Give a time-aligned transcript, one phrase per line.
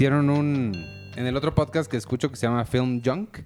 [0.00, 0.72] Hicieron un.
[1.14, 3.40] En el otro podcast que escucho que se llama Film Junk,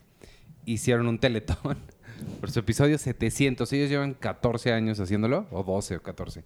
[0.65, 1.77] hicieron un teletón
[2.41, 3.73] por su episodio 700.
[3.73, 6.45] Ellos llevan 14 años haciéndolo, o 12 o 14.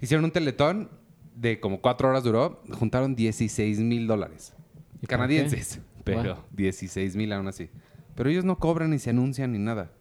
[0.00, 0.90] Hicieron un teletón
[1.36, 4.54] de como 4 horas duró, juntaron 16 mil dólares.
[4.96, 6.44] ¿Y por Canadienses, pero Wow.
[6.50, 7.70] 16 mil aún así.
[8.16, 9.92] Pero ellos no cobran ni se anuncian ni nada.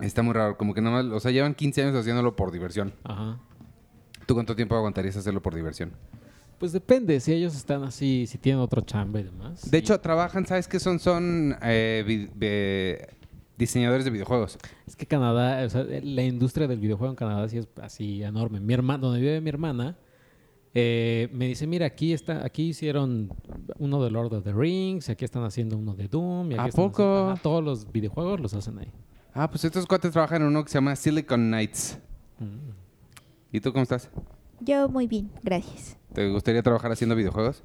[0.00, 2.94] Está muy raro, como que nada más, o sea, llevan 15 años haciéndolo por diversión.
[3.04, 3.38] Ajá.
[4.24, 5.92] ¿Tú cuánto tiempo aguantarías hacerlo por diversión?
[6.58, 9.62] Pues depende, si ellos están así, si tienen otro chamba y demás.
[9.62, 9.76] De sí.
[9.76, 10.98] hecho, trabajan, ¿sabes qué son?
[10.98, 12.30] Son eh, vi-
[13.58, 14.58] diseñadores de videojuegos.
[14.86, 18.60] Es que Canadá, o sea, la industria del videojuego en Canadá sí es así enorme.
[18.60, 19.96] Mi hermana, donde vive mi hermana,
[20.74, 23.30] eh, me dice, mira, aquí está, aquí hicieron
[23.78, 26.50] uno de Lord of the Rings, aquí están haciendo uno de Doom.
[26.52, 27.02] Y aquí ¿A están poco?
[27.02, 28.90] haciendo- Ajá, todos los videojuegos los hacen ahí.
[29.34, 31.98] Ah, pues estos cuates trabajan en uno que se llama Silicon Knights.
[32.38, 32.70] Mm.
[33.52, 34.08] ¿Y tú cómo estás?
[34.60, 35.98] Yo muy bien, gracias.
[36.16, 37.62] ¿Te gustaría trabajar haciendo videojuegos?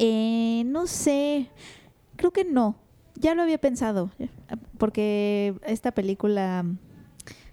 [0.00, 1.48] Eh, no sé,
[2.16, 2.74] creo que no.
[3.14, 4.10] Ya lo había pensado,
[4.78, 6.64] porque esta película,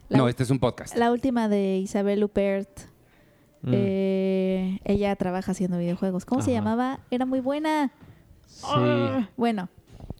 [0.08, 0.96] la, no, este es un podcast.
[0.96, 2.70] la última de Isabel Huppert,
[3.62, 3.72] Mm.
[3.74, 6.26] eh, ella trabaja haciendo videojuegos.
[6.26, 7.02] ¿Cómo se llamaba?
[7.12, 7.92] Era muy buena.
[8.48, 9.70] Sí, Ah, bueno,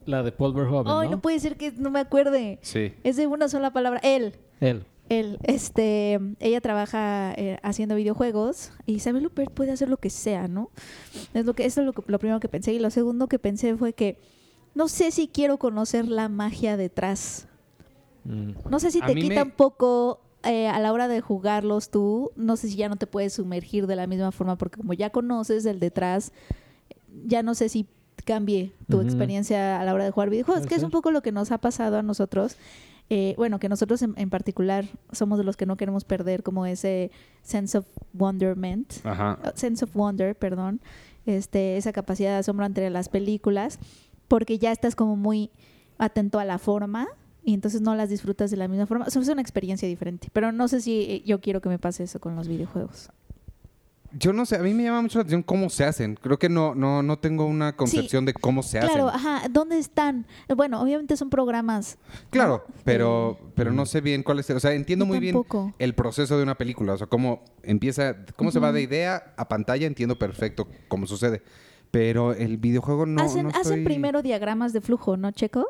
[0.06, 1.16] la de Paul Verhoeven, ay, ¿no?
[1.16, 2.60] no puede ser que no me acuerde.
[2.62, 2.92] Sí.
[3.02, 3.98] Es de una sola palabra.
[4.04, 4.36] Él.
[4.60, 4.84] Él.
[5.10, 10.46] Él, este, ella trabaja eh, haciendo videojuegos y Isabel Huppert puede hacer lo que sea,
[10.48, 10.70] ¿no?
[11.34, 12.72] Es lo que, eso es lo, que- lo primero que pensé.
[12.72, 14.18] Y lo segundo que pensé fue que
[14.74, 17.48] no sé si quiero conocer la magia detrás.
[18.24, 18.52] Mm.
[18.70, 21.90] No sé si A te quita me- un poco eh, a la hora de jugarlos
[21.90, 22.30] tú.
[22.36, 25.10] No sé si ya no te puedes sumergir de la misma forma porque como ya
[25.10, 26.32] conoces el detrás,
[27.26, 27.86] ya no sé si
[28.24, 31.32] cambie tu experiencia a la hora de jugar videojuegos, que es un poco lo que
[31.32, 32.56] nos ha pasado a nosotros.
[33.12, 36.64] Eh, bueno, que nosotros en, en particular somos de los que no queremos perder como
[36.64, 37.10] ese
[37.42, 37.84] sense of
[38.14, 39.36] wonderment, Ajá.
[39.42, 40.80] uh, sense of wonder, perdón,
[41.26, 43.80] este, esa capacidad de asombro entre las películas,
[44.28, 45.50] porque ya estás como muy
[45.98, 47.08] atento a la forma
[47.42, 49.06] y entonces no las disfrutas de la misma forma.
[49.06, 51.80] O sea, es una experiencia diferente, pero no sé si eh, yo quiero que me
[51.80, 53.10] pase eso con los videojuegos.
[54.12, 56.16] Yo no sé, a mí me llama mucho la atención cómo se hacen.
[56.20, 59.20] Creo que no, no, no tengo una concepción de cómo se Claro, hacen.
[59.26, 60.26] ajá, ¿dónde están?
[60.56, 61.96] Bueno, obviamente son programas.
[62.30, 62.74] Claro, ¿no?
[62.84, 64.50] pero, Eh, pero no sé bien cuál es.
[64.50, 65.36] el- O sea, entiendo Yo muy bien
[65.78, 66.94] el proceso de una película.
[66.94, 71.42] O sea, cómo empieza, cómo se va de idea a pantalla, entiendo perfecto cómo sucede.
[71.92, 73.22] Pero el videojuego no.
[73.22, 75.66] hacen, no hacen primero diagramas de flujo, ¿no, Checo?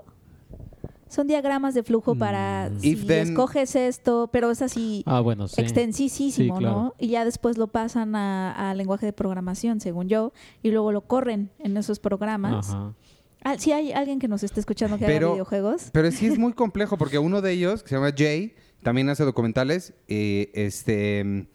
[1.11, 2.81] Son diagramas de flujo para Mm.
[2.81, 5.61] si then- escoges esto, pero es así Ah, bueno, sí.
[5.61, 6.75] extensísimo, Sí, claro.
[6.77, 6.95] ¿no?
[6.99, 10.33] Y ya después lo pasan a, a lenguaje de programación, según yo,
[10.63, 12.71] y luego lo corren en esos programas.
[12.71, 12.95] Ajá.
[13.43, 15.91] Ah, si hay alguien que nos esté escuchando que Pero- haga videojuegos.
[15.93, 19.25] Pero sí es muy complejo porque uno de ellos, que se llama Jay, también hace
[19.25, 19.93] documentales.
[20.09, 21.49] eh, este,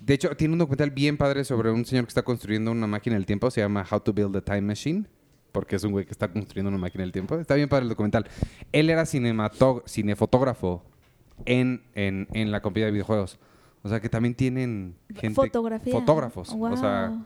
[0.00, 3.16] de hecho, tiene un documental bien padre sobre un señor que está construyendo una máquina
[3.16, 3.50] del tiempo.
[3.50, 5.06] Se llama How to Build a Time Machine.
[5.52, 7.36] Porque es un güey que está construyendo una máquina del tiempo.
[7.36, 8.26] Está bien padre el documental.
[8.72, 10.82] Él era cinefotógrafo
[11.44, 13.38] en, en, en la compañía de videojuegos.
[13.82, 15.34] O sea que también tienen gente...
[15.34, 15.92] Fotografía.
[15.92, 16.52] Fotógrafos.
[16.54, 16.72] Wow.
[16.72, 17.24] O sea,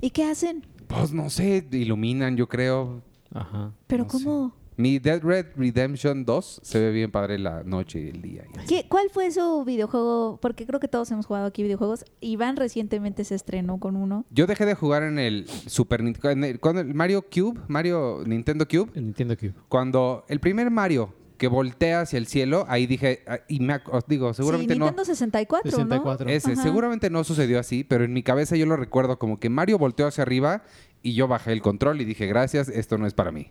[0.00, 0.64] ¿Y qué hacen?
[0.86, 3.02] pues no sé, iluminan, yo creo.
[3.32, 3.72] Ajá.
[3.86, 4.59] Pero No sé.
[4.80, 8.44] Mi Dead Red Redemption 2 se ve bien padre la noche y el día.
[8.66, 10.38] ¿Qué- ¿Cuál fue su videojuego?
[10.40, 12.04] Porque creo que todos hemos jugado aquí videojuegos.
[12.20, 14.24] Iván recientemente se estrenó con uno.
[14.30, 18.90] Yo dejé de jugar en el Super Nintendo, con el Mario Cube, Mario Nintendo Cube,
[18.94, 19.52] El Nintendo Cube.
[19.68, 24.32] cuando el primer Mario que voltea hacia el cielo, ahí dije, ah, y me digo,
[24.34, 24.86] seguramente sí, no.
[24.86, 26.28] Nintendo 64, 64.
[26.28, 26.62] Ese, Ajá.
[26.62, 30.06] seguramente no sucedió así, pero en mi cabeza yo lo recuerdo como que Mario volteó
[30.06, 30.62] hacia arriba
[31.02, 33.48] y yo bajé el control y dije, gracias, esto no es para mí.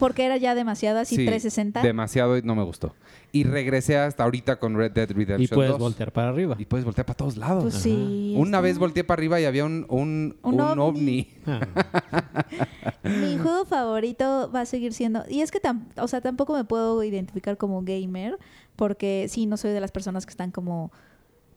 [0.00, 1.82] Porque era ya demasiado así Sí, 360.
[1.82, 2.94] Demasiado y no me gustó.
[3.30, 5.78] Y regresé hasta ahorita con Red Dead Redemption Y puedes 2.
[5.78, 6.56] voltear para arriba.
[6.58, 7.62] Y puedes voltear para todos lados.
[7.62, 8.34] Pues sí.
[8.36, 10.80] Una vez volteé para arriba y había un, un, Un un ovni.
[10.80, 11.28] ovni.
[11.46, 11.60] Ah,
[13.04, 15.22] Mi juego favorito va a seguir siendo.
[15.28, 18.38] Y es que tam- o sea, tampoco me puedo identificar como gamer,
[18.76, 20.90] porque sí, no soy de las personas que están como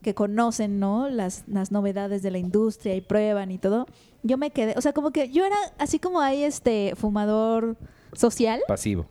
[0.01, 1.07] que conocen, ¿no?
[1.09, 3.88] Las, las novedades de la industria y prueban y todo.
[4.21, 7.77] Yo me quedé, o sea, como que yo era así como hay este fumador
[8.15, 9.07] social, Pasivo.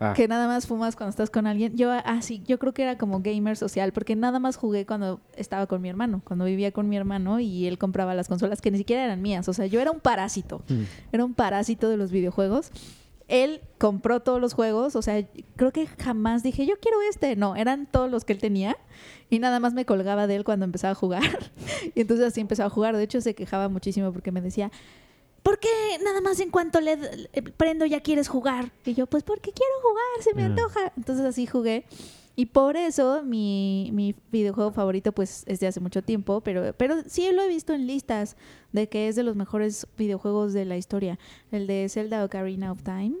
[0.00, 1.76] Ah, que nada más fumas cuando estás con alguien.
[1.76, 5.66] Yo así, yo creo que era como gamer social, porque nada más jugué cuando estaba
[5.66, 8.78] con mi hermano, cuando vivía con mi hermano y él compraba las consolas que ni
[8.78, 9.48] siquiera eran mías.
[9.48, 10.82] O sea, yo era un parásito mm.
[11.12, 12.70] era un parásito de los videojuegos.
[13.26, 15.24] Él compró todos los juegos, o sea,
[15.56, 17.36] creo que jamás dije, yo quiero este.
[17.36, 18.76] No, eran todos los que él tenía
[19.30, 21.22] y nada más me colgaba de él cuando empezaba a jugar.
[21.94, 22.96] y entonces así empezaba a jugar.
[22.96, 24.70] De hecho, se quejaba muchísimo porque me decía,
[25.44, 25.68] ¿por qué
[26.02, 28.72] nada más en cuanto le le prendo ya quieres jugar?
[28.84, 30.92] Y yo, pues porque quiero jugar, se me antoja.
[30.96, 31.84] Entonces así jugué.
[32.36, 36.96] Y por eso mi, mi videojuego favorito pues es de hace mucho tiempo, pero, pero
[37.06, 38.36] sí lo he visto en listas
[38.72, 41.16] de que es de los mejores videojuegos de la historia.
[41.52, 43.12] El de Zelda Ocarina of Time.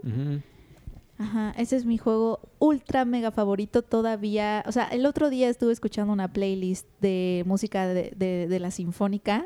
[1.16, 4.64] Ajá, ese es mi juego ultra mega favorito todavía.
[4.66, 8.72] O sea, el otro día estuve escuchando una playlist de música de, de- de la
[8.72, 9.44] sinfónica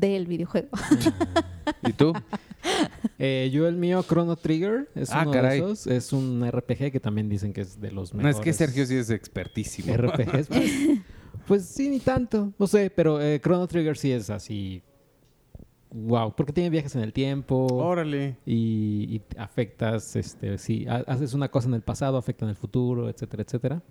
[0.00, 0.68] del videojuego.
[1.86, 2.12] ¿Y tú?
[3.18, 5.60] Eh, yo el mío, Chrono Trigger, es Ah, uno caray.
[5.60, 5.86] de esos.
[5.86, 8.36] Es un RPG que también dicen que es de los No, mejores.
[8.38, 9.94] es que Sergio sí es expertísimo.
[9.96, 10.48] RPGs.
[10.48, 11.00] Pues,
[11.46, 12.52] pues sí, ni tanto.
[12.58, 14.82] No sé, pero eh, Chrono Trigger sí es así.
[15.90, 17.66] Wow, porque tiene viajes en el tiempo.
[17.72, 18.36] Órale.
[18.46, 22.56] y, y afectas, este, sí, ha- haces una cosa en el pasado, afecta en el
[22.56, 23.82] futuro, etcétera, etcétera.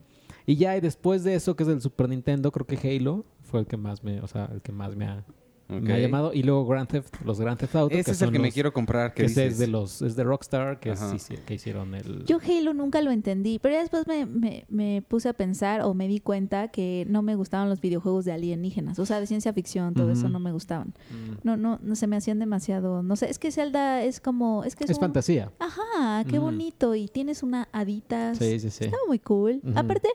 [0.45, 3.59] Y ya, y después de eso, que es del Super Nintendo, creo que Halo fue
[3.61, 5.25] el que más me, o sea, el que más me ha,
[5.69, 6.33] me ha llamado.
[6.33, 8.73] Y luego Grand Theft, los Grand Theft Auto, Ese que es el que me quiero
[8.73, 9.13] comprar.
[9.13, 12.25] que es de los, es de Rockstar, que, es- que hicieron el...
[12.25, 15.93] Yo Halo nunca lo entendí, pero ya después me, me- me puse a pensar o
[15.93, 19.53] me di cuenta que no me gustaban los videojuegos de alienígenas, o sea, de ciencia
[19.53, 20.93] ficción, todo eso no me gustaban.
[21.11, 21.33] Mm.
[21.43, 24.75] No, no, no se me hacían demasiado, no sé, es que Zelda es como, es
[24.75, 25.51] que es, Es un- fantasía.
[25.59, 28.33] Ajá, qué bonito y tienes una hadita.
[28.35, 28.85] Sí, sí, sí.
[28.85, 29.61] Estaba muy cool.
[29.75, 30.09] Aparte,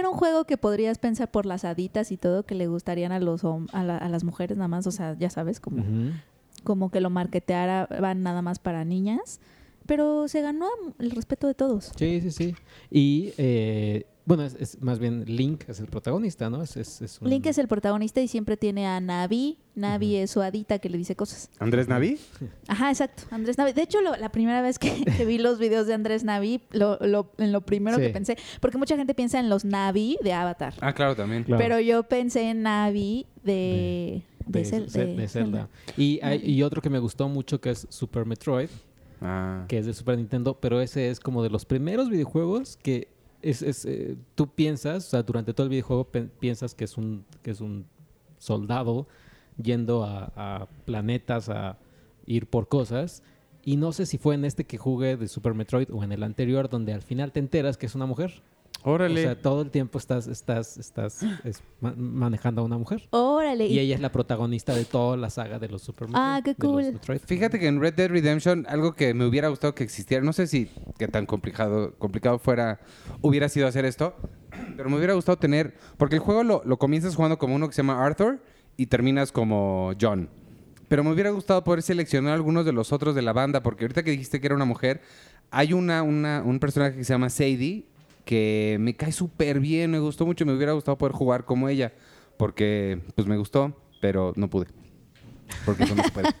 [0.00, 3.20] era un juego que podrías pensar por las haditas y todo que le gustarían a
[3.20, 5.82] los hom- a, la- a las mujeres nada más, o sea, ya sabes, como,
[6.64, 9.40] como que lo marketeara van nada más para niñas,
[9.86, 10.66] pero se ganó
[10.98, 11.92] el respeto de todos.
[11.96, 12.56] Sí, sí, sí.
[12.90, 16.62] Y, eh, bueno, es, es más bien Link es el protagonista, ¿no?
[16.62, 19.56] Es, es, es un- Link es el protagonista y siempre tiene a Navi.
[19.74, 21.48] Navi es su hadita que le dice cosas.
[21.58, 22.18] ¿Andrés Navi?
[22.68, 23.22] Ajá, exacto.
[23.30, 23.72] Andrés Navi.
[23.72, 26.98] De hecho, lo- la primera vez que, que vi los videos de Andrés Navi, lo,
[27.00, 28.02] lo- en lo primero Sí.
[28.02, 30.74] que pensé, porque mucha gente piensa en los Navi de Avatar.
[30.82, 31.44] Ah, claro, también.
[31.44, 31.62] Claro.
[31.62, 35.68] Pero yo pensé en Navi de, de, de de Zelda.
[35.96, 38.68] Y, hay- y otro que me gustó mucho que es Super Metroid,
[39.20, 39.64] Ah.
[39.68, 43.08] que es de Super Nintendo, pero ese es como de los primeros videojuegos que
[43.42, 46.08] es, es, eh, tú piensas, o sea, durante todo el videojuego
[46.40, 47.86] piensas que es un, que es un
[48.38, 49.06] soldado
[49.60, 51.78] yendo a planetas a
[52.26, 53.22] ir por cosas.
[53.64, 56.22] Y no sé si fue en este que jugué de Super Metroid o en el
[56.22, 58.42] anterior, donde al final te enteras que es una mujer.
[58.84, 59.20] Órale.
[59.20, 63.06] O sea, todo el tiempo estás, estás, estás es, ma- manejando a una mujer.
[63.10, 63.66] Órale.
[63.66, 66.24] Y ella es la protagonista de toda la saga de los Super Metroid.
[66.24, 66.98] Ah, qué cool.
[67.26, 70.46] Fíjate que en Red Dead Redemption algo que me hubiera gustado que existiera, no sé
[70.46, 72.80] si qué tan complicado, complicado fuera,
[73.20, 74.14] hubiera sido hacer esto,
[74.76, 77.74] pero me hubiera gustado tener, porque el juego lo, lo comienzas jugando como uno que
[77.74, 78.40] se llama Arthur
[78.76, 80.28] y terminas como John.
[80.88, 84.02] Pero me hubiera gustado poder seleccionar algunos de los otros de la banda, porque ahorita
[84.04, 85.02] que dijiste que era una mujer,
[85.50, 87.84] hay una, una, un personaje que se llama Sadie,
[88.28, 91.94] que me cae súper bien, me gustó mucho, me hubiera gustado poder jugar como ella,
[92.36, 94.66] porque pues me gustó, pero no pude.
[95.64, 96.28] Porque eso no se puede.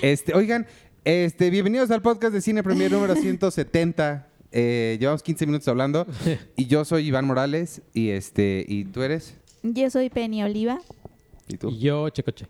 [0.00, 0.66] Este, oigan,
[1.04, 4.26] este, bienvenidos al podcast de Cine Premier número 170.
[4.52, 6.06] Eh, llevamos 15 minutos hablando
[6.56, 10.80] y yo soy Iván Morales y este y tú eres Yo soy Penny Oliva.
[11.46, 11.68] y tú.
[11.68, 12.46] Y yo, Checoche.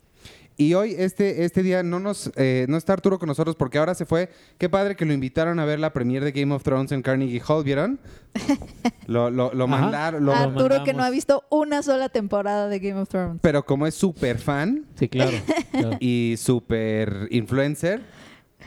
[0.60, 3.94] Y hoy, este, este día, no nos eh, no está Arturo con nosotros porque ahora
[3.94, 4.28] se fue.
[4.58, 7.40] Qué padre que lo invitaron a ver la premiere de Game of Thrones en Carnegie
[7.46, 8.00] Hall, ¿vieron?
[9.06, 13.00] Lo, lo, lo mandaron, lo- Arturo que no ha visto una sola temporada de Game
[13.00, 13.38] of Thrones.
[13.40, 15.38] pero como es súper fan Sí, claro.
[15.72, 15.96] claro.
[15.98, 18.02] y súper influencer,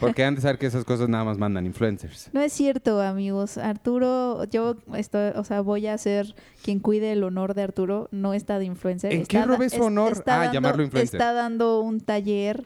[0.01, 2.29] porque han de saber que esas cosas nada más mandan influencers.
[2.33, 3.57] No es cierto, amigos.
[3.57, 8.09] Arturo, yo estoy, o sea, voy a ser quien cuide el honor de Arturo.
[8.11, 9.13] No está de influencer.
[9.13, 10.11] ¿En está qué robé su honor?
[10.13, 11.19] está Ah, dando- llamarlo influencer.
[11.21, 12.63] Está dando un taller.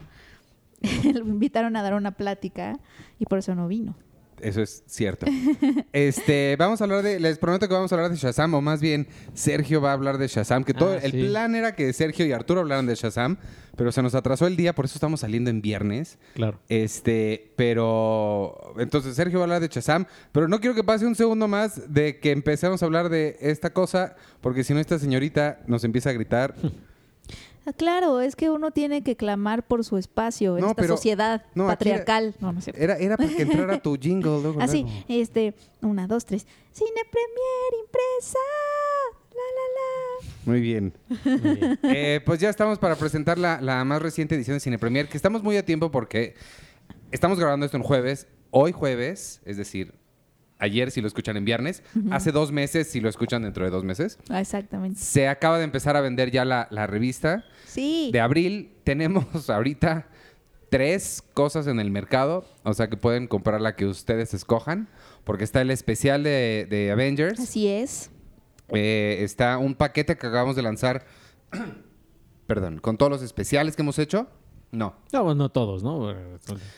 [1.13, 2.79] Lo invitaron a dar una plática
[3.19, 3.95] y por eso no vino.
[4.45, 5.25] Eso es cierto.
[5.91, 8.79] Este, vamos a hablar de, les prometo que vamos a hablar de Shazam, o más
[8.81, 12.25] bien Sergio va a hablar de Shazam, que todo Ah, el plan era que Sergio
[12.25, 13.37] y Arturo hablaran de Shazam,
[13.75, 16.17] pero se nos atrasó el día, por eso estamos saliendo en viernes.
[16.35, 16.59] claro.
[16.69, 21.15] Este, pero entonces Sergio va a hablar de Shazam, pero no quiero que pase un
[21.15, 25.59] segundo más de que empecemos a hablar de esta cosa, porque si no esta señorita
[25.67, 26.55] nos empieza a gritar.
[27.65, 30.95] Ah, Claro, es que uno tiene que clamar por su espacio en No, esta pero-
[30.95, 32.35] sociedad no, aquí era- patriarcal.
[32.39, 32.81] No, no es cierto.
[32.81, 34.61] Era, era para que entrara tu jingle luego.
[34.61, 34.99] Así, luego.
[35.07, 36.45] este, una, dos, tres.
[36.71, 38.39] Cine Premier impresa.
[39.31, 40.33] La, la, la.
[40.45, 40.93] Muy bien.
[41.25, 41.79] Muy bien.
[41.83, 45.17] Eh, pues ya estamos para presentar la, la más reciente edición de Cine Premier, que
[45.17, 46.35] estamos muy a tiempo porque
[47.11, 48.27] estamos grabando esto en jueves.
[48.51, 49.93] Hoy jueves, es decir,
[50.59, 53.83] ayer si lo escuchan en viernes, hace dos meses si lo escuchan dentro de dos
[53.83, 54.17] meses.
[54.29, 54.99] Ah, exactamente.
[54.99, 58.09] Se acaba de empezar a vender ya la, la revista Sí.
[58.13, 58.71] de abril.
[58.83, 60.07] Tenemos ahorita
[60.69, 64.89] tres cosas en el mercado, o sea que pueden comprar la que ustedes escojan,
[65.23, 67.39] porque está el especial de, de Avengers.
[67.39, 68.11] Así es.
[68.69, 71.05] Eh, está un paquete que acabamos de lanzar,
[72.47, 74.27] perdón, con todos los especiales que hemos hecho.
[74.71, 76.13] No, No, no todos, ¿no?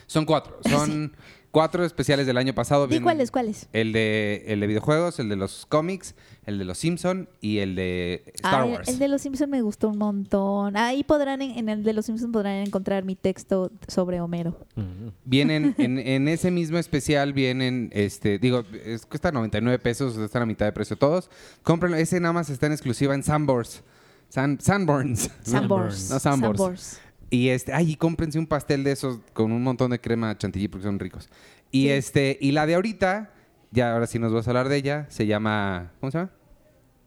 [0.06, 0.60] son cuatro.
[0.70, 1.16] Son
[1.52, 2.88] cuatro especiales del año pasado.
[2.90, 3.68] ¿Y cuáles, cuáles?
[3.74, 7.76] El de, el de videojuegos, el de los cómics, el de los Simpson y el
[7.76, 8.88] de Star Ah, Wars.
[8.88, 10.78] El de los Simpsons me gustó un montón.
[10.78, 14.58] Ahí podrán, en, en el de los Simpsons podrán encontrar mi texto sobre Homero.
[14.76, 15.08] Mm.
[15.26, 20.46] Vienen, en, en ese mismo especial vienen, este, digo, es, cuesta 99 pesos, están a
[20.46, 21.30] mitad de precio todos.
[21.64, 23.84] Cómprenlo, ese nada más está en exclusiva en Sanborns.
[24.30, 25.30] San, Sanborns.
[25.42, 26.10] Sanborns.
[26.12, 26.58] No, Sanborns.
[26.58, 27.00] Sanborns.
[27.30, 30.68] Y este, ay, y cómprense un pastel de esos con un montón de crema chantilly
[30.68, 31.30] porque son ricos.
[31.72, 31.90] Y Sí.
[31.90, 33.32] este, y la de ahorita,
[33.72, 36.32] ya ahora sí nos vas a hablar de ella, se llama, ¿cómo se llama?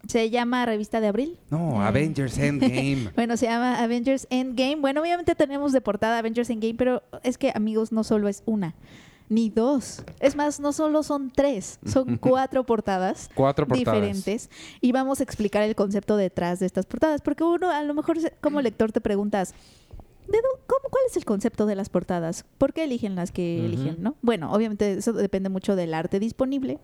[0.08, 1.38] Se llama Revista de Abril.
[1.50, 1.86] No, Eh.
[1.86, 3.10] Avengers Endgame.
[3.14, 4.76] Bueno, se llama Avengers Endgame.
[4.76, 8.74] Bueno, obviamente tenemos de portada Avengers Endgame, pero es que, amigos, no solo es una,
[9.28, 10.02] ni dos.
[10.18, 13.30] Es más, no solo son tres, son cuatro portadas.
[13.34, 13.94] Cuatro portadas.
[13.94, 14.50] diferentes
[14.80, 18.18] y vamos a explicar el concepto detrás de estas portadas porque uno a lo mejor
[18.40, 19.54] como lector te preguntas
[20.30, 22.44] ¿de dó- cómo, ¿cuál es el concepto de las portadas?
[22.58, 23.96] ¿Por qué eligen las que eligen?
[24.00, 24.16] ¿no?
[24.22, 26.78] Bueno, obviamente eso depende mucho del arte disponible,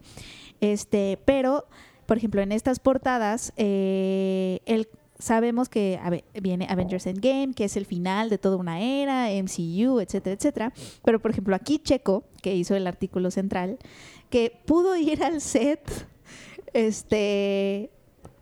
[0.60, 1.66] este, pero
[2.06, 4.88] por ejemplo en estas portadas eh, el
[5.18, 9.28] Sabemos que a ver, viene Avengers Endgame, que es el final de toda una era,
[9.30, 10.72] MCU, etcétera, etcétera.
[11.06, 13.78] Pero, por ejemplo, aquí Checo, que hizo el artículo central,
[14.28, 15.80] que pudo ir al set
[16.74, 17.90] este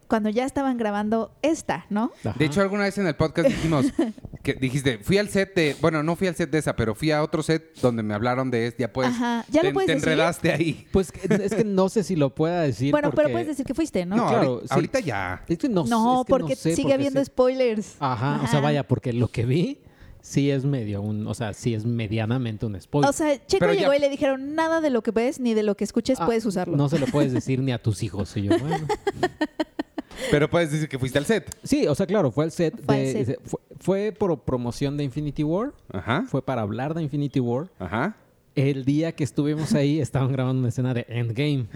[0.08, 2.10] cuando ya estaban grabando esta, ¿no?
[2.24, 2.34] Ajá.
[2.38, 3.86] De hecho, alguna vez en el podcast dijimos
[4.44, 7.10] que dijiste, fui al set de, bueno, no fui al set de esa, pero fui
[7.10, 9.86] a otro set donde me hablaron de este, ya pues, Ajá, ¿ya te, lo puedes
[9.88, 10.08] te decir?
[10.10, 10.86] enredaste ahí.
[10.92, 12.92] Pues es que no sé si lo pueda decir.
[12.92, 14.14] bueno, pero puedes decir que fuiste, ¿no?
[14.16, 14.68] No, claro, sí.
[14.70, 15.42] ahorita ya.
[15.48, 17.96] Es que no, No, es que porque sé, sigue porque habiendo sí- spoilers.
[17.98, 19.78] Ajá, o sea, vaya, porque lo que vi
[20.20, 23.10] sí es medio un, o sea, sí es medianamente un spoiler.
[23.10, 25.54] O sea, Checo Pero ya- llegó y le dijeron, nada de lo que ves ni
[25.54, 26.76] de lo que escuches Ah, puedes usarlo.
[26.76, 28.36] No se lo puedes decir ni a tus hijos.
[28.36, 28.86] Y yo, bueno.
[30.30, 31.54] Pero puedes decir que fuiste al set.
[31.62, 32.74] Sí, o sea, claro, fue el set.
[32.84, 33.26] Fue de, al set.
[33.26, 35.72] de- fue, fue por promoción de Infinity War.
[35.92, 36.24] Ajá.
[36.28, 37.68] Fue para hablar de Infinity War.
[37.78, 38.16] Ajá.
[38.56, 41.66] El día que estuvimos ahí estaban grabando una escena de Endgame.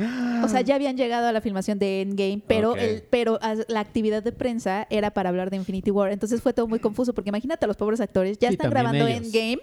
[0.45, 4.23] O sea, ya habían llegado a la filmación de Endgame, pero, el, pero la actividad
[4.23, 6.12] de prensa era para hablar de Infinity War.
[6.12, 9.09] Entonces fue todo muy confuso, porque imagínate a los pobres actores, ya Sí, están grabando
[9.09, 9.25] ellos.
[9.26, 9.59] Endgame,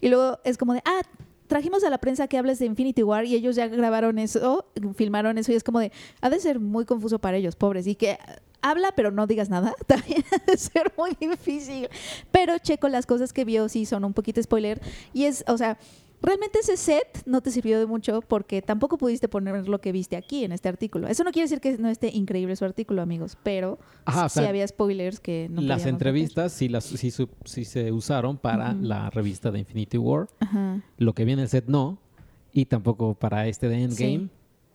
[0.00, 1.00] y luego es como de, ah,
[1.50, 4.64] trajimos a la prensa que hables de Infinity War, y ellos ya grabaron eso,
[4.94, 5.90] filmaron eso, y es como de,
[6.20, 8.18] ha de ser muy confuso para ellos, pobres, y que
[8.62, 11.88] habla pero no digas nada, también ha de ser muy difícil.
[12.30, 14.80] Pero Checo, las cosas que vio sí son un poquito spoiler,
[15.12, 15.76] y es, o sea...
[16.22, 20.16] Realmente ese set no te sirvió de mucho porque tampoco pudiste poner lo que viste
[20.16, 21.08] aquí en este artículo.
[21.08, 24.40] Eso no quiere decir que no esté increíble su artículo, amigos, pero Ajá, o sí
[24.40, 27.10] sea, había spoilers que no las entrevistas sí, las, sí,
[27.44, 30.28] sí se usaron para la revista de Infinity War.
[30.40, 30.82] Ajá.
[30.98, 31.98] Lo que viene el set no.
[32.52, 34.18] Y tampoco para este de Endgame.
[34.18, 34.28] Sí.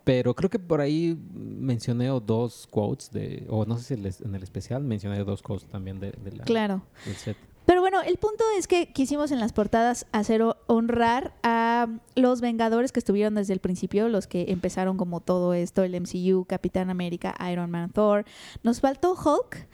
[0.06, 3.46] Pero creo que por ahí mencioné dos quotes de...
[3.50, 6.84] O no sé si en el- especial mencioné dos quotes también de, de la, Claro.
[7.06, 7.36] del set.
[7.66, 12.92] Pero bueno, el punto es que quisimos en las portadas hacer honrar a los Vengadores
[12.92, 17.36] que estuvieron desde el principio, los que empezaron como todo esto, el MCU, Capitán América,
[17.52, 18.26] Iron Man, Thor.
[18.64, 19.68] Nos faltó Hulk.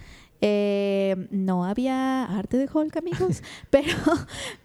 [0.44, 3.94] Eh, no había arte de Hulk, amigos, pero,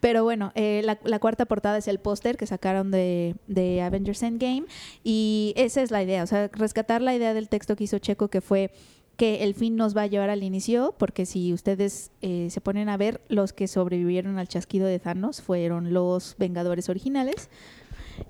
[0.00, 4.22] pero bueno, eh, la, la cuarta portada es el póster que sacaron de, de Avengers
[4.22, 4.64] Endgame
[5.04, 8.28] y esa es la idea, o sea, rescatar la idea del texto que hizo Checo
[8.28, 8.70] que fue
[9.16, 12.88] que el fin nos va a llevar al inicio, porque si ustedes eh, se ponen
[12.90, 17.48] a ver, los que sobrevivieron al chasquido de Thanos fueron los Vengadores originales.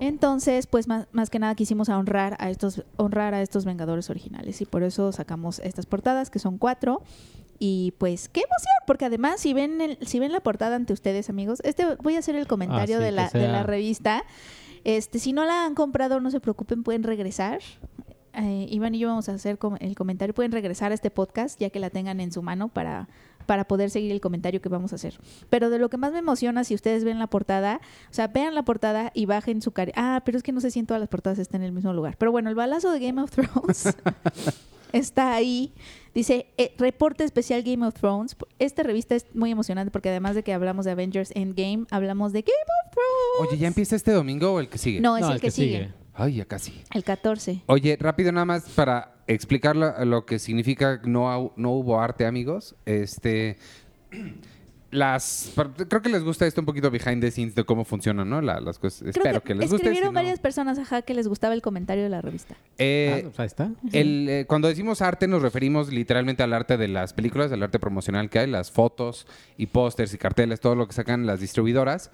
[0.00, 4.60] Entonces, pues más, más que nada quisimos honrar a estos honrar a estos Vengadores originales
[4.60, 7.02] y por eso sacamos estas portadas que son cuatro.
[7.58, 11.30] Y pues qué emoción porque además si ven el- si ven la portada ante ustedes
[11.30, 14.24] amigos este voy a hacer el comentario Ah, sí, de la de la revista.
[14.84, 17.60] Este si no la han comprado no se preocupen pueden regresar
[18.36, 20.34] eh, Iván y yo vamos a hacer com- el comentario.
[20.34, 23.08] Pueden regresar a este podcast ya que la tengan en su mano para,
[23.46, 25.18] para poder seguir el comentario que vamos a hacer.
[25.50, 28.54] Pero de lo que más me emociona, si ustedes ven la portada, o sea, vean
[28.54, 29.92] la portada y bajen su cara.
[29.96, 31.92] Ah, pero es que no sé si en todas las portadas está en el mismo
[31.92, 32.16] lugar.
[32.18, 33.94] Pero bueno, el balazo de Game of Thrones
[34.92, 35.72] está ahí.
[36.14, 38.36] Dice, eh, reporte especial Game of Thrones.
[38.58, 42.42] Esta revista es muy emocionante porque además de que hablamos de Avengers Endgame, hablamos de
[42.42, 43.50] Game of Thrones.
[43.52, 45.00] Oye, ¿ya empieza este domingo o el que sigue?
[45.00, 45.92] No, es No, el, que, sigue.
[46.16, 46.82] Ay, ya casi.
[46.94, 47.62] El 14.
[47.66, 52.74] Oye, rápido nada más para explicar lo, lo que significa no, no hubo arte, amigos.
[52.86, 53.58] Este,
[54.92, 55.52] las,
[55.88, 58.40] creo que les gusta esto un poquito behind the scenes de cómo funcionan, ¿no?
[58.40, 59.00] La- las cosas.
[59.00, 59.76] Creo Espero que, les guste.
[59.76, 62.54] escribieron si no- varias personas, ajá, que les gustaba el comentario de la revista.
[62.78, 63.70] Eh, Ah, pues ahí está.
[63.92, 67.78] el, eh, cuando decimos arte nos referimos literalmente al arte de las películas, al arte
[67.78, 69.26] promocional que hay, las fotos
[69.58, 72.10] y pósters y carteles, todo lo que sacan las distribuidoras.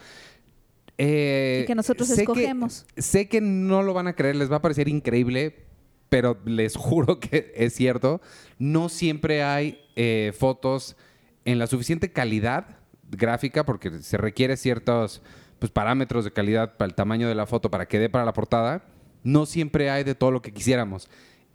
[0.99, 2.87] Eh, Y que nosotros sé escogemos.
[2.97, 5.65] sé que no lo van a creer, les va a parecer increíble,
[6.09, 8.21] pero les juro que es cierto.
[8.59, 10.97] No siempre hay eh, fotos
[11.45, 12.79] en la suficiente calidad
[13.11, 15.23] gráfica porque se requiere ciertos
[15.59, 18.33] pues, parámetros de calidad para el tamaño de la foto para que dé para la
[18.33, 18.85] portada,
[19.23, 21.09] no siempre hay de todo lo que quisiéramos.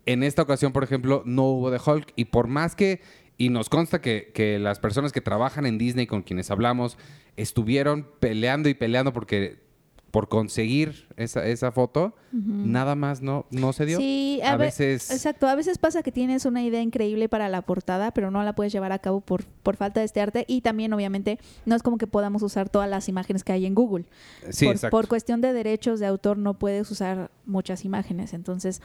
[0.06, 3.02] En esta ocasión, por ejemplo, no hubo de Hulk y por más que,
[3.38, 6.98] y nos consta que, que las personas que trabajan en Disney con quienes hablamos
[7.36, 9.66] estuvieron peleando y peleando porque
[10.10, 13.98] por conseguir esa, esa foto, nada más no, no se dio.
[14.00, 15.12] Sí, a, a, ve- veces...
[15.12, 18.56] Exacto, a veces pasa que tienes una idea increíble para la portada, pero no la
[18.56, 20.46] puedes llevar a cabo por, por falta de este arte.
[20.48, 23.76] Y también, obviamente, no es como que podamos usar todas las imágenes que hay en
[23.76, 24.06] Google.
[24.50, 24.98] Sí, por, exacto.
[24.98, 28.34] por cuestión de derechos de autor no puedes usar muchas imágenes.
[28.34, 28.82] Entonces,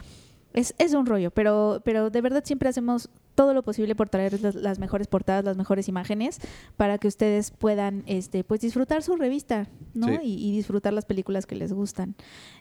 [0.54, 4.40] es, es un rollo, pero, pero de verdad siempre hacemos todo lo posible por traer
[4.40, 6.40] las, mejores portadas, las mejores imágenes,
[6.76, 10.08] para que ustedes puedan este, pues disfrutar su revista, ¿no?
[10.08, 10.18] Sí.
[10.22, 12.14] Y, y disfrutar las películas que les gustan.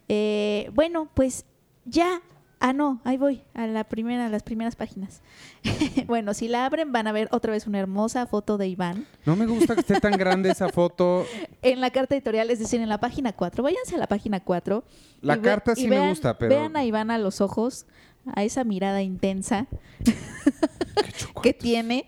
[0.07, 1.45] Eh, bueno, pues
[1.86, 2.21] ya.
[2.63, 5.24] Ah, no, ahí voy, a la primera, a las primeras páginas.
[6.06, 9.36] bueno, si la abren van a ver otra vez una hermosa foto de Iván No
[9.36, 11.25] me gusta que esté tan grande esa foto.
[11.63, 13.63] en la carta editorial, es decir, en la página 4.
[13.63, 14.84] Váyanse a la página 4.
[15.22, 16.53] La y carta y sí me gusta, pero...
[16.53, 17.88] Vean a Iván a los ojos,
[18.32, 19.65] a esa mirada intensa
[21.41, 22.06] que tiene.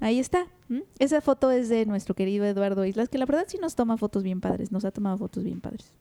[0.00, 0.46] Ahí está.
[0.98, 4.22] Esa foto es de nuestro querido Eduardo Islas, que la verdad sí nos toma fotos
[4.22, 5.92] bien padres, nos ha tomado fotos bien padres.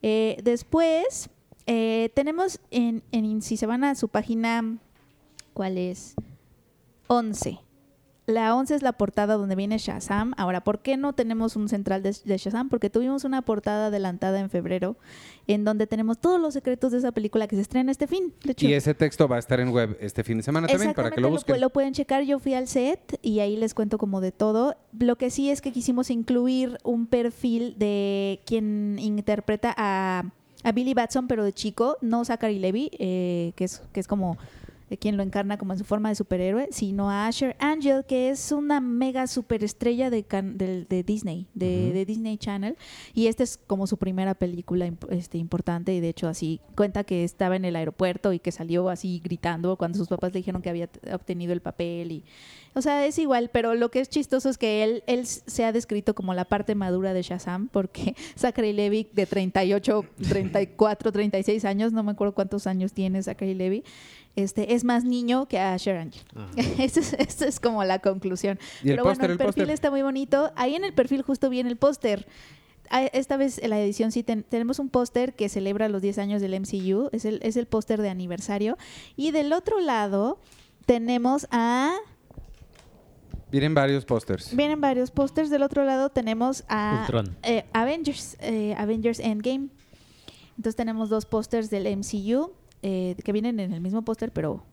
[0.00, 1.28] Eh, después,
[1.66, 4.78] eh, tenemos en, en, si se van a su página,
[5.52, 6.14] ¿cuál es?
[7.06, 7.58] 11.
[8.26, 10.32] La 11 es la portada donde viene Shazam.
[10.36, 12.68] Ahora, ¿por qué no tenemos un central de, de Shazam?
[12.68, 14.96] Porque tuvimos una portada adelantada en febrero
[15.48, 18.32] en donde tenemos todos los secretos de esa película que se estrena este fin.
[18.44, 20.94] De hecho, Y ese texto va a estar en web este fin de semana también
[20.94, 21.60] para que lo busquen.
[21.60, 22.22] lo pueden checar.
[22.22, 24.76] Yo fui al set y ahí les cuento como de todo.
[24.96, 30.30] Lo que sí es que quisimos incluir un perfil de quien interpreta a,
[30.62, 34.38] a Billy Batson, pero de chico, no Zachary Levy, eh, que, es, que es como
[34.92, 38.28] de quien lo encarna como en su forma de superhéroe, sino a Asher Angel, que
[38.28, 42.76] es una mega superestrella de, can- del- de Disney, de, de Disney Channel.
[43.14, 47.04] Y esta es como su primera película imp- este, importante y de hecho así cuenta
[47.04, 50.60] que estaba en el aeropuerto y que salió así gritando cuando sus papás le dijeron
[50.60, 52.24] que había obtenido el papel y
[52.74, 55.72] o sea, es igual, pero lo que es chistoso es que él, él se ha
[55.72, 61.92] descrito como la parte madura de Shazam porque Zachary Levi de 38, 34, 36 años,
[61.92, 63.84] no me acuerdo cuántos años tiene Zachary Levi,
[64.36, 66.22] este, es más niño que Asher Angel.
[66.78, 68.58] Esa es, esa es como la conclusión.
[68.82, 69.70] Y el Pero bueno, el el perfil póster.
[69.70, 70.52] está muy bonito.
[70.56, 72.26] Ahí en el perfil justo viene el póster.
[73.12, 76.42] Esta vez en la edición sí ten- tenemos un póster que celebra los 10 años
[76.42, 77.08] del MCU.
[77.12, 78.76] Es el, es el póster de aniversario.
[79.16, 80.38] Y del otro lado
[80.84, 81.94] tenemos a...
[83.50, 84.54] Vienen varios pósters.
[84.56, 85.50] Vienen varios pósters.
[85.50, 87.06] Del otro lado tenemos a
[87.42, 89.68] eh, Avengers, eh, Avengers Endgame.
[90.56, 94.64] Entonces tenemos dos pósters del MCU eh, que vienen en el mismo póster, pero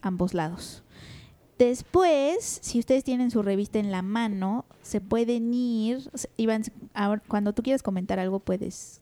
[0.00, 0.82] ambos lados.
[1.58, 5.98] Después, si ustedes tienen su revista en la mano, se pueden ir.
[6.36, 6.62] Iván,
[7.26, 9.00] cuando tú quieras comentar algo, puedes,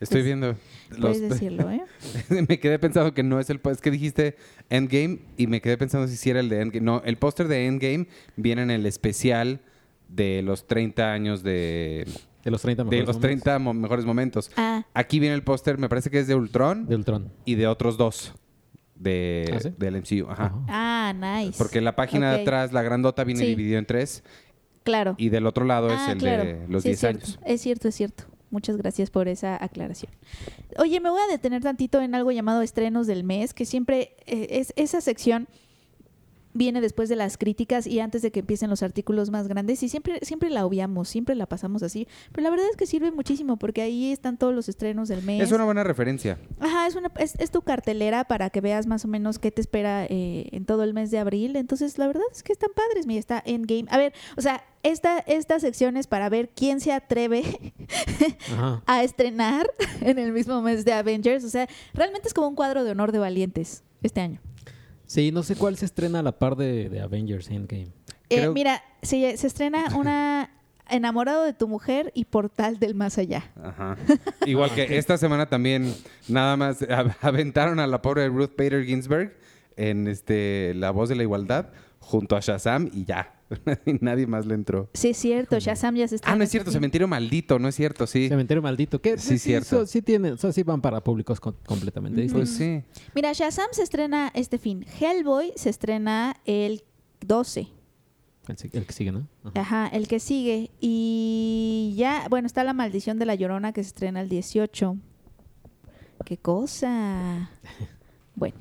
[0.00, 0.56] Estoy Pues, viendo.
[0.98, 1.82] puedes los- decirlo, ¿eh?
[2.48, 3.76] me quedé pensando que no es el póster.
[3.76, 4.36] Es que dijiste
[4.70, 6.84] Endgame y me quedé pensando si era el de Endgame.
[6.84, 9.60] No, el póster de Endgame viene en el especial
[10.08, 12.06] de los 30 años de,
[12.44, 14.50] De los 30 de mejores los momentos 30 mo- mejores momentos.
[14.56, 17.32] Ah, Aquí viene el póster, me parece que es de Ultron de Ultron.
[17.44, 18.34] y de otros dos
[18.94, 19.70] de, ¿Ah, sí?
[19.78, 20.30] del MCU.
[20.30, 20.52] Ajá.
[20.68, 21.58] Ah, nice.
[21.58, 23.46] Porque la página de atrás, la grandota, viene Sí.
[23.46, 24.22] dividida en tres
[24.84, 25.14] Claro.
[25.18, 26.44] y del otro lado Ah, es el claro.
[26.44, 27.24] de los Sí, 10 es cierto.
[27.26, 27.38] años.
[27.44, 28.24] Es cierto, es cierto.
[28.50, 30.12] Muchas gracias por esa aclaración.
[30.78, 34.46] Oye, me voy a detener tantito en algo llamado estrenos del mes, que siempre eh,
[34.50, 35.48] es esa sección
[36.54, 39.88] viene después de las críticas y antes de que empiecen los artículos más grandes y
[39.88, 43.58] siempre siempre la obviamos, siempre la pasamos así, pero la verdad es que sirve muchísimo
[43.58, 45.42] porque ahí están todos los estrenos del mes.
[45.42, 46.38] Es una buena referencia.
[46.60, 49.60] Ajá, es, una, es, es tu cartelera para que veas más o menos qué te
[49.60, 51.56] espera eh, en todo el mes de abril.
[51.56, 53.06] Entonces, la verdad es que están padres.
[53.06, 53.86] Mira, está Endgame.
[53.90, 57.42] A ver, o sea, esta, esta sección es para ver quién se atreve
[58.86, 61.44] a estrenar en el mismo mes de Avengers.
[61.44, 64.40] O sea, realmente es como un cuadro de honor de valientes este año.
[65.06, 67.88] Sí, no sé cuál se estrena a la par de, de Avengers Endgame.
[68.30, 70.50] Eh, Creo- Mira, se, se estrena una
[70.90, 73.50] Enamorado de tu mujer y Portal del Más Allá.
[73.62, 73.96] Ajá.
[74.44, 75.94] Igual que esta semana también
[76.28, 76.84] nada más
[77.22, 79.32] aventaron a la pobre Ruth Bader Ginsburg
[79.76, 81.68] en este La Voz de la Igualdad
[82.00, 83.33] junto a Shazam y ya.
[84.00, 84.88] Nadie más le entró.
[84.94, 85.58] Sí, es cierto.
[85.58, 86.34] Shazam ya se estrena.
[86.34, 86.74] Ah, no es cierto, fin.
[86.78, 88.28] cementerio maldito, no es cierto, sí.
[88.28, 89.00] Cementerio maldito.
[89.00, 89.66] Que Sí, sí, cierto.
[89.82, 92.50] eso sí tienen, o sea, sí van para públicos co- completamente distintos.
[92.50, 92.82] Pues sí.
[93.14, 94.84] Mira, Shazam se estrena este fin.
[95.00, 96.82] Hellboy se estrena el
[97.20, 97.68] 12.
[98.72, 99.26] El, que sigue, ¿no?
[99.44, 99.60] Ajá.
[99.60, 100.70] Ajá, el que sigue.
[100.80, 104.96] Y ya, bueno, está La Maldición de la Llorona que se estrena el 18.
[106.24, 107.50] ¡Qué cosa!
[108.36, 108.56] Bueno.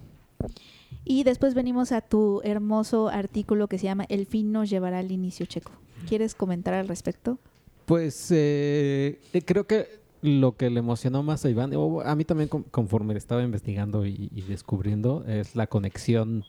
[1.05, 5.11] Y después venimos a tu hermoso artículo que se llama El fin nos llevará al
[5.11, 5.71] inicio checo.
[6.07, 7.39] ¿Quieres comentar al respecto?
[7.85, 9.87] Pues eh, eh, creo que
[10.21, 14.05] lo que le emocionó más a Iván, o a mí también con- conforme estaba investigando
[14.05, 16.45] y, y descubriendo, es la conexión,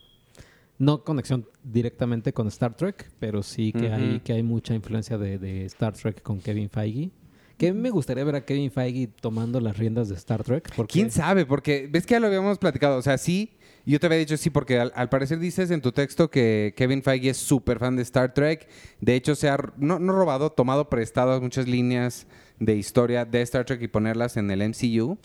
[0.77, 5.37] no conexión directamente con Star Trek, pero sí que, hay, que hay mucha influencia de,
[5.37, 7.11] de Star Trek con Kevin Feige.
[7.57, 10.73] Que me gustaría ver a Kevin Feige tomando las riendas de Star Trek.
[10.75, 11.45] Porque, ¿Quién sabe?
[11.45, 12.97] Porque ves que ya lo habíamos platicado.
[12.97, 13.54] O sea, sí,
[13.91, 17.03] yo te había dicho sí, porque al, al parecer dices en tu texto que Kevin
[17.03, 18.67] Feige es súper fan de Star Trek.
[18.99, 22.27] De hecho, se ha, no, no robado, tomado prestadas muchas líneas
[22.59, 25.17] de historia de Star Trek y ponerlas en el MCU.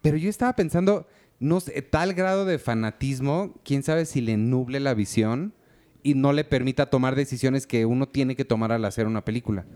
[0.00, 1.08] Pero yo estaba pensando,
[1.40, 5.52] no sé, tal grado de fanatismo, quién sabe si le nuble la visión
[6.02, 9.66] y no le permita tomar decisiones que uno tiene que tomar al hacer una película.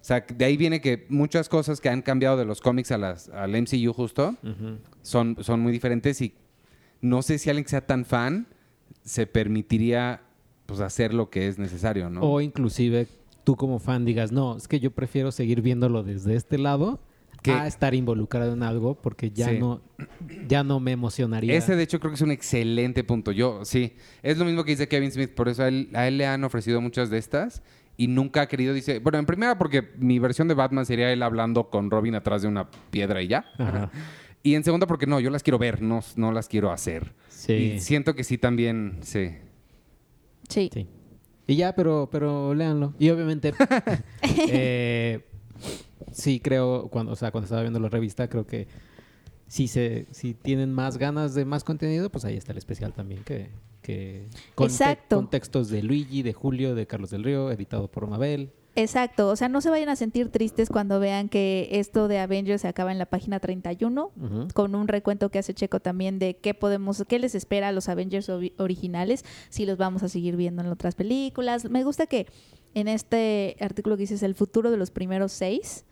[0.00, 2.98] O sea, de ahí viene que muchas cosas que han cambiado de los cómics a
[2.98, 4.36] las, al MCU justo
[5.02, 6.34] son, son muy diferentes y
[7.02, 8.46] no sé si alguien que sea tan fan
[9.04, 10.22] se permitiría
[10.66, 12.22] pues hacer lo que es necesario, ¿no?
[12.22, 13.06] O inclusive
[13.44, 17.00] tú como fan digas, no, es que yo prefiero seguir viéndolo desde este lado
[17.42, 19.58] Que- a estar involucrado en algo porque ya Sí.
[19.58, 19.82] no
[20.48, 21.54] ya no me emocionaría.
[21.56, 23.32] Ese, de hecho, creo que es un excelente punto.
[23.32, 26.18] Yo, sí, es lo mismo que dice Kevin Smith, por eso a él, a él
[26.18, 27.62] le han ofrecido muchas de estas
[27.96, 31.22] y nunca ha querido, dice, bueno, en primera porque mi versión de Batman sería él
[31.22, 33.44] hablando con Robin atrás de una piedra y ya.
[33.58, 33.90] Ajá.
[34.42, 37.12] Y en segunda porque no, yo las quiero ver, no, no las quiero hacer.
[37.28, 37.52] Sí.
[37.52, 39.30] Y siento que sí también, sí.
[40.48, 40.68] Sí.
[40.72, 40.86] Sí.
[41.46, 42.94] Y ya, pero, pero léanlo.
[42.98, 43.52] Y obviamente,
[44.48, 45.20] eh,
[46.12, 48.66] sí creo, cuando, o sea, cuando estaba viendo la revista, creo que
[49.46, 53.22] si se, si tienen más ganas de más contenido, pues ahí está el especial también
[53.24, 53.48] que,
[53.82, 55.16] que con, te- Exacto.
[55.16, 58.50] con textos de Luigi, de Julio, de Carlos del Río, editado por Mabel.
[58.74, 62.62] Exacto, o sea, no se vayan a sentir tristes cuando vean que esto de Avengers
[62.62, 64.48] se acaba en la página 31, Ujú.
[64.54, 67.90] con un recuento que hace Checo también de qué podemos, qué les espera a los
[67.90, 71.68] Avengers ori- originales, si los vamos a seguir viendo en otras películas.
[71.68, 72.26] Me gusta que
[72.74, 75.84] en este artículo que dices el futuro de los primeros seis,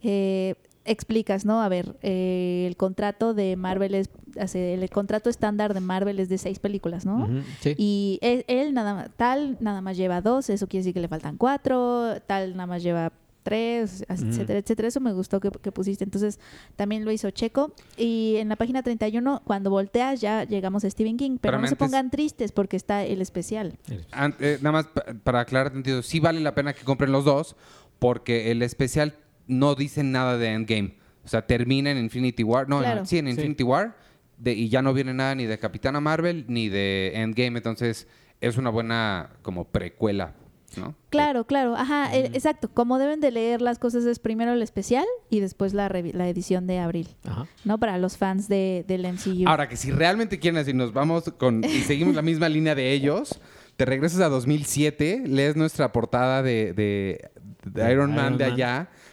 [0.00, 0.54] eh,
[0.90, 1.62] explicas, ¿no?
[1.62, 6.28] A ver, eh, el contrato de Marvel es, hace- el contrato estándar de Marvel es
[6.28, 7.28] de seis películas, ¿no?
[7.60, 7.74] Sí.
[7.78, 11.08] Y él, él nada más, tal nada más lleva dos, eso quiere decir que le
[11.08, 13.12] faltan cuatro, tal nada más lleva
[13.44, 14.88] tres, etcétera, etcétera.
[14.88, 16.04] Eso me gustó que, que pusiste.
[16.04, 16.38] Entonces,
[16.76, 17.72] también lo hizo Checo.
[17.96, 21.38] Y en la página 31, cuando volteas, ya llegamos a Stephen King.
[21.40, 23.78] Pero Pero no se pongan tristes porque está el especial.
[23.88, 27.56] Eh, nada más pa- para aclarar sentido, sí vale la pena que compren los dos
[27.98, 29.14] porque el especial
[29.48, 30.94] no dice nada de Endgame.
[31.24, 32.68] O sea, termina en Infinity War.
[32.68, 33.00] No, Claro.
[33.00, 33.32] en- sí, en Sí.
[33.32, 33.96] Infinity War.
[34.38, 37.58] de- y ya no viene nada ni de Capitana Marvel ni de Endgame.
[37.58, 38.06] Entonces,
[38.40, 40.34] es una buena como precuela,
[40.76, 40.94] ¿no?
[41.10, 41.74] Claro, claro.
[41.74, 42.70] Ajá, eh, exacto.
[42.72, 46.68] Como deben de leer las cosas es primero el especial y después la, la edición
[46.68, 47.08] de abril.
[47.24, 47.48] Ajá.
[47.64, 47.78] ¿No?
[47.78, 49.48] Para los fans de, del MCU.
[49.48, 52.92] Ahora que si realmente quieren decir, nos vamos con y seguimos la misma línea de
[52.92, 53.40] ellos,
[53.76, 57.28] te regresas a 2007, lees nuestra portada de, de-
[57.64, 58.54] de Iron Man Iron de Man.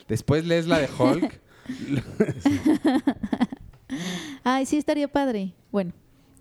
[0.07, 1.41] Después lees la de Hulk.
[4.43, 5.53] Ay, sí, estaría padre.
[5.71, 5.93] Bueno,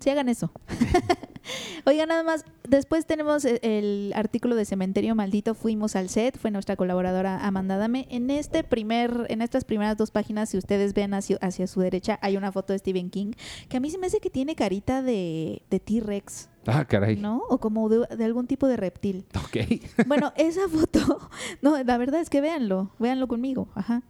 [0.05, 0.51] sí hagan eso.
[1.87, 6.51] Oiga, nada más, después tenemos e- el artículo de Cementerio Maldito, fuimos al set, fue
[6.51, 8.05] nuestra colaboradora Amanda Dame.
[8.11, 12.19] En este primer, en estas primeras dos páginas, si ustedes ven hacia, hacia su derecha,
[12.21, 13.31] hay una foto de Stephen King,
[13.67, 17.15] que a mí se me hace que tiene carita de, de T-Rex, ah, caray.
[17.15, 17.41] ¿no?
[17.49, 19.25] O como de, de algún tipo de reptil.
[19.43, 19.57] Ok.
[20.05, 21.29] Bueno, esa foto,
[21.63, 24.03] no, la verdad es que véanlo, véanlo conmigo, ajá.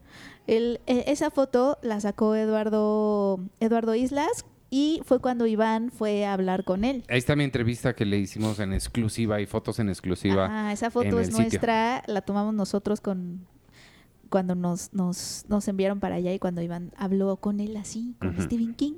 [0.45, 6.33] El, eh, esa foto la sacó Eduardo, Eduardo Islas y fue cuando Iván fue a
[6.33, 7.05] hablar con él.
[7.07, 10.47] Ahí está mi entrevista que le hicimos en exclusiva y fotos en exclusiva.
[10.47, 11.43] Ajá, esa foto es sitio.
[11.43, 13.47] nuestra, la tomamos nosotros con
[14.29, 18.35] cuando nos, nos, nos enviaron para allá y cuando Iván habló con él así, con.
[18.41, 18.95] Stephen King.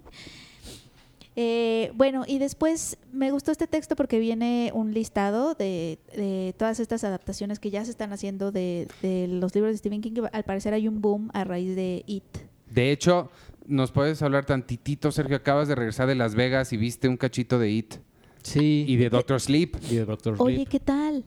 [1.36, 6.80] Eh, bueno, y después me gustó este texto porque viene un listado de, de todas
[6.80, 10.14] estas adaptaciones que ya se están haciendo de, de los libros de Stephen King.
[10.14, 12.26] que Al parecer hay un boom a raíz de It.
[12.72, 13.30] De hecho,
[13.68, 15.36] ¿nos puedes hablar tantitito, Sergio?
[15.38, 17.96] Acabas de regresar de Las Vegas y viste un cachito de It
[18.44, 18.86] Sí.
[18.88, 19.76] y de Doctor Sleep.
[19.92, 20.70] y de Doctor Oye, Sleep.
[20.70, 21.26] ¿qué tal?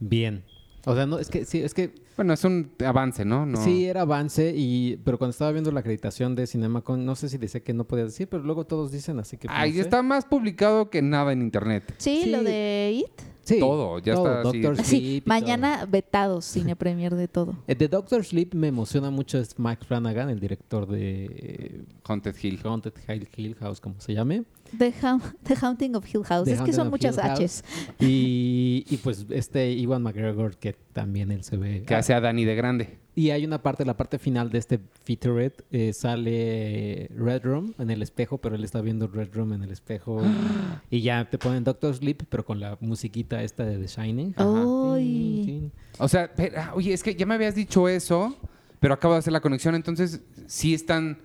[0.00, 0.44] Bien.
[0.84, 3.44] O sea, no, es que sí, es que Bueno, es un avance, ¿no?
[3.46, 3.62] no.
[3.62, 7.36] sí era avance y pero cuando estaba viendo la acreditación de CinemaCon, no sé si
[7.38, 9.80] decía que no podía decir, pero luego todos dicen así que pues, Ahí no sé.
[9.82, 11.94] está más publicado que nada en internet.
[11.98, 12.30] Sí, Sí.
[12.30, 13.22] lo de It.
[13.48, 14.60] Sí, todo, ya está así.
[14.60, 17.56] Doctor Sí, Sleep mañana vetados, cine premier de todo.
[17.66, 22.54] El de Doctor Sleep me emociona mucho es Mike Flanagan, el director de Haunted Hill.
[22.56, 24.44] eh, Haunted Hill Hill House, como se llame.
[24.76, 26.44] The, Hau- The Haunting of Hill House.
[26.44, 27.16] The es que son muchas.
[27.18, 27.62] H's.
[28.00, 31.82] Y, y pues este Iwan McGregor, que también él se ve.
[31.86, 32.98] Que hace a Dani de grande.
[33.14, 37.90] Y hay una parte, la parte final de este featurette, eh, sale Red Room en
[37.90, 40.22] el espejo, pero él está viendo Red Room en el espejo.
[40.90, 44.34] y ya te ponen Doctor Sleep, pero con la musiquita esta de The Shining.
[44.36, 45.42] Ay.
[45.44, 45.72] Tin, tin.
[45.98, 48.36] O sea, pero, ah, oye, es que ya me habías dicho eso,
[48.78, 49.74] pero acabo de hacer la conexión.
[49.74, 51.18] Entonces, sí están.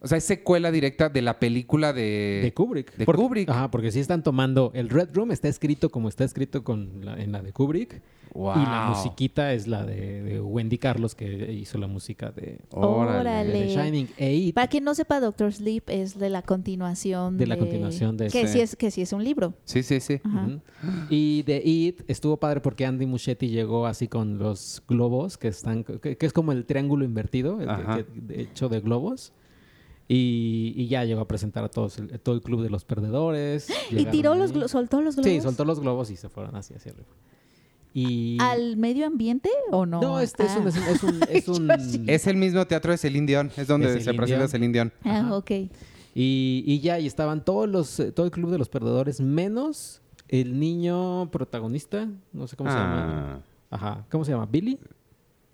[0.00, 2.40] O sea, es secuela directa de la película de.
[2.42, 2.94] De Kubrick.
[2.96, 3.48] de Porque- Kubrick.
[3.50, 4.70] Ajá, porque sí están tomando.
[4.74, 8.00] El Red Room está escrito como está escrito con la- en la de Kubrick.
[8.34, 8.52] Wow.
[8.56, 13.44] Y la musiquita es la de, de Wendy Carlos, que hizo la música de, Órale.
[13.52, 13.68] de The.
[13.74, 14.08] Shining.
[14.18, 18.16] E It, Para quien no sepa, Doctor Sleep es de la continuación De la continuación
[18.16, 18.52] de que ese.
[18.52, 19.54] sí es que sí es un libro.
[19.64, 20.20] Sí, sí, sí.
[20.22, 20.46] Ajá.
[20.46, 20.60] Ujú.
[21.10, 25.82] Y de It estuvo padre porque Andy Muschietti llegó así con los globos que están
[25.82, 27.68] que, que es como el triángulo invertido, el-
[28.28, 29.32] que- hecho de globos.
[30.10, 33.68] Y, y ya llegó a presentar a todos el, todo el club de los perdedores.
[33.90, 34.56] Y tiró los ahí.
[34.56, 37.06] glo- soltó los globos Sí, soltó los globos y se fueron así hacia arriba.
[37.94, 40.00] Y al medio ambiente o no.
[40.00, 40.68] no, este es un Ah.
[40.68, 41.70] es un, es un,
[42.08, 43.50] es un- el mismo teatro de Celine Dion.
[43.56, 44.48] Es donde De se presenta.
[44.48, 44.92] Celine Dion.
[45.04, 45.50] Ah, ok.
[46.14, 50.00] y, y ya y estaban todos los eh, todo el club de los perdedores menos
[50.28, 53.40] el niño protagonista, no sé cómo se llama.
[53.70, 54.46] Ah, Ajá, ¿cómo se llama?
[54.46, 54.78] Billy.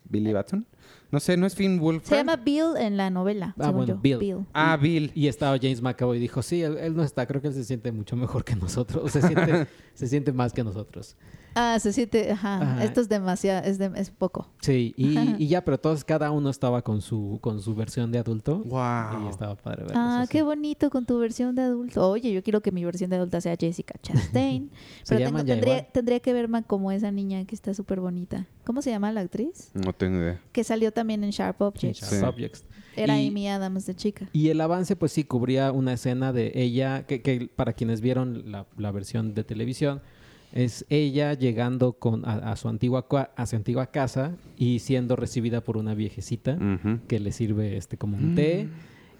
[0.09, 0.67] Billy Batson.
[1.11, 2.09] No sé, ¿no es Finn Wolfhard?
[2.09, 3.55] Se llama Bill en la novela.
[3.59, 4.19] Ah, según bueno, yo.
[4.19, 4.47] Bill.
[4.53, 5.13] Ah, Bill.
[5.15, 7.63] Y estaba James McAvoy y dijo, sí, él, él no está, creo que él se
[7.63, 11.17] siente mucho mejor que nosotros, se siente, se siente más que nosotros.
[11.57, 12.61] Ah, se siente, ajá.
[12.61, 12.85] Ajá.
[12.85, 14.49] Esto es demasiado, es, de- es poco.
[14.61, 18.19] Sí, y, y ya, pero todos, cada uno estaba con su, con su versión de
[18.19, 18.63] adulto.
[18.65, 19.29] Y Wow.
[19.31, 20.33] estaba padre verlos Ah, así.
[20.33, 22.11] qué bonito con tu versión de adulto.
[22.11, 24.69] Oye, yo quiero que mi versión de adulta sea Jessica Chastain.
[25.09, 28.49] Pero tengo- tendría, tendría que verme como esa niña que está súper bonita.
[28.65, 29.71] ¿Cómo se llama la actriz?
[29.75, 30.41] No tengo idea.
[30.51, 32.01] Que salió también en Sharp Objects.
[32.01, 32.25] Sharp Sí.
[32.25, 32.65] Objects.
[32.97, 34.29] Era Y- Amy Adams de chica.
[34.33, 38.51] Y el avance, pues sí, cubría una escena de ella, que, que para quienes vieron
[38.53, 40.01] la, la versión de televisión,
[40.53, 45.17] es ella llegando con, a, a su antigua, cua- a su antigua casa y siendo
[45.17, 46.57] recibida por una viejecita
[47.09, 48.69] que le sirve este como un té.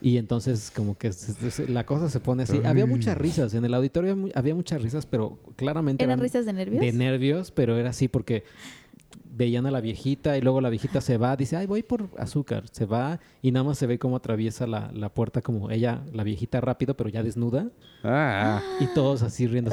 [0.01, 2.61] Y entonces como que se- se- la cosa se pone así.
[2.65, 3.55] Había muchas risas.
[3.55, 6.81] En el auditorio había mu- había muchas risas, pero claramente ¿Eran eran risas de nervios?
[6.85, 8.45] de nervios, pero era así porque
[9.25, 12.65] veían a la viejita y luego la viejita se va, dice, ay, voy por azúcar,
[12.71, 16.23] se va y nada más se ve cómo atraviesa la, la puerta como ella, la
[16.25, 17.69] viejita rápido, pero ya desnuda
[18.03, 19.71] Ah, y todos así riendo.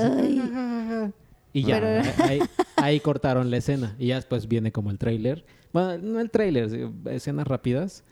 [1.53, 2.39] Y ya, Pero- ahí,
[2.77, 5.43] ahí cortaron la escena y ya después viene como el tráiler.
[5.73, 8.03] Bueno, no el tráiler, escenas rápidas.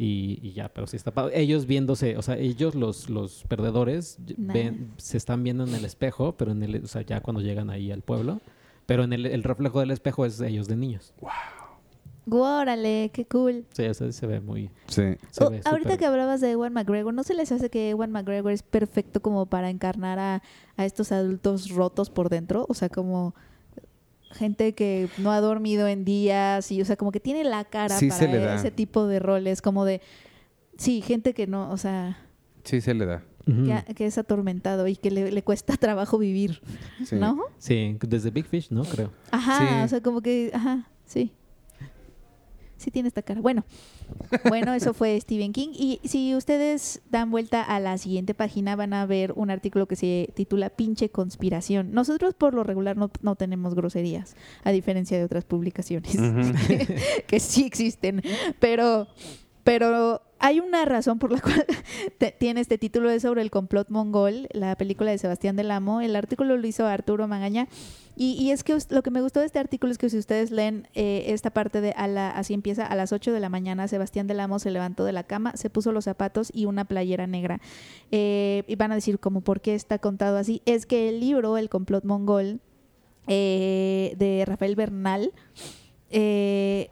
[0.00, 1.12] Y, y ya, pero sí está.
[1.34, 6.36] Ellos viéndose, o sea, ellos los, los perdedores ven, se están viendo en el espejo,
[6.36, 8.40] pero en el, o sea, ya cuando llegan ahí al pueblo.
[8.88, 11.12] Pero en el, el reflejo del espejo es de ellos de niños.
[12.30, 13.66] Órale, qué cool.
[13.74, 14.70] Sí, o sea, se ve muy...
[14.86, 15.02] sí.
[15.30, 18.10] se Oh, ve ahorita que hablabas de Ewan McGregor, ¿no se les hace que Ewan
[18.12, 20.42] McGregor es perfecto como para encarnar a,
[20.78, 22.64] a estos adultos rotos por dentro?
[22.70, 23.34] O sea, como
[24.30, 27.98] gente que no ha dormido en días y, o sea, como que tiene la cara
[27.98, 28.54] Sí se le para da.
[28.56, 30.00] ese tipo de roles, como de,
[30.78, 32.18] sí, gente que no, o sea,
[32.64, 33.22] Sí, se le da.
[33.48, 36.60] Que, que es atormentado y que le, le cuesta trabajo vivir,
[37.04, 37.16] Sí.
[37.16, 37.38] ¿no?
[37.58, 38.82] Sí, desde Big Fish, ¿no?
[38.84, 39.10] Creo.
[39.30, 39.84] Ajá, Sí.
[39.84, 41.32] o sea, como que, ajá, sí.
[42.76, 43.40] Sí tiene esta cara.
[43.40, 43.64] Bueno,
[44.48, 45.70] bueno, eso fue Stephen King.
[45.72, 49.96] Y si ustedes dan vuelta a la siguiente página, van a ver un artículo que
[49.96, 51.90] se titula Pinche conspiración.
[51.90, 56.16] Nosotros por lo regular no, no tenemos groserías, a diferencia de otras publicaciones
[57.26, 58.22] que sí existen.
[58.60, 59.08] Pero,
[59.64, 61.64] pero hay una razón por la cual
[62.38, 66.00] tiene este título, es sobre el complot mongol, la película de Sebastián del Amo.
[66.00, 67.68] El artículo lo hizo Arturo Magaña.
[68.16, 70.50] Y, y es que lo que me gustó de este artículo es que si ustedes
[70.50, 73.86] leen eh, esta parte de a la, así empieza, a las 8 de la mañana,
[73.86, 77.28] Sebastián del Amo se levantó de la cama, se puso los zapatos y una playera
[77.28, 77.60] negra.
[78.10, 80.62] Eh, y van a decir como, ¿por qué está contado así?
[80.66, 82.60] Es que el libro, El complot mongol,
[83.28, 85.32] eh, de Rafael Bernal,
[86.10, 86.88] eh,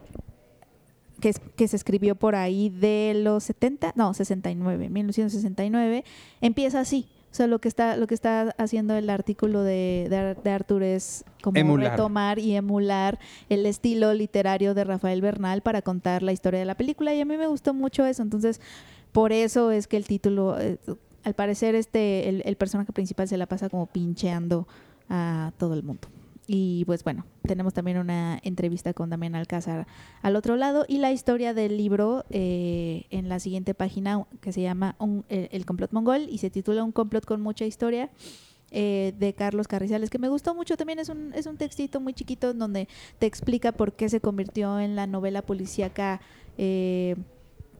[1.27, 6.05] que, es- que se escribió por ahí de los 70, no, 69, 1969,
[6.41, 7.09] empieza así.
[7.33, 10.85] O sea, lo que está, lo que está haciendo el artículo de, de, de Arthur
[10.85, 11.91] es como Emular.
[11.91, 16.77] retomar y emular el estilo literario de Rafael Bernal para contar la historia de la
[16.77, 17.13] película.
[17.13, 18.23] Y a mí me gustó mucho eso.
[18.23, 18.61] Entonces,
[19.13, 20.79] por eso es que el título, eh,
[21.25, 24.67] al parecer, este, el, el personaje principal se la pasa como pincheando
[25.11, 26.09] a todo el mundo.
[26.49, 29.87] Y pues bueno, tenemos también una entrevista con Damián Alcázar
[30.23, 34.63] al otro lado y la historia del libro eh, en la siguiente página que se
[34.63, 38.11] llama Un- el, el complot mongol y se titula Un complot con mucha historia
[38.71, 40.77] eh, de Carlos Carrizales que me gustó mucho.
[40.77, 42.87] También es un, es un textito muy chiquito donde
[43.19, 46.21] te explica por qué se convirtió en la novela policíaca
[46.59, 47.17] eh,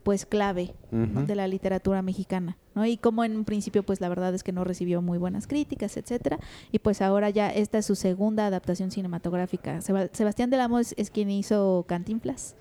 [0.07, 2.85] pues clave de la literatura mexicana, ¿no?
[2.85, 5.97] Y como en un principio pues la verdad es que no recibió muy buenas críticas,
[5.97, 6.39] etcétera,
[6.71, 9.81] y pues ahora ya esta es su segunda adaptación cinematográfica.
[9.81, 12.55] Seba- Sebastián Del Amo es, es quien hizo Cantinflas.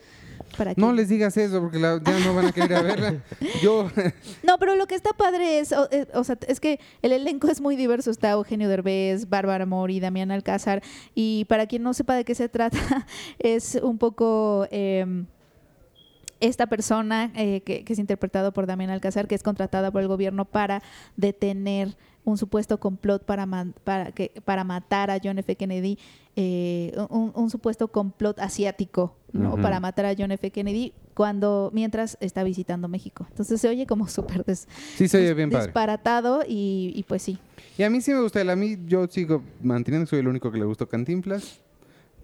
[0.58, 3.22] Para No les digas eso porque la- ya no van a querer a verla.
[3.62, 3.88] Yo,
[4.42, 7.46] No, pero lo que está padre es, o, eh, o sea, es que el elenco
[7.48, 8.10] es muy diverso.
[8.10, 10.82] Está Eugenio Derbez, Bárbara Mori, Damián Alcázar.
[11.14, 12.76] Y para quien no sepa de qué se trata,
[13.38, 15.24] es un poco eh,
[16.40, 20.08] esta persona eh, que, que es interpretado por Damián Alcázar, que es contratada por el
[20.08, 20.82] gobierno para
[21.16, 25.54] detener un supuesto complot para, ma- para, que, para matar a John F.
[25.56, 25.96] Kennedy,
[26.34, 29.56] eh, un, un supuesto complot asiático, ¿no?
[29.56, 30.50] Para matar a John F.
[30.50, 33.26] Kennedy cuando mientras está visitando México.
[33.30, 35.66] Entonces se oye como súper des- sí se oye dis- bien padre.
[35.66, 37.38] disparatado y, y pues sí.
[37.78, 38.50] Y a mí sí me gusta él.
[38.50, 41.60] A mí yo sigo manteniendo que soy el único que le gustó Cantinflas.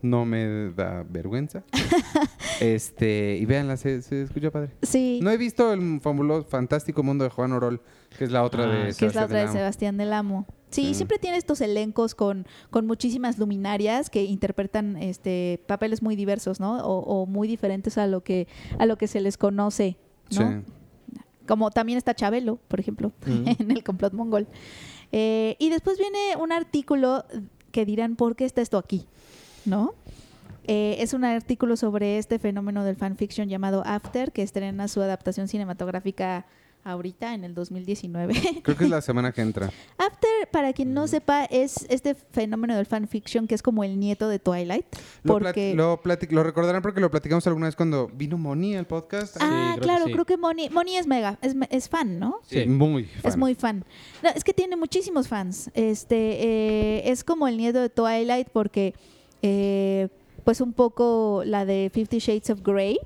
[0.02, 1.62] No me da vergüenza.
[2.60, 4.70] este, y véanla, se, se escucha padre.
[4.82, 7.80] Sí, No he visto el fabuloso, fantástico mundo de Juan Orol,
[8.18, 9.58] que es la otra Ah, de que es la Sebastián otra de Del Amo.
[9.58, 10.46] Sebastián del Amo.
[10.70, 10.94] Sí, Sí.
[10.94, 16.78] siempre tiene estos elencos con, con muchísimas luminarias que interpretan este papeles muy diversos, ¿no?
[16.84, 19.98] O, o muy diferentes a lo que a lo que se les conoce,
[20.30, 20.50] ¿no?
[20.50, 20.72] Sí.
[21.46, 24.46] Como también está Chabelo, por ejemplo, en el complot mongol.
[25.12, 27.24] Eh, y después viene un artículo
[27.70, 29.06] que dirán, ¿por qué está esto aquí?
[29.64, 29.94] ¿No?
[30.68, 35.48] Eh, es un artículo sobre este fenómeno del fanfiction llamado After, que estrena su adaptación
[35.48, 36.46] cinematográfica
[36.84, 38.34] ahorita, en el 2019.
[38.62, 39.70] Creo que es la semana que entra.
[39.98, 44.28] After, para quien no sepa, es este fenómeno del fanfiction que es como el nieto
[44.28, 44.84] de Twilight.
[45.22, 45.74] Lo, Porque...
[45.74, 49.36] lo, plati- lo recordarán porque lo platicamos alguna vez cuando vino Moni al podcast.
[49.40, 50.12] Ah, Sí, creo que claro, sí.
[50.12, 52.40] creo que Moni, Moni es mega, es, es fan, ¿no?
[52.48, 52.68] Sí, Sí.
[52.68, 53.38] muy Es fan.
[53.38, 53.84] muy fan.
[54.22, 55.70] No, es que tiene muchísimos fans.
[55.74, 56.16] Este
[56.96, 58.94] eh, es como el nieto de Twilight porque,
[59.42, 60.08] eh,
[60.44, 62.98] pues un poco la de Fifty Shades of Grey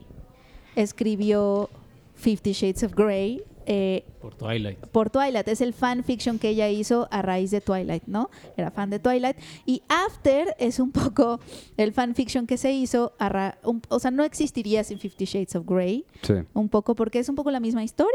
[0.75, 1.68] escribió
[2.14, 4.79] Fifty Shades of Grey eh, Por Twilight.
[4.87, 5.49] por Twilight.
[5.49, 8.31] Es el fanfiction que ella hizo a raíz de Twilight, ¿no?
[8.57, 9.37] Era fan de Twilight.
[9.66, 11.40] Y After es un poco
[11.77, 15.57] el fanfiction que se hizo, a ra- un- o sea, no existiría sin Fifty Shades
[15.57, 16.35] of Grey Sí.
[16.55, 18.12] un poco porque es un poco la misma historia.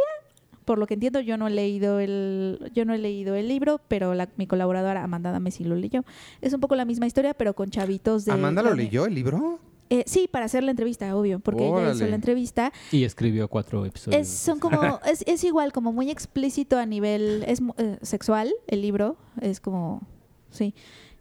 [0.72, 3.82] Por lo que entiendo, yo no he leído el, yo no he leído el libro,
[3.90, 6.06] pero la- mi colaboradora Amanda Dame sí lo leyó.
[6.40, 8.32] Es un poco la misma historia, pero con chavitos de.
[8.32, 9.60] ¿Amanda lo leyó el libro?
[9.90, 12.72] Eh, sí, para hacer la entrevista, obvio, porque ella hizo la entrevista.
[12.90, 14.22] Y escribió cuatro episodios.
[14.22, 18.82] Es, son como, es, es igual, como muy explícito a nivel es, eh, sexual el
[18.82, 20.08] libro, es como,
[20.52, 20.74] sí.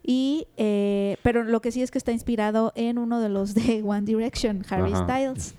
[0.04, 3.82] Y, eh, pero lo que sí es que está inspirado en uno de los de
[3.84, 5.02] One Direction, Harry Ajá.
[5.02, 5.54] Styles.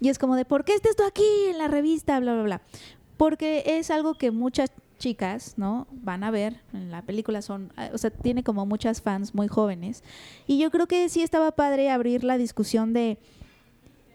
[0.00, 2.20] Y es como de, ¿por qué está esto aquí en la revista?
[2.20, 2.62] Bla, bla, bla.
[3.18, 5.86] Porque es algo que muchas chicas, ¿no?
[5.92, 9.46] Van a ver en la película, son, eh, o sea, tiene como muchas fans muy
[9.48, 10.02] jóvenes.
[10.46, 13.18] Y yo creo que sí estaba padre abrir la discusión de,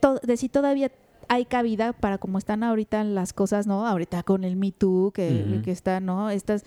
[0.02, 0.92] to- de si todavía
[1.30, 3.86] hay cabida para como están ahorita las cosas, ¿no?
[3.88, 6.30] Ahorita con el Me Too, que, que está, ¿no?
[6.30, 6.66] Estas,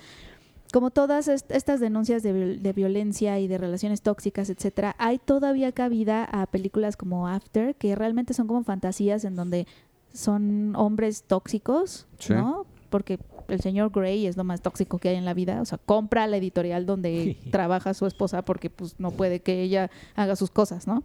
[0.72, 5.18] como todas est- estas denuncias de, viol- de violencia y de relaciones tóxicas, etcétera, hay
[5.18, 9.66] todavía cabida a películas como After, que realmente son como fantasías en donde
[10.12, 12.32] son hombres tóxicos, Sí.
[12.32, 12.66] ¿no?
[12.90, 15.78] Porque el señor Grey es lo más tóxico que hay en la vida, o sea,
[15.78, 20.50] compra la editorial donde trabaja su esposa porque pues no puede que ella haga sus
[20.50, 21.02] cosas, ¿no?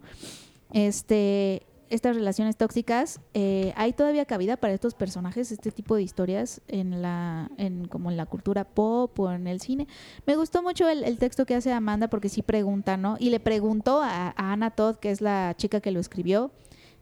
[0.72, 6.62] Este, estas relaciones tóxicas, eh, hay todavía cabida para estos personajes, este tipo de historias
[6.68, 9.86] en la, en como en la cultura pop o en el cine.
[10.26, 13.16] Me gustó mucho el, el texto que hace Amanda porque sí pregunta, ¿no?
[13.18, 16.50] Y le preguntó a, a Anna Todd, que es la chica que lo escribió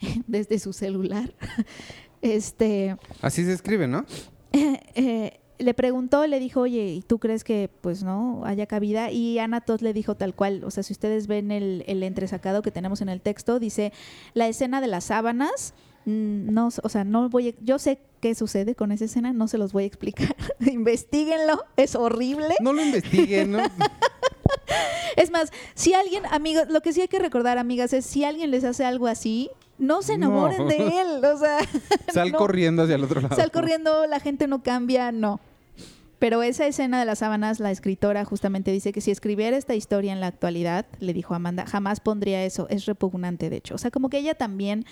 [0.26, 1.32] desde su celular.
[2.22, 4.04] Este, Así se escribe, ¿no?
[4.52, 9.10] eh, le preguntó, le dijo, oye, ¿y tú crees que pues no haya cabida?
[9.10, 12.60] Y Ana Todd le dijo tal cual, o sea, si ustedes ven el, el entresacado
[12.60, 13.94] que tenemos en el texto, dice,
[14.34, 15.72] la escena de las sábanas,
[16.04, 19.48] mm, no, o sea, no voy, a- yo sé qué sucede con esa escena, no
[19.48, 22.54] se los voy a explicar, investiguenlo, es horrible.
[22.60, 23.60] No lo investiguen, ¿no?
[25.16, 28.50] Es más, si alguien, amigos, lo que sí hay que recordar, amigas, es si alguien
[28.50, 30.66] les hace algo así, no se enamoren No.
[30.66, 31.58] de él, o sea,
[32.12, 32.38] Sal no.
[32.38, 33.34] corriendo hacia el otro lado.
[33.34, 35.40] Sal corriendo, la gente no cambia, no.
[36.20, 40.12] Pero esa escena de las sábanas, la escritora justamente dice que si escribiera esta historia
[40.12, 43.74] en la actualidad, le dijo Amanda, jamás pondría eso, es repugnante de hecho.
[43.74, 44.84] O sea, como que ella también,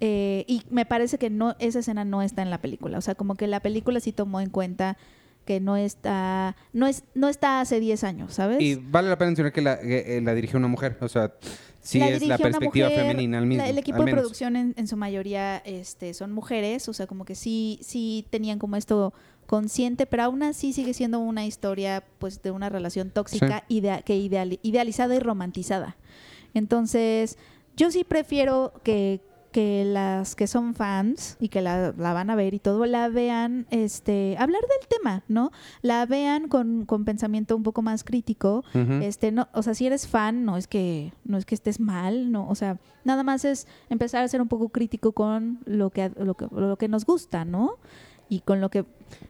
[0.00, 2.96] eh, y me parece que no esa escena no está en la película.
[2.96, 4.96] O sea, como que la película sí tomó en cuenta
[5.44, 8.60] que no está, no es, no está hace 10 años, ¿sabes?
[8.62, 10.96] Y vale la pena mencionar que la, que, eh, la dirigió una mujer.
[11.02, 11.34] O sea,
[11.86, 13.62] sí La es la perspectiva mujer, femenina al mismo.
[13.64, 17.24] la- el equipo de producción en, en su mayoría este, son mujeres, o sea, como
[17.24, 19.12] que sí, sí tenían como esto
[19.46, 24.16] consciente, pero aún así sigue siendo una historia pues de una relación tóxica idea- que
[24.16, 25.96] ideali- idealizada y romantizada.
[26.54, 27.38] Entonces,
[27.76, 29.20] yo sí prefiero que,
[29.56, 33.08] que las que son fans y que la, la van a ver y todo, la
[33.08, 35.50] vean, este, hablar del tema, ¿no?
[35.80, 38.64] La vean con, con pensamiento un poco más crítico.
[39.00, 42.30] Este, no, o sea, si eres fan, no es que, no es que estés mal,
[42.30, 46.12] no, o sea, nada más es empezar a ser un poco crítico con lo que,
[46.18, 47.78] lo que, lo que nos gusta, ¿no?
[48.28, 48.84] Y con lo que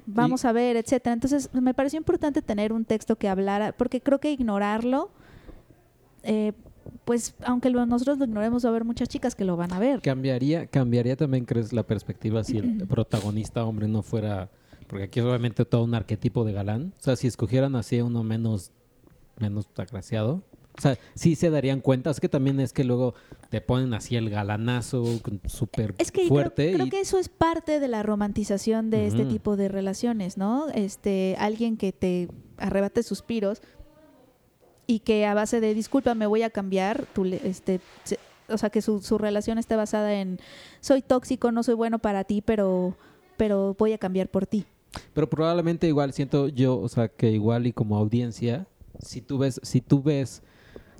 [0.06, 1.14] vamos a ver, etcétera.
[1.14, 5.08] Entonces, me pareció importante tener un texto que hablara, porque creo que ignorarlo,
[6.24, 6.52] eh,
[7.04, 9.78] pues, aunque lo- nosotros lo ignoremos, va a haber muchas chicas que lo van a
[9.78, 10.00] ver.
[10.00, 14.50] Cambiaría, cambiaría también, crees, la perspectiva si el protagonista hombre no fuera.
[14.86, 16.92] Porque aquí es obviamente todo un arquetipo de galán.
[16.98, 18.70] O sea, si escogieran así uno menos,
[19.38, 20.42] menos agraciado.
[20.78, 22.10] O sea, sí se darían cuenta.
[22.10, 23.14] Es que también es que luego
[23.48, 25.04] te ponen así el galanazo
[25.46, 26.72] súper Es que fuerte.
[26.74, 30.68] creo y- que eso es parte de la romantización de este tipo de relaciones, ¿no?
[30.74, 32.28] Este, alguien que te
[32.58, 33.62] arrebate suspiros
[34.86, 38.18] y que a base de disculpa me voy a cambiar, tú le- este, se-
[38.48, 40.38] o sea que su, su relación esté basada en
[40.80, 42.96] soy tóxico, no soy bueno para ti, pero,
[43.36, 44.64] pero voy a cambiar por ti.
[45.12, 48.66] Pero probablemente igual siento yo, o sea, que igual y como audiencia,
[49.00, 50.42] si tú ves, si tú ves,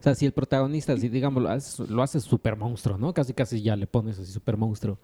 [0.00, 3.14] o sea, si el protagonista, si digamos lo haces, lo haces super monstruo, ¿no?
[3.14, 4.98] Casi casi ya le pones así super monstruo.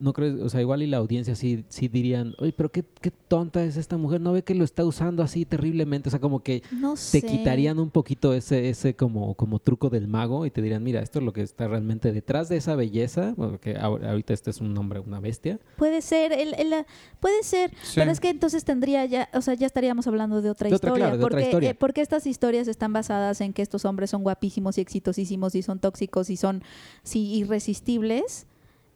[0.00, 3.10] No crees, o sea, igual y la audiencia sí, sí dirían, oye, pero qué, qué
[3.10, 6.42] tonta es esta mujer, no ve que lo está usando así terriblemente, o sea, como
[6.42, 7.22] que No te sé.
[7.22, 11.18] quitarían un poquito ese, ese como, como truco del mago y te dirían, mira, esto
[11.18, 14.60] es lo que está realmente detrás de esa belleza, bueno, que ahor- ahorita este es
[14.62, 15.60] un hombre, una bestia.
[15.76, 16.86] Puede ser, el, el-
[17.20, 17.92] puede ser, Sí.
[17.96, 20.88] pero es que entonces tendría ya, o sea, ya estaríamos hablando de otra De otra,
[20.88, 21.70] historia, claro, de otra porque historia.
[21.70, 25.62] eh, porque estas historias están basadas en que estos hombres son guapísimos y exitosísimos y
[25.62, 26.62] son tóxicos y son
[27.02, 28.46] sí, irresistibles.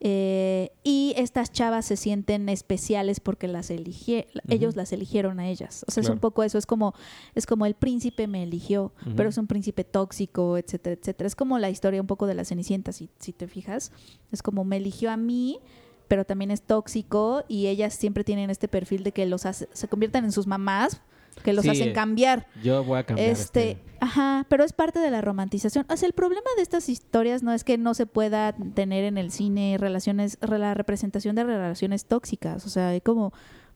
[0.07, 5.83] Eh, y estas chavas se sienten especiales porque las elige, ellos las eligieron a ellas.
[5.89, 6.93] O sea, es un poco eso, es como,
[7.35, 11.27] es como el príncipe me eligió, pero es un príncipe tóxico, etcétera, etcétera.
[11.27, 13.93] Es como la historia un poco de la Cenicienta, si, si te fijas.
[14.31, 15.59] Es como me eligió a mí,
[16.07, 19.89] pero también es tóxico y ellas siempre tienen este perfil de que los hace- se
[19.89, 21.01] conviertan en sus mamás,
[21.43, 22.47] que los Sí, hacen cambiar.
[22.63, 25.87] Yo voy a cambiar Este, este ajá, pero es parte de la romantización.
[25.89, 29.19] O sea, el problema de estas historias no es que no se pueda tener en
[29.19, 32.67] el cine relaciones, re- la representación de relaciones tóxicas.
[32.67, 33.33] O sea, hay como,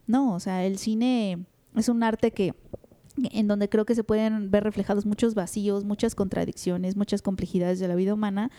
[0.06, 1.44] no, o sea, el cine
[1.76, 2.54] es un arte que
[3.32, 7.88] en donde creo que se pueden ver reflejados muchos vacíos, muchas contradicciones, muchas complejidades de
[7.88, 8.50] la vida humana.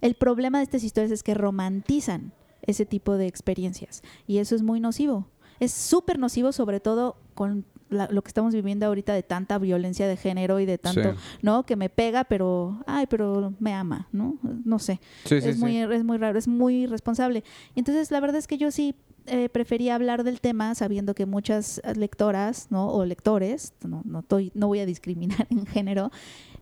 [0.00, 2.32] El problema de estas historias es que romantizan
[2.62, 5.26] ese tipo de experiencias y eso es muy nocivo.
[5.58, 7.64] Es súper nocivo, sobre todo con
[7.94, 11.18] la- lo que estamos viviendo ahorita de tanta violencia de género y de tanto, Sí.
[11.42, 11.64] ¿no?
[11.64, 14.36] Que me pega, pero, ay, pero me ama, ¿no?
[14.64, 15.00] No sé.
[15.24, 15.54] Sí, es, sí.
[15.54, 17.42] muy, es muy raro, es muy irresponsable.
[17.74, 18.94] Y entonces, la verdad es que yo sí
[19.26, 22.88] eh, prefería hablar del tema sabiendo que muchas lectoras, ¿no?
[22.88, 26.10] O lectores, no, no, estoy- no voy a discriminar en género,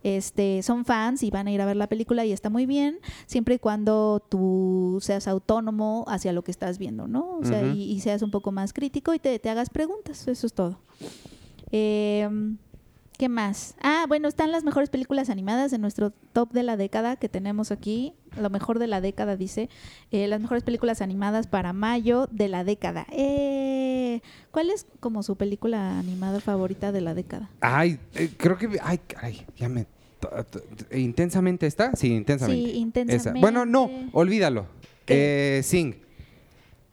[0.03, 2.99] este, son fans y van a ir a ver la película y está muy bien,
[3.25, 7.37] siempre y cuando tú seas autónomo hacia lo que estás viendo, ¿no?
[7.37, 7.61] O sea,
[7.93, 10.79] y seas un poco más crítico y te, te hagas preguntas, eso es todo.
[11.71, 12.29] Eh,
[13.23, 13.75] ¿Qué más?
[13.81, 17.71] Ah, bueno, están las mejores películas animadas en nuestro top de la década que tenemos
[17.71, 18.11] aquí.
[18.37, 19.69] Lo mejor de la década, dice.
[20.11, 23.07] Eh, las mejores películas animadas para mayo de la década.
[23.13, 24.19] Eh,
[24.51, 27.49] ¿Cuál es como su película animada favorita de la década?
[27.61, 28.77] Ay, eh, creo que.
[28.83, 29.85] Ay, caray, ya me.
[30.91, 31.95] ¿Intensamente está?
[31.95, 32.71] Sí, intensamente.
[32.71, 33.29] Sí, intensamente.
[33.29, 33.39] Esa.
[33.39, 34.65] Bueno, no, olvídalo.
[35.07, 35.95] Eh, Sing.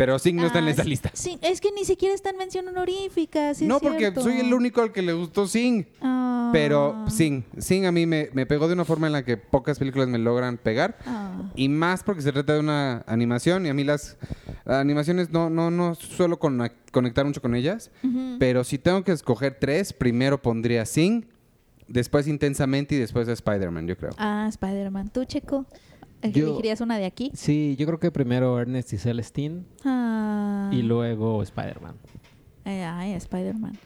[0.01, 1.11] Pero Sing no está en Ah, esa lista.
[1.13, 3.53] Sí, es que ni siquiera está en mención honorífica.
[3.53, 4.23] sí no, porque cierto.
[4.23, 5.85] soy el único al que le gustó Sing.
[6.01, 6.49] Ah.
[6.55, 9.79] Pero Sing, Sing a mí me, me pegó de una forma en la que pocas
[9.79, 10.97] películas me logran pegar.
[11.05, 11.43] Ah.
[11.55, 14.17] Y más porque se trata de una animación y a mí las
[14.65, 17.91] animaciones no, no, no suelo conectar mucho con ellas.
[18.39, 21.27] Pero si tengo que escoger tres, primero pondría Sing,
[21.89, 24.13] después Intensamente y después Spider-Man, yo creo.
[24.17, 25.11] Ah, Spider-Man.
[25.11, 25.67] ¿Tú, Checo?
[26.23, 27.31] Yo- ¿Elegirías una de aquí?
[27.35, 30.71] Sí, yo creo que primero Ernest y Celestine Ah.
[30.73, 31.97] y luego Spider-Man.
[32.65, 33.79] Eh, ay, Spider-Man.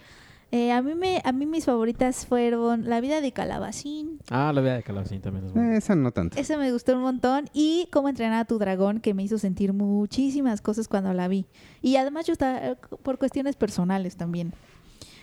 [0.50, 4.20] Eh, a, mí me, a mí mis favoritas fueron La vida de Calabacín.
[4.30, 5.74] Ah, la vida de Calabacín también es buena.
[5.74, 6.38] Eh, esa no tanto.
[6.38, 7.50] Ese me gustó un montón.
[7.52, 11.46] Y Cómo entrenar a tu dragón, que me hizo sentir muchísimas cosas cuando la vi.
[11.82, 14.52] Y además yo estaba eh, por cuestiones personales también.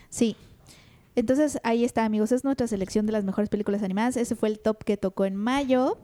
[0.09, 0.35] Sí.
[1.15, 2.31] Entonces ahí está, amigos.
[2.33, 4.17] Es nuestra selección de las mejores películas animadas.
[4.17, 5.97] Ese fue el top que tocó en mayo.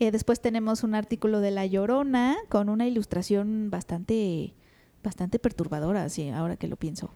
[0.00, 4.54] Eh, después tenemos un artículo de La Llorona con una ilustración bastante,
[5.02, 7.10] bastante perturbadora, sí, ahora que lo pienso.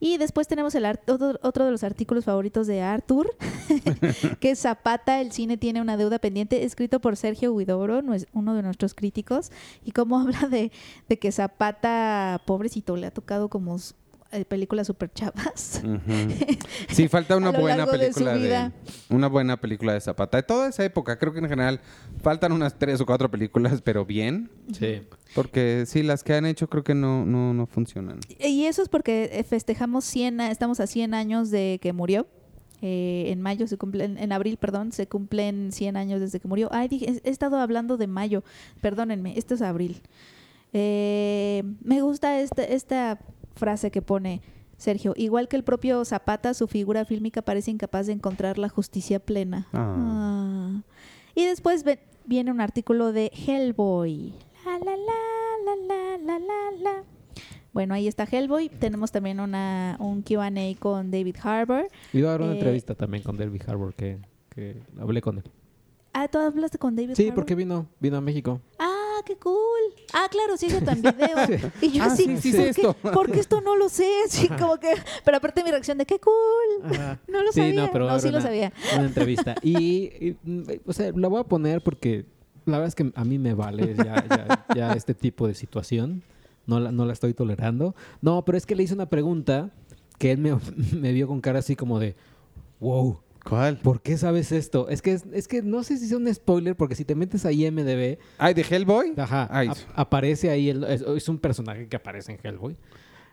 [0.00, 3.34] Y después tenemos el otro, de los artículos favoritos de Arthur,
[4.40, 8.02] que es Zapata, el cine tiene una deuda pendiente, escrito por Sergio Huidobro,
[8.32, 9.50] uno de nuestros críticos,
[9.84, 10.70] y cómo habla de
[11.18, 13.78] que Zapata, pobrecito, le ha tocado como...
[14.34, 15.82] eh, películas super chavas.
[16.88, 18.72] Sí, falta una buena de película de, vida.
[19.08, 20.36] una buena película de Zapata.
[20.38, 21.80] De toda esa época, creo que en general
[22.22, 25.02] faltan unas tres o cuatro películas, pero bien, Sí.
[25.34, 28.20] porque sí, las que han hecho creo que no no no funcionan.
[28.38, 32.26] Y eso es porque eh, festejamos 100, a- estamos a 100 años de que murió.
[32.82, 36.68] Eh, en mayo se cumplen, en abril, perdón, se cumplen 100 años desde que murió.
[36.70, 38.44] Ay, dije, he, he estado hablando de mayo,
[38.82, 40.02] perdónenme, esto es abril.
[40.72, 43.18] Eh, me gusta esta, esta
[43.54, 44.42] frase que pone
[44.76, 45.14] Sergio.
[45.16, 49.68] Igual que el propio Zapata, su figura fílmica parece incapaz de encontrar la justicia plena.
[49.72, 49.96] Ah.
[49.98, 50.82] Ah.
[51.34, 54.34] Y después ve- viene un artículo de Hellboy.
[54.64, 57.02] La, la, la, la, la, la, la, la.
[57.72, 58.68] Bueno, ahí está Hellboy.
[58.68, 61.88] Tenemos también una, un QA con David Harbour.
[62.12, 65.44] Iba a dar una Eh, entrevista también con David Harbour que, que hablé con él.
[66.12, 67.34] Ah, ¿tú hablaste con David Sí, Harbour?
[67.34, 68.60] porque vino, vino a México.
[68.78, 68.93] Ah,
[69.24, 69.54] qué cool.
[70.12, 71.70] Ah, claro, sí, eso también video.
[71.80, 72.94] Y yo Ah, así, sí, sí ¿por, qué, esto.
[73.12, 74.08] por qué esto no lo sé?
[74.58, 74.90] Como que,
[75.24, 76.34] pero aparte mi reacción de qué cool.
[77.28, 77.82] No lo sabía.
[77.86, 78.72] no, pero no, era sí lo una- sabía.
[78.94, 79.54] Una entrevista.
[79.62, 79.76] Y,
[80.28, 82.26] y, mm, o sea, la voy a poner porque
[82.66, 86.22] la verdad es que a mí me vale ya, ya, ya este tipo de situación.
[86.66, 87.94] No la, no la estoy tolerando.
[88.22, 89.70] No, pero es que le hice una pregunta
[90.18, 90.56] que él me,
[90.92, 92.16] me vio con cara así como de,
[92.80, 93.76] wow, ¿Cuál?
[93.78, 94.88] ¿por qué sabes esto?
[94.88, 97.44] Es que, es, es que no sé si es un spoiler porque si te metes
[97.44, 99.12] a IMDB, Ay, de Hellboy.
[99.16, 99.46] Ajá.
[99.50, 102.76] Ay, ap- aparece ahí, el- es, es un personaje que aparece en Hellboy.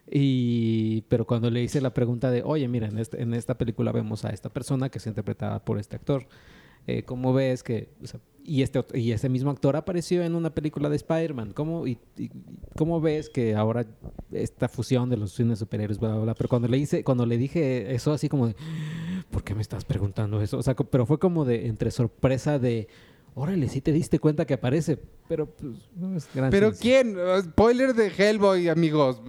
[0.09, 3.91] Y, pero cuando le hice la pregunta de, oye, mira, en, este- en esta película
[3.91, 6.25] vemos a esta persona que es interpretada por este actor.
[6.87, 7.89] Eh, ¿Cómo ves que...
[8.03, 11.53] o sea, y, este, y ese mismo actor apareció en una película de Spider-Man.
[11.53, 12.31] ¿Cómo, y, y-
[12.75, 13.85] ¿Cómo ves que ahora
[14.31, 16.33] esta fusión de los cines superhéroes, bla, bla, bla?
[16.33, 18.55] Pero cuando le, hice, cuando le dije eso, así como de,
[19.29, 20.57] ¿por qué me estás preguntando eso?
[20.57, 22.87] O sea, pero fue como de entre sorpresa de,
[23.35, 27.15] órale, sí te diste cuenta que aparece, pero pues no es gran ¿Pero quién?
[27.43, 29.21] Spoiler de Hellboy, amigos.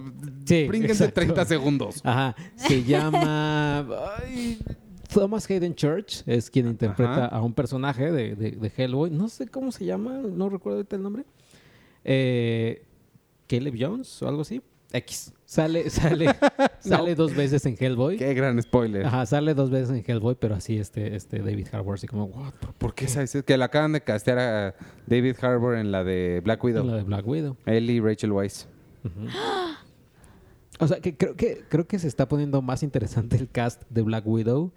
[0.45, 1.21] Sí, Brínquense exacto.
[1.21, 2.01] 30 segundos.
[2.03, 3.85] Ajá, se llama
[4.17, 4.57] ay,
[5.13, 7.35] Thomas Hayden Church, es quien interpreta Ajá.
[7.37, 10.95] a un personaje de, de, de Hellboy, no sé cómo se llama, no recuerdo ahorita
[10.95, 11.25] el nombre.
[12.03, 12.83] Eh,
[13.47, 14.61] Caleb Jones o algo así.
[14.91, 15.33] X.
[15.45, 16.27] Sale, sale,
[16.79, 18.17] sale dos veces en Hellboy.
[18.17, 19.05] Qué gran spoiler.
[19.05, 22.53] Ajá, sale dos veces en Hellboy, pero así este, este David Harbour, así como, what?
[22.77, 23.33] ¿Por qué sabes?
[23.35, 24.75] Es que le acaban de castear a
[25.07, 26.85] David Harbour en la de Black Widow.
[26.85, 27.57] La de Black Widow.
[27.65, 28.67] Él y Rachel Weisz.
[29.03, 29.27] Ujú.
[30.79, 34.01] O sea, que creo que creo que se está poniendo más interesante el cast de
[34.01, 34.71] Black Widow.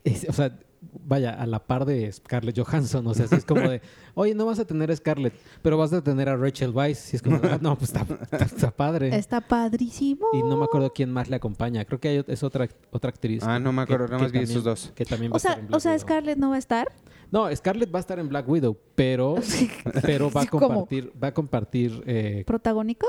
[0.04, 0.58] Es- o sea,
[1.04, 3.06] vaya, a la par de Scarlett Johansson.
[3.06, 3.82] O sea, sí es como de,
[4.14, 7.12] oye, no vas a tener a Scarlett, pero vas a tener a Rachel Weisz.
[7.12, 9.14] Y es como, "Ah, no, pues está, está- está padre.
[9.14, 10.26] Está padrísimo.
[10.32, 11.84] Y no me acuerdo quién más le acompaña.
[11.84, 13.42] Creo que hay, es otra, otra actriz.
[13.44, 14.92] Ah, no me acuerdo, que nada más vi también- esos dos.
[14.94, 16.00] Que también va O a estar sea, en Black o sea, Widow.
[16.06, 16.88] Scarlett no va a estar.
[17.30, 19.34] No, Scarlett va a estar en Black Widow, pero,
[20.02, 20.66] pero va a ¿Cómo?
[20.66, 23.06] compartir, va a compartir eh, ¿Protagónico?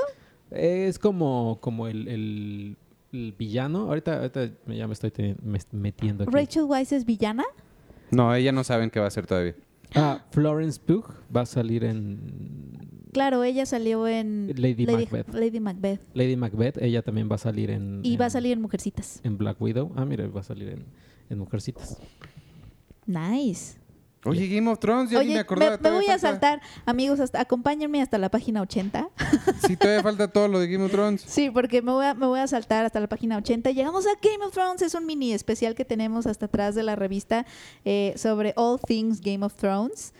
[0.50, 2.76] Es como, como el, el-
[3.12, 3.80] el villano.
[3.88, 4.30] Ahorita,
[4.66, 6.32] ya me estoy me- metiendo aquí.
[6.34, 7.44] ¿Rachel Weisz es villana?
[8.10, 9.54] No, ella no saben qué va a hacer todavía.
[9.94, 11.04] Ah, Florence Pugh
[11.34, 12.78] va a salir en
[13.12, 15.34] Claro, ella salió en Lady Macbeth.
[15.34, 16.00] Lady Macbeth.
[16.14, 16.78] Lady Macbeth.
[16.78, 18.00] Ella también va a salir en...
[18.02, 19.20] Y va a salir en Mujercitas.
[19.22, 19.92] En Black Widow.
[19.96, 20.86] Ah, mira, va a salir en,
[21.28, 21.98] en Mujercitas.
[23.04, 23.78] Nice.
[24.24, 25.76] Oye, Game of Thrones, ya ni Oye, me acordaba.
[25.78, 26.60] me, me voy a saltar.
[26.86, 29.08] Amigos, hasta, acompáñenme hasta la página 80.
[29.66, 31.22] Sí, todavía falta todo lo de Game of Thrones.
[31.26, 33.70] Sí, porque me voy, a, me voy a saltar hasta la página 80.
[33.70, 34.82] Llegamos a Game of Thrones.
[34.82, 37.46] Es un mini especial que tenemos hasta atrás de la revista
[37.84, 40.12] eh, sobre All Things Game of Thrones.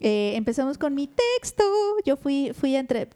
[0.00, 1.64] Eh, empezamos con mi texto.
[2.04, 3.08] Yo fui, fui a entre,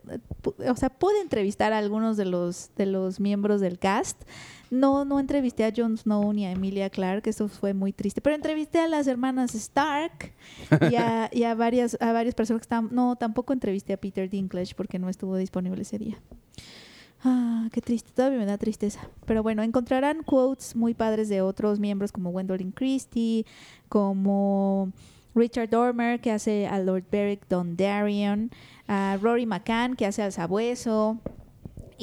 [0.67, 4.23] o sea, pude entrevistar a algunos de los, de los miembros del cast.
[4.71, 8.21] No, no entrevisté a Jon Snow ni a Emilia Clarke, eso fue muy triste.
[8.21, 10.33] Pero entrevisté a las hermanas Stark
[10.91, 12.89] y a, y a varias, a varias personas que estaban.
[12.93, 16.19] No, tampoco entrevisté a Peter Dinklage porque no estuvo disponible ese día.
[17.23, 19.01] Ah, qué triste, todavía me da tristeza.
[19.27, 23.45] Pero bueno, encontrarán quotes muy padres de otros miembros como Gwendolyn Christie,
[23.89, 24.93] como
[25.35, 28.51] Richard Dormer, que hace a Lord Beric Dondarrion,
[28.89, 31.19] a Rory McCann, que hace al sabueso.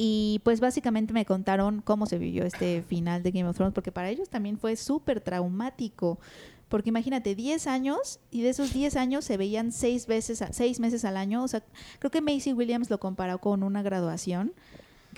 [0.00, 3.90] Y pues básicamente me contaron cómo se vivió este final de Game of Thrones, porque
[3.90, 6.20] para ellos también fue súper traumático.
[6.68, 11.04] Porque imagínate, 10 años y de esos 10 años se veían 6 veces, seis meses
[11.04, 11.42] al año.
[11.42, 11.64] O sea,
[11.98, 14.52] creo que Macy Williams lo comparó con una graduación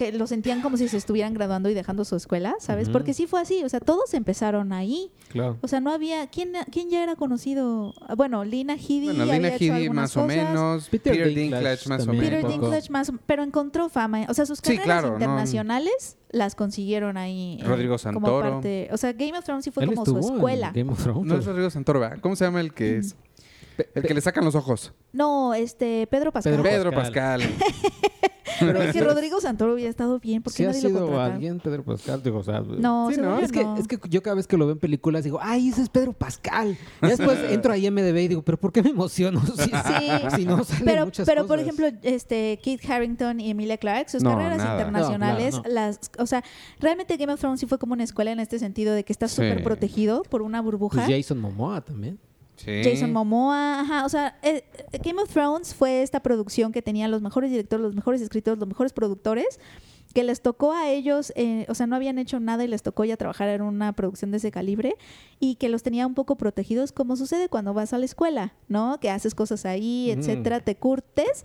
[0.01, 2.89] que lo sentían como si se estuvieran graduando y dejando su escuela, ¿sabes?
[2.89, 5.13] Porque sí fue así, o sea, todos empezaron ahí.
[5.29, 5.59] Claro.
[5.61, 7.93] O sea, no había ¿quién, quién ya era conocido?
[8.09, 10.89] Ah, Bueno, Lina Headey Bueno, había Lina hecho Headey más o menos.
[10.89, 12.25] Peter Peter, Dinklage Dinklage más o menos.
[12.25, 12.47] Peter.
[12.49, 15.13] Dinklage más, pero encontró fama, o sea, sus Sí, carreras no.
[15.15, 17.59] internacionales las consiguieron ahí.
[17.61, 18.51] eh, Rodrigo Como Santoro.
[18.53, 20.73] parte, o sea, Game of Thrones sí fue Él como su escuela.
[20.75, 21.27] Game of Thrones.
[21.27, 22.19] No es Rodrigo Santoro, ¿verdad?
[22.21, 23.17] ¿Cómo se llama el que es?
[23.95, 24.93] El que le sacan los ojos.
[25.12, 26.53] No, este Pedro Pascal.
[26.53, 27.41] Pedro Pedro Pascal.
[27.41, 27.70] Pascal.
[28.61, 30.43] Es que Rodrigo Santoro hubiera estado bien.
[30.43, 31.33] ¿Por qué ¿Sí ha nadie lo sido contrataron?
[31.35, 32.22] alguien Pedro Pascal?
[32.22, 33.16] Digo, o sea, No, Es
[33.53, 33.76] que, no.
[33.78, 36.12] es que yo cada vez que lo veo en películas digo, ay, ese es Pedro
[36.12, 36.76] Pascal.
[37.01, 39.41] Y después entro a IMDB y digo, pero ¿por qué me emociono?
[39.47, 39.70] Si, Sí.
[40.37, 44.22] si no salen pero, muchas pero por ejemplo, este Kit Harrington y Emilia Clarke, sus
[44.22, 44.72] No, carreras nada.
[44.78, 46.45] internacionales, No, claro, las, o sea,
[46.81, 49.26] realmente Game of Thrones sí fue como una escuela en este sentido de que está
[49.28, 49.37] Sí.
[49.37, 51.03] súper protegido por una burbuja.
[51.07, 52.18] Pues Jason Momoa también.
[52.65, 52.83] Sí.
[52.85, 54.65] Jason Momoa, ajá, o sea, eh,
[55.03, 58.69] Game of Thrones fue esta producción que tenía los mejores directores, los mejores escritores, los
[58.69, 59.59] mejores productores,
[60.13, 63.05] que les tocó a ellos, eh, o sea, no habían hecho nada y les tocó
[63.05, 64.97] ya trabajar en una producción de ese calibre
[65.39, 68.99] y que los tenía un poco protegidos, como sucede cuando vas a la escuela, ¿no?
[69.01, 71.45] Que haces cosas ahí, etcétera, te curtes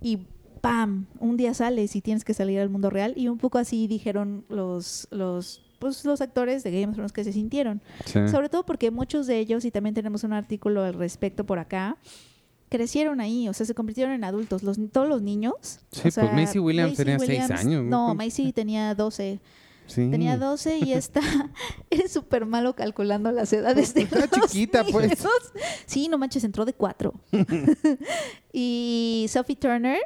[0.00, 0.26] y
[0.60, 1.06] ¡pam!
[1.20, 4.44] Un día sales y tienes que salir al mundo real y un poco así dijeron
[4.48, 5.62] los, los,
[5.94, 7.82] pues, los actores de Game of Thrones que se sintieron.
[8.04, 8.28] Sí.
[8.28, 11.96] Sobre todo porque muchos de ellos, y también tenemos un artículo al respecto por acá,
[12.68, 14.62] crecieron ahí, o sea, se convirtieron en adultos.
[14.62, 15.54] Los, todos los niños.
[15.92, 18.08] Sí, o sea, pues Macy Williams tenía seis Williams- años, ¿no?
[18.08, 19.38] No, Macy tenía 12.
[19.86, 20.08] Sí.
[20.10, 21.20] Tenía 12 y está.
[21.90, 25.12] Eres súper malo calculando las edades de Estaba los chiquita, pues.
[25.86, 27.12] Sí, no manches, entró de 4.
[28.52, 29.98] y Sophie Turner,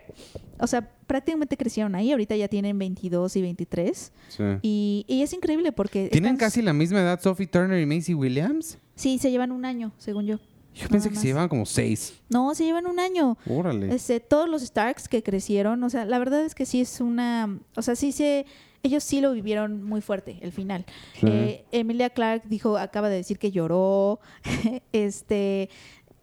[0.59, 2.13] o sea, prácticamente crecieron ahí.
[2.13, 4.13] Ahorita ya tienen 22 y 23.
[4.29, 4.43] Sí.
[4.63, 6.09] Y, y es increíble porque.
[6.09, 8.79] ¿Tienen están- casi la misma edad Sophie Turner y Macy Williams?
[8.95, 10.39] Sí, se llevan un año, según yo.
[10.75, 12.15] Yo pensé que se llevaban como seis.
[12.29, 13.37] No, se llevan un año.
[13.47, 13.93] Órale.
[13.95, 17.59] Este, todos los Starks que crecieron, o sea, la verdad es que sí es una,
[17.75, 18.47] o sea, sí se,
[18.83, 20.85] ellos sí lo vivieron muy fuerte, el final.
[21.15, 21.27] Sí.
[21.27, 24.21] Eh, Emilia Clark dijo, acaba de decir que lloró,
[24.93, 25.69] este,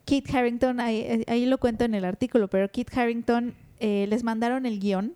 [0.06, 4.66] Kit Harrington, ahí, ahí lo cuento en el artículo, pero Kit Harrington eh, les mandaron
[4.66, 5.14] el guion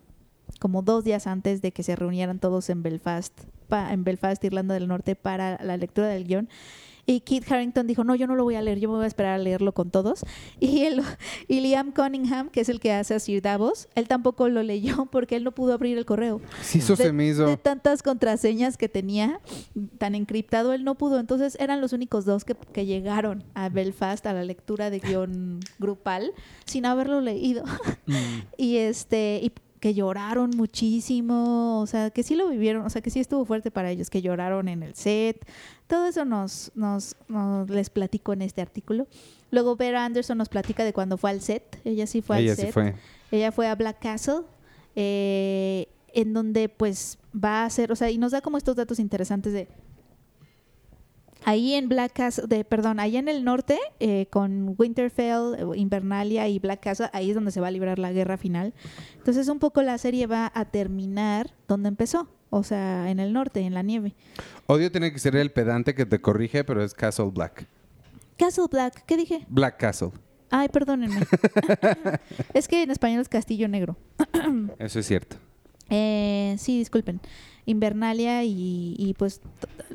[0.60, 3.32] como dos días antes de que se reunieran todos en Belfast,
[3.68, 6.48] pa- en Belfast, Irlanda del Norte, para la lectura del guion.
[7.04, 9.08] Y Kit Harrington dijo, no, yo no lo voy a leer, yo me voy a
[9.08, 10.24] esperar a leerlo con todos.
[10.60, 11.02] Y, él,
[11.48, 15.06] y Liam Cunningham, que es el que hace a Sir Davos, él tampoco lo leyó
[15.10, 16.40] porque él no pudo abrir el correo.
[16.62, 17.46] Sí, eso de, se me hizo.
[17.46, 19.40] de tantas contraseñas que tenía,
[19.98, 21.18] tan encriptado, él no pudo.
[21.18, 25.60] Entonces eran los únicos dos que, que llegaron a Belfast a la lectura de guion
[25.78, 26.32] grupal
[26.64, 27.64] sin haberlo leído.
[28.04, 28.40] Mm.
[28.56, 29.52] y este y
[29.82, 33.72] que lloraron muchísimo, o sea, que sí lo vivieron, o sea, que sí estuvo fuerte
[33.72, 35.44] para ellos, que lloraron en el set.
[35.88, 39.08] Todo eso nos, nos, nos les platico en este artículo.
[39.50, 41.80] Luego Vera Anderson nos platica de cuando fue al set.
[41.84, 42.72] Ella sí fue Ella al sí set.
[42.72, 42.94] fue.
[43.32, 44.42] Ella fue a Black Castle,
[44.94, 49.00] eh, en donde pues va a hacer, o sea, y nos da como estos datos
[49.00, 49.66] interesantes de
[51.44, 56.48] ahí en Black Castle, de, perdón, allá en el norte, eh, con Winterfell, eh, Invernalia
[56.48, 58.74] y Black Castle, ahí es donde se va a librar la guerra final.
[59.16, 63.60] Entonces un poco la serie va a terminar donde empezó, o sea, en el norte,
[63.60, 64.14] en la nieve.
[64.66, 67.66] Odio tener que ser el pedante que te corrige, pero es Castle Black.
[68.36, 69.46] Castle Black, ¿qué dije?
[69.48, 70.10] Black Castle.
[70.50, 71.20] Ay, perdónenme.
[72.54, 73.96] es que en español es Castillo Negro.
[74.78, 75.36] Eso es cierto.
[75.88, 77.20] Eh, sí, disculpen.
[77.64, 79.40] Invernalia y, y, pues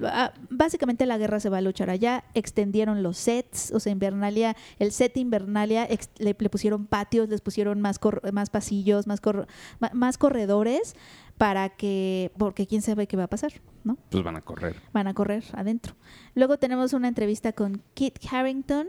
[0.04, 2.24] ah, básicamente la guerra se va a luchar allá.
[2.34, 5.88] Extendieron los sets, o sea, Invernalia, el set Invernalia
[6.18, 9.48] le, le pusieron patios, les pusieron más cor- más pasillos, más cor-
[9.94, 10.96] más corredores
[11.38, 13.54] para que porque quién sabe qué va a pasar,
[13.84, 13.98] ¿no?
[14.10, 14.76] Pues van a correr.
[14.94, 15.96] Van a correr adentro.
[16.36, 18.88] Luego tenemos una entrevista con Kit Harrington.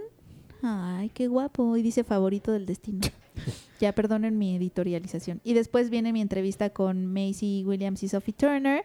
[0.62, 1.76] Ay, qué guapo.
[1.76, 3.01] Y dice favorito del destino.
[3.80, 5.41] ya perdonen mi editorialización.
[5.45, 8.84] Y después viene mi entrevista con Macy Williams y Sophie Turner.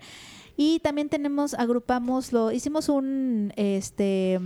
[0.56, 4.40] Y también tenemos, agrupamos, lo, hicimos un, este,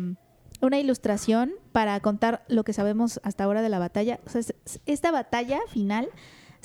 [0.61, 4.19] una ilustración para contar lo que sabemos hasta ahora de la batalla.
[4.85, 6.09] Esta batalla final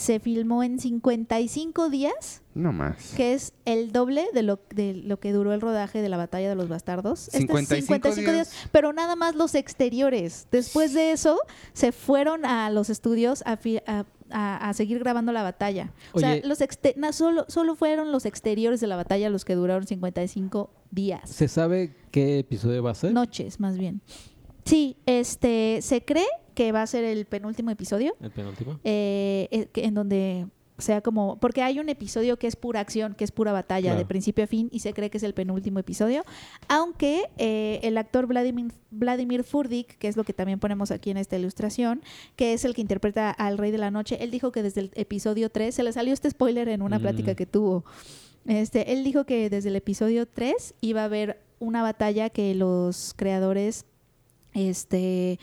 [0.03, 3.15] se filmó en 55 días No más.
[3.17, 6.49] que es el doble de lo, de lo que duró el rodaje de la batalla
[6.49, 7.29] de los bastardos.
[7.29, 8.53] Este es 55 días.
[8.73, 10.49] pero nada más los exteriores.
[10.51, 11.39] Después de eso,
[11.73, 15.93] se fueron a los estudios a, a- a- a seguir grabando la batalla.
[16.13, 16.59] O sea, los
[16.97, 21.29] na- solo, solo fueron los exteriores de la batalla los que duraron 55 días.
[21.31, 23.13] ¿Se sabe qué episodio va a ser?
[23.13, 24.01] Noches, más bien.
[24.65, 28.79] Sí, este, se cree que va a ser el penúltimo episodio El penúltimo.
[28.85, 30.47] eh, eh, en donde
[30.79, 33.99] sea como porque hay un episodio que es pura acción que es pura batalla Claro.
[33.99, 36.25] de principio a fin y se cree que es el penúltimo episodio
[36.67, 41.19] aunque eh, el actor Vladimir Vladimir Furdik que es lo que también ponemos aquí en
[41.19, 42.03] esta ilustración
[42.37, 44.91] que es el que interpreta al Rey de la Noche él dijo que desde el
[44.95, 47.03] episodio 3 se le salió este spoiler en una Mm.
[47.03, 47.85] plática que tuvo
[48.47, 53.15] este él dijo que desde el episodio 3 iba a haber una batalla que los
[53.15, 53.85] creadores
[54.55, 55.39] este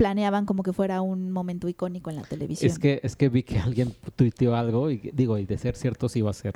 [0.00, 2.70] planeaban como que fuera un momento icónico en la televisión.
[2.72, 6.08] Es que, es que vi que alguien tuiteó algo y digo, y de ser cierto,
[6.08, 6.54] sí va a ser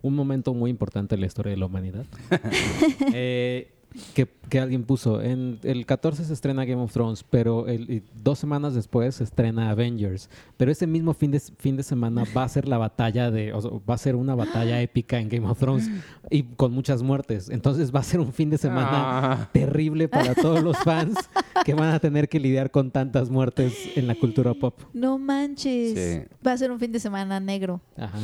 [0.00, 2.06] un momento muy importante en la historia de la humanidad.
[3.12, 3.77] Eh,
[4.14, 5.20] que, que alguien puso.
[5.22, 9.24] En el 14 se estrena Game of Thrones, pero el, y dos semanas después se
[9.24, 10.28] estrena Avengers.
[10.56, 13.60] Pero ese mismo fin de, fin de semana va a ser la batalla de, o
[13.60, 15.90] sea, va a ser una batalla épica en Game of Thrones
[16.30, 17.50] y con muchas muertes.
[17.50, 19.48] Entonces va a ser un fin de semana Ah.
[19.52, 21.16] terrible para todos los fans
[21.64, 24.74] que van a tener que lidiar con tantas muertes en la cultura pop.
[24.92, 25.94] No manches.
[26.24, 26.36] Sí.
[26.46, 27.80] Va a ser un fin de semana negro.
[27.96, 28.18] Ajá.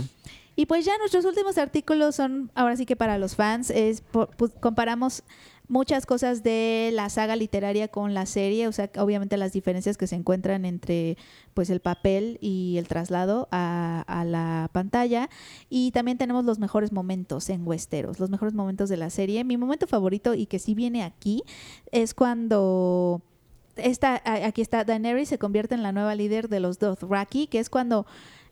[0.57, 4.53] Y pues ya nuestros últimos artículos son, ahora sí que para los fans, es pues,
[4.61, 5.25] comparamos
[5.69, 10.07] muchas cosas de la saga literaria con la serie, o sea, obviamente las diferencias que
[10.07, 11.17] se encuentran entre
[11.55, 15.31] pues el papel y el traslado a, la pantalla.
[15.71, 19.45] Y también tenemos los mejores momentos en Westeros, los mejores momentos de la serie.
[19.45, 21.43] Mi momento favorito y que sí viene aquí
[21.93, 23.23] es cuando
[23.77, 27.71] esta, aquí está Daenerys se convierte en la nueva líder de los Dothraki, que es
[27.71, 28.07] cuando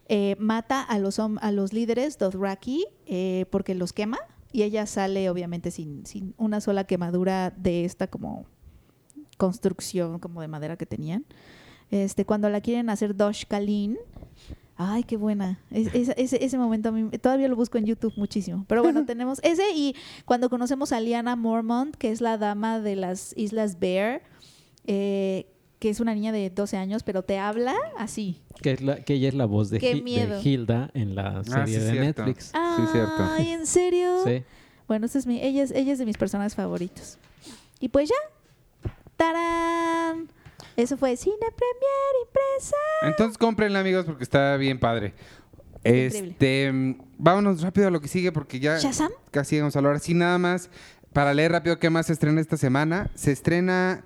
[0.09, 4.19] eh, mata a los, a los líderes Dothraki eh, porque los quema
[4.53, 8.47] y ella sale obviamente sin, sin una sola quemadura de esta como
[9.39, 11.25] construcción como de madera que tenían.
[11.91, 13.99] Este, cuando la quieren hacer Dosh Kalin,
[14.77, 15.61] ay, qué buena.
[15.71, 18.65] Es- es- ese, ese momento a mí, todavía lo busco en YouTube muchísimo.
[18.69, 19.95] Pero bueno, tenemos ese y
[20.25, 24.23] cuando conocemos a Liana Mormont, que es la dama de las Islas Bear,
[24.87, 25.47] eh,
[25.83, 28.41] que es una niña de 12 años, pero te habla así.
[28.63, 29.91] Que, es la, que ella es la voz de, Qué.
[30.45, 32.25] Hilda en la serie Ah, sí, de cierto.
[32.25, 32.45] Netflix.
[32.45, 33.29] Sí, cierto.
[33.37, 34.23] Ay, ¿en serio?
[34.25, 34.45] Sí.
[34.87, 37.19] Bueno, es mi, ella, es, ella es de mis personajes favoritos.
[37.81, 38.91] Y pues ya.
[39.17, 40.29] ¡Tarán!
[40.77, 42.77] Eso fue Cine Premier Impresa.
[43.03, 45.15] Entonces cómprenla, amigos, porque está bien padre.
[45.79, 46.29] Increíble.
[46.29, 49.11] Este, mm, vámonos rápido a lo que sigue porque ya ¿Shazam?
[49.33, 49.99] casi vamos a hablar.
[49.99, 50.71] Sí, nada más
[51.13, 53.11] para leer rápido qué más se estrena esta semana.
[53.17, 54.05] Se estrena,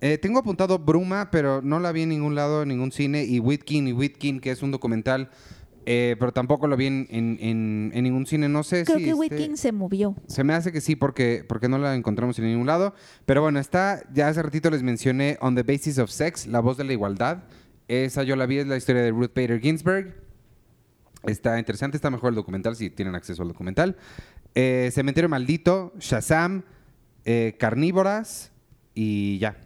[0.00, 3.38] eh, tengo apuntado Bruma, pero no la vi en ningún lado, en ningún cine, y
[3.40, 5.30] Whitkin y Whitkin, que es un documental,
[5.86, 8.48] eh, pero tampoco lo vi en, en- en- en ningún cine.
[8.48, 10.14] No sé Creo si que este- Whitkin se movió.
[10.26, 12.94] se me hace que sí, porque, porque no la encontramos en ningún lado.
[13.26, 16.76] Pero bueno, está, ya hace ratito les mencioné On the Basis of Sex, La Voz
[16.76, 17.44] de la Igualdad.
[17.88, 20.14] Esa yo la vi, es la historia de Ruth Bader Ginsburg.
[21.26, 23.96] Está interesante, está mejor el documental si tienen acceso al documental.
[24.54, 26.62] Eh, Cementerio Maldito, Shazam,
[27.24, 28.52] eh, Carnívoras
[28.94, 29.56] y ya.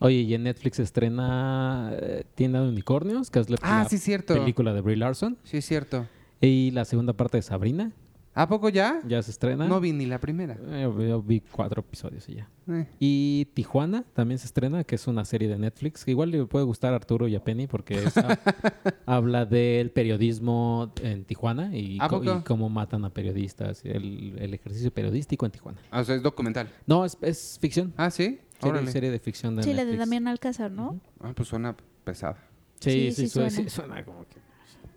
[0.00, 3.98] Oye, y en Netflix estrena eh, Tienda de Unicornios, que es la, Ah, la sí,
[3.98, 4.34] cierto.
[4.34, 5.36] película de Brie Larson.
[5.44, 6.06] Sí, es cierto.
[6.40, 7.92] Y la segunda parte de Sabrina,
[8.34, 9.00] ¿A poco ya?
[9.08, 9.66] ya se estrena.
[9.66, 10.56] No vi ni la primera.
[10.68, 12.48] Eh, yo vi cuatro episodios y ya.
[12.70, 12.86] Eh.
[13.00, 16.64] Y Tijuana también se estrena, que es una serie de Netflix, que igual le puede
[16.64, 18.14] gustar a Arturo y a Penny porque es-
[19.06, 21.98] habla del periodismo en Tijuana y
[22.46, 25.78] cómo matan a periodistas, el, el ejercicio periodístico en Tijuana.
[25.90, 26.68] Ah, o sea, es documental.
[26.86, 27.92] No, es, es ficción.
[27.96, 28.38] Ah, sí.
[28.60, 29.96] Serie, serie de ficción de Sí, la de.
[29.96, 31.00] Damián Alcázar, ¿no?
[31.20, 32.36] Ah, pues suena pesada.
[32.80, 33.70] Sí, Sí, sí, sí suena, suena.
[33.70, 34.36] sí, suena como que...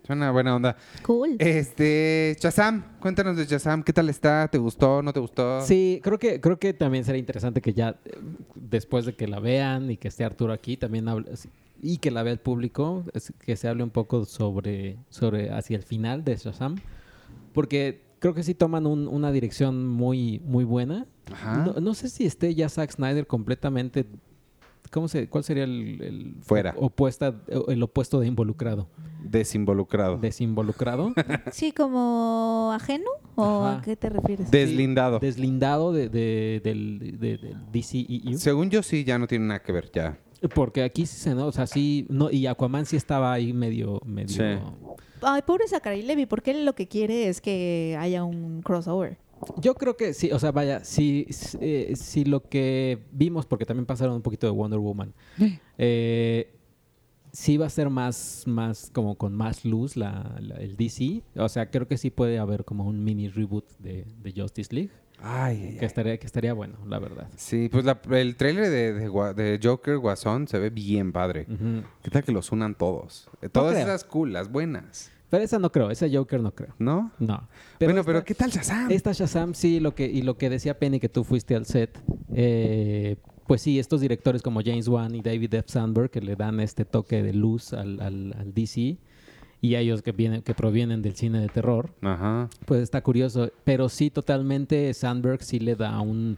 [0.06, 0.76] Suena buena onda.
[1.04, 1.36] Cool.
[1.38, 4.48] Este, Shazam, cuéntanos de Shazam, ¿qué tal está?
[4.48, 5.00] ¿Te gustó?
[5.00, 5.60] ¿No te gustó?
[5.62, 8.18] Sí, creo que, creo que también sería interesante que ya eh,
[8.56, 11.26] después de que la vean y que esté Arturo aquí, también hable-
[11.80, 15.76] y que la vea el público, es- que se hable un poco sobre, sobre hacia
[15.76, 16.76] el final de Shazam.
[17.52, 21.06] Porque creo que sí toman un- una dirección muy, muy buena.
[21.30, 21.58] Ajá.
[21.66, 24.06] No, no sé si esté ya Zack Snyder completamente.
[24.90, 26.74] ¿Cómo se, ¿Cuál sería el, el Fuera.
[26.76, 27.34] opuesta,
[27.68, 28.88] el opuesto de involucrado?
[29.22, 30.18] Desinvolucrado.
[30.18, 31.14] Desinvolucrado.
[31.52, 33.78] Sí, como ajeno o Ajá.
[33.78, 34.50] a qué te refieres?
[34.50, 35.18] Deslindado.
[35.18, 38.38] deslindado de, de- del, de- del DCEU.
[38.38, 40.18] Según yo sí, ya no tiene nada que ver, ya.
[40.54, 41.46] Porque aquí sí se, ¿no?
[41.46, 44.28] O sea, sí, no, y Aquaman sí estaba ahí medio, medio.
[44.28, 44.60] Sí.
[45.22, 49.16] Ay, pobre Zachary Levy, porque él lo que quiere es que haya un crossover.
[49.60, 53.64] Yo creo que sí, o sea, vaya, si, si, eh, si lo que vimos, porque
[53.66, 55.12] también pasaron un poquito de Wonder Woman,
[55.78, 56.54] eh,
[57.32, 61.22] sí va a ser más, más como con más luz la, la- el DC.
[61.36, 64.90] O sea, creo que sí puede haber como un mini reboot de, de Justice League,
[65.24, 65.86] Ay, ay, que ay.
[65.86, 67.28] estaría, que estaría bueno, la verdad.
[67.36, 71.46] Sí, pues la- el trailer de, de Gua- de Joker Guasón se ve bien padre.
[71.48, 71.82] Ujú.
[72.02, 73.28] ¿Qué tal que los unan todos?
[73.52, 73.86] Todas creo.
[73.86, 76.74] esas cool, las buenas, Pero esa no creo, esa Joker no creo.
[76.78, 77.10] ¿no?
[77.18, 77.48] No.
[77.80, 78.90] bueno, esta- pero ¿qué tal Shazam?
[78.90, 81.98] Esta Shazam, sí, lo que, y lo que decía Penny, que tú fuiste al set,
[82.34, 83.16] eh,
[83.46, 85.70] pues sí, estos directores como James Wan y David F.
[85.70, 88.98] Sandberg, que le dan este toque de luz al, al- al DC,
[89.62, 92.50] y a ellos que, vienen, que provienen del cine de terror, Ajá.
[92.66, 93.50] pues está curioso.
[93.64, 96.36] Pero sí, totalmente, Sandberg sí le da un...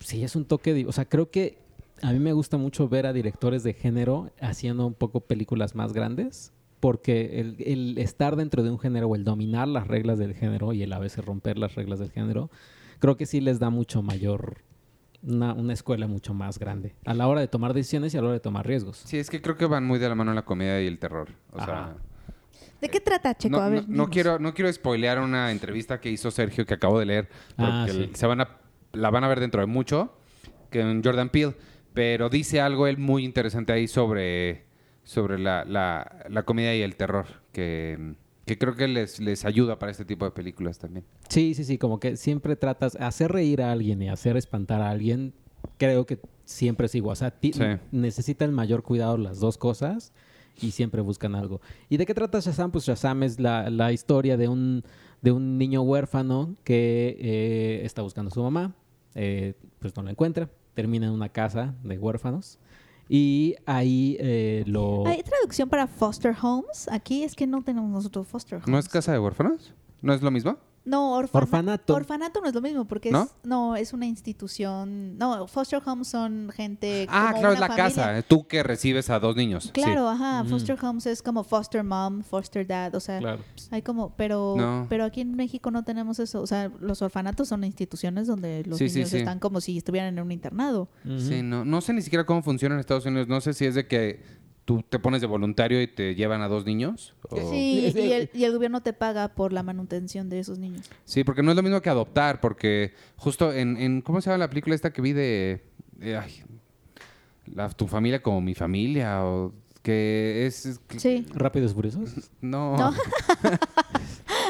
[0.00, 0.84] Sí, es un toque de...
[0.86, 1.56] O sea, creo que
[2.02, 5.94] a mí me gusta mucho ver a directores de género haciendo un poco películas más
[5.94, 6.52] grandes,
[6.86, 10.72] porque el, el estar dentro de un género o el dominar las reglas del género
[10.72, 12.48] y el a veces romper las reglas del género,
[13.00, 14.58] creo que sí les da mucho mayor...
[15.22, 18.26] Una, una escuela mucho más grande a la hora de tomar decisiones y a la
[18.28, 18.98] hora de tomar riesgos.
[19.04, 21.30] Sí, es que creo que van muy de la mano la comedia y el terror.
[21.50, 21.96] O sea, Ajá.
[22.80, 23.56] ¿De qué trata, Checo?
[23.56, 24.08] no, a ver, no- no dinos.
[24.10, 27.86] quiero, no quiero spoilear una entrevista que hizo Sergio que acabo de leer, porque Ah,
[27.90, 28.02] sí.
[28.04, 28.60] el- se van a
[28.92, 30.16] la van a ver dentro de mucho,
[30.70, 31.56] que en Jordan Peele,
[31.92, 34.65] pero dice algo él muy interesante ahí sobre,
[35.06, 39.78] sobre la, la, la comedia y el terror, que, que creo que les, les ayuda
[39.78, 41.04] para este tipo de películas también.
[41.28, 44.90] Sí, sí, sí, como que siempre tratas hacer reír a alguien y hacer espantar a
[44.90, 45.32] alguien,
[45.78, 47.12] creo que siempre es igual.
[47.12, 47.52] O sea, Sí.
[47.92, 50.12] necesitan mayor cuidado las dos cosas
[50.60, 51.60] y siempre buscan algo.
[51.88, 52.72] ¿Y de qué trata Shazam?
[52.72, 54.82] Pues Shazam es la, la historia de un,
[55.22, 58.74] de un niño huérfano que eh, está buscando a su mamá,
[59.14, 62.58] eh, pues no la encuentra, termina en una casa de huérfanos
[63.08, 65.06] y ahí eh, lo...
[65.06, 66.88] ¿Hay traducción para foster homes?
[66.90, 68.68] Aquí es que no tenemos nosotros foster homes.
[68.68, 69.74] ¿No es casa de huérfanos?
[70.02, 70.58] ¿No es lo mismo?
[70.86, 71.94] No, orfana- Orfanato.
[71.94, 73.24] Orfanato no es lo mismo porque ¿No?
[73.24, 75.18] es no es una institución.
[75.18, 77.06] No, foster homes son gente.
[77.10, 77.84] Ah, como claro, es la familia.
[77.88, 78.22] casa.
[78.22, 79.64] Tú que recibes a dos niños.
[79.64, 79.70] sí.
[79.72, 80.44] Claro, ajá.
[80.44, 83.42] Foster homes es como foster mom, foster dad, o sea, Claro.
[83.70, 84.86] hay como, pero, No.
[84.88, 86.40] pero aquí en México no tenemos eso.
[86.40, 89.18] O sea, los orfanatos son instituciones donde los Sí, niños sí.
[89.18, 90.88] están como si estuvieran en un internado.
[91.18, 93.26] Sí, no, no sé ni siquiera cómo funciona en Estados Unidos.
[93.28, 94.22] No sé si es de que
[94.66, 97.14] tú te pones de voluntario y te llevan a dos niños.
[97.30, 100.90] o- Sí, y el, y el gobierno te paga por la manutención de esos niños.
[101.06, 104.38] Sí, porque no es lo mismo que adoptar, porque justo en, en- ¿cómo se llama
[104.38, 105.62] la película esta que vi de,
[105.92, 106.42] de, ay,
[107.46, 111.24] la- tu familia como mi familia o que es, Sí.
[111.32, 112.30] ¿Rápidos y Furiosos?
[112.42, 112.92] no, No.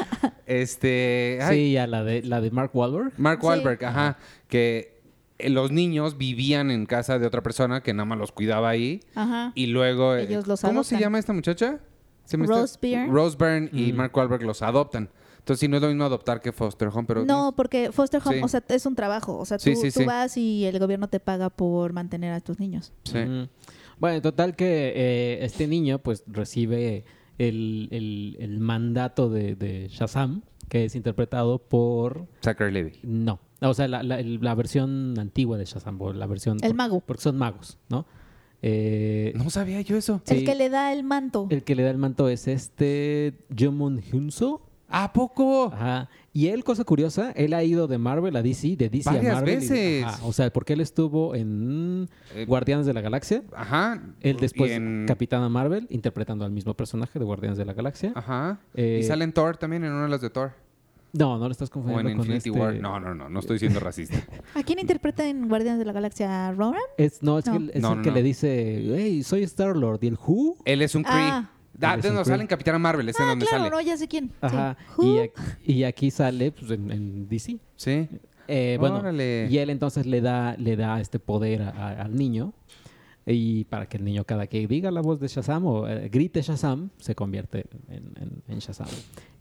[0.45, 3.13] este ay, Sí, a la de, la de Mark Wahlberg.
[3.17, 3.45] Mark Sí.
[3.47, 4.96] Wahlberg, ajá, que
[5.39, 9.51] los niños vivían en casa de otra persona que nada más los cuidaba ahí Ajá.
[9.55, 11.79] y luego eh, Ellos los ¿cómo se llama esta muchacha?
[12.25, 13.07] Se me está- Rose Byrne.
[13.07, 13.95] Rose Byrne y Mm.
[13.95, 15.09] Mark Wahlberg los adoptan.
[15.39, 18.39] Entonces sí no es lo mismo adoptar que foster home, pero no, porque foster home,
[18.39, 18.43] Sí.
[18.43, 19.37] o sea, es un trabajo.
[19.37, 20.05] O sea, tú, Sí, sí, tú sí.
[20.05, 22.91] vas y el gobierno te paga por mantener a tus niños.
[23.05, 23.19] sí.
[23.19, 23.47] Ujú.
[23.99, 27.05] Bueno, total que eh, este niño pues recibe
[27.39, 32.27] el, el- el mandato de, de Shazam, que es interpretado por...
[32.43, 32.91] Zachary Levy.
[33.03, 36.57] No, o sea, la, la- versión antigua de Shazam, la versión...
[36.61, 37.01] El mago.
[37.05, 38.05] Porque son magos, ¿no?
[38.61, 40.21] Eh, No sabía yo eso.
[40.25, 40.35] Sí.
[40.35, 41.47] El que le da el manto.
[41.49, 44.63] El que le da el manto es este Jungmoon Hyunso.
[44.89, 45.65] ¿A poco?
[45.73, 46.09] Ajá.
[46.31, 49.35] Y él, cosa curiosa, él ha ido de Marvel a DC, de DC Varias a
[49.35, 49.53] Marvel.
[49.55, 50.03] y- veces.
[50.05, 53.43] ajá, o sea, porque él estuvo en Eh, Guardianes de la Galaxia.
[53.53, 54.01] Ajá.
[54.21, 58.13] Él después, en- Capitana Marvel, interpretando al mismo personaje de Guardianes de la Galaxia.
[58.15, 58.59] Ajá.
[58.75, 60.53] Eh, y sale en Thor también, en una de las de Thor.
[61.13, 62.59] No, no lo estás O confundiendo en con Infinity este...
[62.59, 62.75] War.
[62.75, 64.17] No, no, no, no estoy siendo racista.
[64.55, 66.47] ¿A quién interpreta en Guardianes de la Galaxia?
[66.47, 66.81] ¿A ¿Ronan?
[66.97, 67.51] Es, no, es, No.
[67.53, 68.15] que él- es No, el no, que no.
[68.15, 69.99] le dice, hey, soy Star-Lord.
[70.03, 70.57] ¿Y el Who?
[70.65, 71.13] Él es un Kree.
[71.15, 71.49] Ah.
[71.81, 72.25] Ah, no, Kree.
[72.25, 73.75] sale en Capitana Marvel, es en Ah, donde claro, sale.
[73.75, 74.27] no, ya sé quién.
[74.27, 74.33] Sí.
[74.41, 74.77] Ajá.
[74.97, 75.05] Who?
[75.05, 77.57] Y, aquí, y aquí sale pues, en, en DC.
[77.75, 78.07] Sí.
[78.47, 79.47] Eh, bueno, Órale.
[79.49, 82.53] y él entonces le da, le da este poder a- a- al niño.
[83.29, 86.41] Y para que el niño cada que diga la voz de Shazam o eh, grite
[86.41, 88.87] Shazam, se convierte en, en- en Shazam.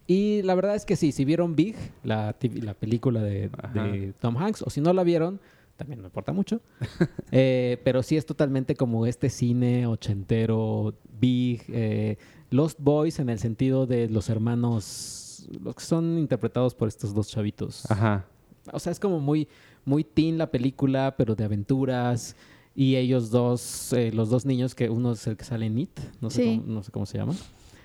[0.08, 4.36] Y la verdad es que sí, si vieron Big, la, la película de, de Tom
[4.36, 5.40] Hanks, o si no la vieron,
[5.76, 6.60] también no importa mucho.
[7.32, 12.16] Eh, pero sí es totalmente como este cine ochentero, Big, eh,
[12.50, 17.28] Lost Boys en el sentido de los hermanos, los que son interpretados por estos dos
[17.28, 17.88] chavitos.
[17.90, 18.24] Ajá.
[18.72, 19.48] O sea, es como muy,
[19.84, 22.36] muy teen la película, pero de aventuras.
[22.78, 25.98] Y ellos dos, eh, los dos niños, que uno es el que sale en It,
[26.20, 26.58] no sé, Sí.
[26.60, 27.34] cómo, no sé cómo se llama.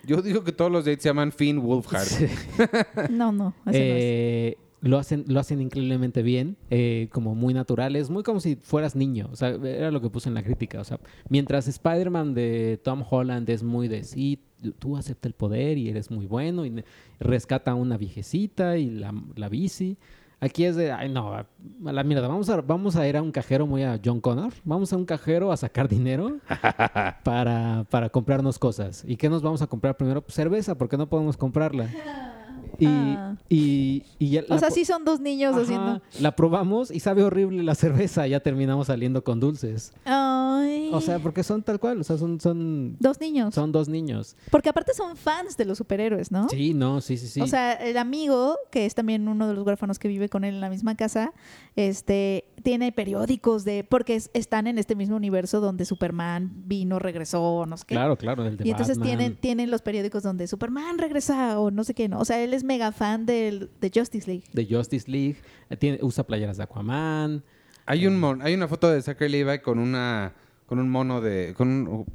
[0.06, 2.06] Yo digo que todos los dates se llaman Finn Wolfhard.
[2.06, 2.26] Sí.
[3.10, 3.78] No, no, no es.
[3.80, 8.96] Eh, lo hacen, lo hacen increíblemente bien, eh, como muy naturales, muy como si fueras
[8.96, 9.30] niño.
[9.32, 10.82] O sea, era lo que puse en la crítica.
[10.82, 14.40] O sea, mientras Spider-Man de Tom Holland es muy de sí,
[14.80, 16.84] tú acepta el poder y eres muy bueno y
[17.20, 19.98] rescata a una viejecita y la, la bici.
[20.44, 21.46] Aquí es de, ay no, a
[21.84, 24.92] la mierda, vamos a, vamos a ir a un cajero muy a John Connor, vamos
[24.92, 26.40] a un cajero a sacar dinero
[27.24, 29.04] para, para comprarnos cosas.
[29.08, 30.24] ¿Y qué nos vamos a comprar primero?
[30.24, 31.90] Pues cerveza, porque no podemos comprarla.
[32.80, 33.36] Y, Ah.
[33.50, 36.02] y, y ya O sea, sí son dos niños Ajá, haciendo.
[36.20, 38.26] La probamos y sabe horrible la cerveza.
[38.28, 39.94] Ya terminamos saliendo con dulces.
[40.06, 40.90] Ay.
[40.94, 42.02] O sea, porque son tal cual.
[42.02, 43.54] O sea, son, son, dos niños.
[43.54, 44.36] son dos niños.
[44.50, 46.48] Porque aparte son fans de los superhéroes, ¿no?
[46.50, 47.42] Sí, no, sí, sí, sí.
[47.42, 50.56] O sea, el amigo, que es también uno de los huérfanos que vive con él
[50.56, 51.34] en la misma casa,
[51.76, 57.66] este, tiene periódicos de, porque es- están en este mismo universo donde Superman vino, regresó,
[57.68, 57.96] no sé qué.
[57.96, 58.46] claro, claro.
[58.46, 61.94] El de Y entonces Batman, tienen, tienen los periódicos donde Superman regresa o no sé
[61.94, 62.20] qué, ¿no?
[62.20, 64.44] O sea, él es mega fan del, de Justice League.
[64.54, 65.38] De Justice League.
[65.70, 67.44] eh, Tiene, usa playeras de Aquaman.
[67.86, 70.34] Hay un mon- hay una foto de Zachary Levi con una
[70.66, 72.06] con un mono de con un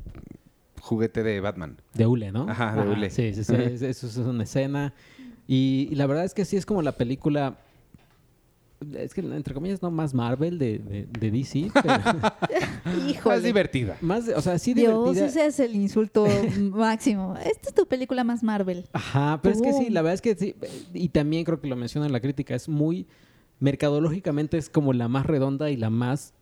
[0.81, 1.77] juguete de Batman.
[1.95, 2.49] De Ule, ¿no?
[2.49, 3.11] Ajá, de Hule.
[3.11, 3.55] Sí, sí, sí.
[3.59, 4.95] es- Eso es una escena.
[5.49, 7.59] Y, y la verdad es que sí es como la película.
[8.95, 11.95] Es que entre comillas no más Marvel de, de, de DC, pero
[13.09, 13.37] Híjole.
[13.37, 13.97] Es divertida.
[14.03, 15.27] más, o sea, sí Dios, divertida.
[15.27, 16.27] ese es el insulto
[16.61, 17.35] máximo.
[17.39, 18.85] Esta es tu película más Marvel.
[18.93, 20.55] Ajá, pero es que sí, la verdad es que sí.
[20.93, 23.07] Y también creo que lo menciona en la crítica, es muy
[23.59, 26.35] mercadológicamente es como la más redonda y la más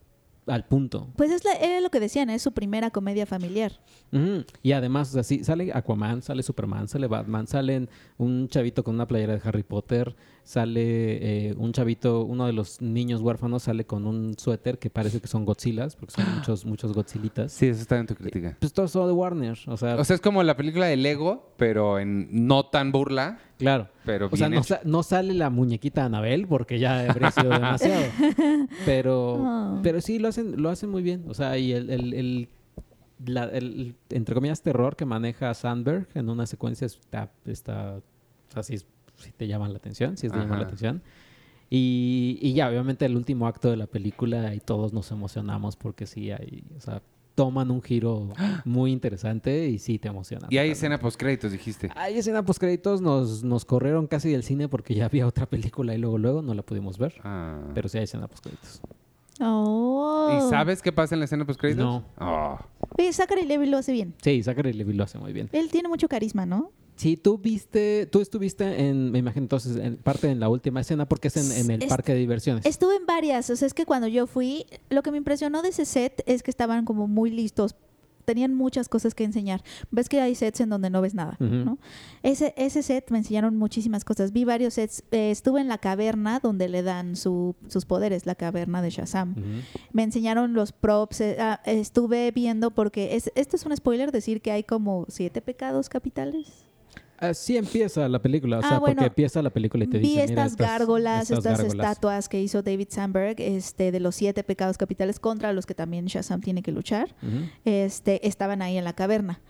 [0.46, 1.08] al punto.
[1.16, 3.72] Pues es la- era lo que decían, es su primera comedia familiar.
[4.62, 8.94] Y además, o sea, sí, sale Aquaman, sale Superman, sale Batman, salen un chavito con
[8.96, 10.14] una playera de Harry Potter,
[10.44, 15.20] sale eh, un chavito, uno de los niños huérfanos sale con un suéter que parece
[15.20, 17.50] que son Godzillas, porque son muchos, muchos Godzillitas.
[17.50, 18.56] Sí, eso está en tu crítica.
[18.60, 21.54] Pues todo eso de Warner, o sea, O sea, es como la película de Lego,
[21.56, 23.88] pero en no tan burla, claro.
[24.04, 28.04] pero O sea, no, sa- no sale la muñequita Anabel porque ya habría sido demasiado.
[28.84, 29.80] Pero, Oh.
[29.82, 31.24] pero sí lo hacen, lo hacen muy bien.
[31.28, 32.48] O sea, y el, el, el-
[33.24, 38.00] la- el, entre comillas, terror que maneja Sandberg en una secuencia está, está
[38.56, 38.62] o
[39.16, 41.02] sí te llama la atención, sí es de llamar la atención.
[41.70, 46.06] Y, y ya, obviamente, el último acto de la película y todos nos emocionamos porque
[46.06, 47.02] sí hay, o sea,
[47.34, 48.28] toman un giro
[48.64, 50.46] muy interesante y sí te emociona.
[50.50, 51.90] Y hay escena post créditos, dijiste.
[51.96, 55.94] Hay escena post créditos, nos, nos corrieron casi del cine porque ya había otra película
[55.94, 57.14] y luego luego no la pudimos ver.
[57.24, 57.60] Ah.
[57.74, 58.80] Pero sí hay escena post créditos.
[59.40, 60.30] Oh.
[60.36, 61.84] ¿Y sabes qué pasa en la escena post créditos?
[61.84, 62.04] No.
[62.18, 62.58] Oh.
[63.12, 64.14] Zachary Levi lo hace bien.
[64.22, 65.48] Sí, Zachary Levi lo hace muy bien.
[65.52, 66.70] Él tiene mucho carisma, ¿no?
[66.96, 71.06] Sí, tú viste, tú estuviste en, me imagino entonces, en parte en la última escena
[71.06, 72.64] porque es en, en el parque de diversiones.
[72.64, 75.70] Estuve en varias, o sea, es que cuando yo fui, lo que me impresionó de
[75.70, 77.74] ese set es que estaban como muy listos.
[78.24, 79.62] Tenían muchas cosas que enseñar.
[79.90, 81.36] Ves que hay sets en donde no ves nada.
[81.40, 81.78] ¿no?
[82.22, 84.32] Ese, ese set me enseñaron muchísimas cosas.
[84.32, 85.02] Vi varios sets.
[85.10, 89.34] Eh, estuve en la caverna donde le dan su- sus poderes, la caverna de Shazam.
[89.92, 91.20] Me enseñaron los props.
[91.20, 95.42] eh, ah, estuve viendo porque es, esto es un spoiler decir que hay como siete
[95.42, 96.63] pecados capitales.
[97.30, 100.08] Así empieza la película, o Ah, sea, bueno, porque empieza la película y te Vi
[100.08, 101.74] dice, mira, estas gárgolas, estas, gárgolas".
[101.74, 106.06] estatuas que hizo David Sandberg, este, de los siete pecados capitales contra los que también
[106.06, 107.14] Shazam tiene que luchar.
[107.64, 109.40] Este, estaban ahí en la caverna.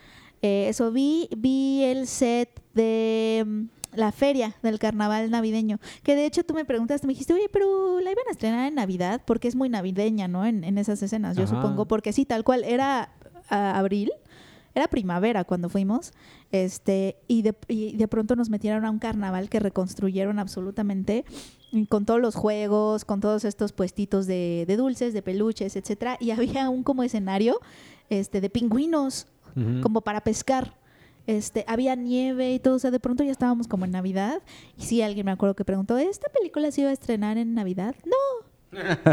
[0.43, 3.63] Eh, eso vi, vi el set de mm,
[3.97, 5.79] la feria del carnaval navideño.
[6.03, 8.75] Que de hecho tú me preguntaste, me dijiste, oye, pero la iban a estrenar en
[8.75, 10.45] Navidad porque es muy navideña, ¿no?
[10.45, 11.55] En, en esas escenas, yo Ajá.
[11.57, 13.11] supongo, porque sí, tal cual, era
[13.49, 14.11] ah, abril.
[14.75, 16.13] Era primavera cuando fuimos,
[16.51, 21.25] este, y de, y de pronto nos metieron a un carnaval que reconstruyeron absolutamente,
[21.89, 26.31] con todos los juegos, con todos estos puestitos de, de dulces, de peluches, etcétera, y
[26.31, 27.61] había un como escenario
[28.11, 29.27] este, de pingüinos,
[29.83, 30.77] como para pescar.
[31.27, 34.43] Este, había nieve y todo, o sea, de pronto ya estábamos como en Navidad.
[34.77, 37.95] Y sí, alguien me acuerdo que preguntó, ¿esta película se iba a estrenar en Navidad?
[38.05, 38.44] No.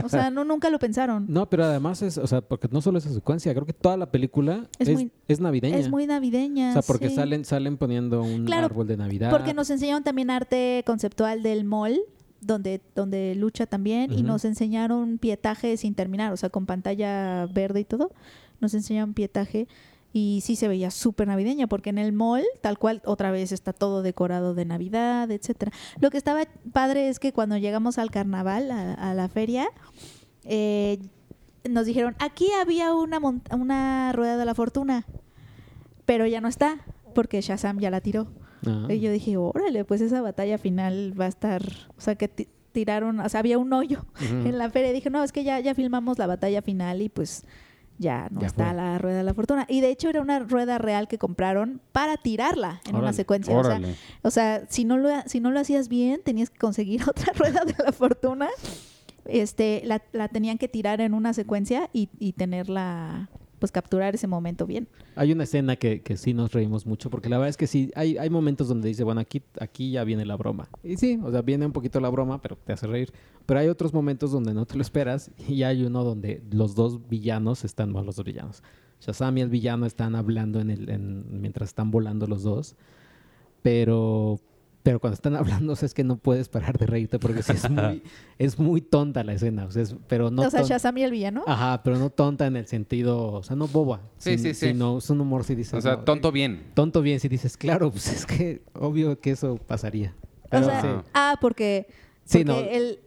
[0.03, 1.25] O sea, no, nunca lo pensaron.
[1.27, 4.11] No, pero además es, o sea, porque no solo esa secuencia, creo que toda la
[4.11, 5.77] película Es es, muy- es navideña.
[5.77, 6.69] Es muy navideña.
[6.69, 7.15] o sea, porque sí.
[7.15, 9.29] salen, salen poniendo un Claro, árbol de Navidad.
[9.31, 11.99] Porque nos enseñaron también arte conceptual del mall,
[12.41, 17.81] donde, donde lucha también, y nos enseñaron pietaje sin terminar, o sea, con pantalla verde
[17.81, 18.11] y todo.
[18.59, 19.67] Nos enseñaron pietaje
[20.13, 23.71] y sí se veía súper navideña, porque en el mall, tal cual, otra vez está
[23.73, 25.71] todo decorado de Navidad, etcétera.
[25.99, 26.43] Lo que estaba
[26.73, 29.69] padre es que cuando llegamos al carnaval, a, a la feria,
[30.43, 30.99] eh,
[31.69, 33.19] nos dijeron, aquí había una,
[33.51, 35.05] una rueda de la fortuna,
[36.05, 36.83] pero ya no está,
[37.13, 38.27] porque Shazam ya la tiró.
[38.89, 41.63] Y yo dije, órale, pues esa batalla final va a estar,
[41.97, 44.05] o sea, que ti- tiraron, o sea, había un hoyo
[44.45, 44.91] en la feria.
[44.91, 47.43] Y dije, no, es que ya, ya filmamos la batalla final y pues
[47.97, 48.73] ya no Ya está fue.
[48.75, 49.65] la rueda de la fortuna.
[49.69, 53.55] Y de hecho era una rueda real que compraron para tirarla en una secuencia.
[53.57, 53.95] O sea, Órale.
[54.23, 57.63] o sea, si no lo, si no lo hacías bien, tenías que conseguir otra rueda
[57.65, 58.49] de la fortuna.
[59.25, 63.29] Este, la, la tenían que tirar en una secuencia y, y tenerla,
[63.61, 64.87] pues capturar ese momento bien.
[65.15, 67.91] Hay una escena que, que sí nos reímos mucho, porque la verdad es que sí,
[67.95, 70.67] hay, hay momentos donde dice, bueno, aquí, aquí ya viene la broma.
[70.83, 73.13] Y sí, o sea, viene un poquito la broma, pero te hace reír.
[73.45, 77.07] Pero hay otros momentos donde no te lo esperas y hay uno donde los dos
[77.07, 78.63] villanos están, bueno, los dos villanos.
[78.99, 82.75] Shazam y el villano están hablando en el, en- mientras están volando los dos.
[83.61, 84.39] Pero,
[84.83, 87.51] pero cuando están hablando, o sea, es que no puedes parar de reírte porque sí
[87.53, 88.03] es muy,
[88.37, 89.65] es muy tonta la escena.
[89.65, 91.43] O sea, es- pero no o sea, Shazam y el villano.
[91.47, 94.01] Ajá, pero no tonta en el sentido, o sea, no boba.
[94.17, 94.67] Sí, sin- sí, sí.
[94.69, 95.73] Sino es un humor si dices.
[95.73, 96.63] O sea, no, tonto bien.
[96.73, 100.13] tonto bien si dices, claro, pues es que obvio que eso pasaría.
[100.51, 100.87] o sea, sí.
[101.13, 101.87] ah, porque,
[102.25, 102.69] Sí, porque no.
[102.69, 102.99] el,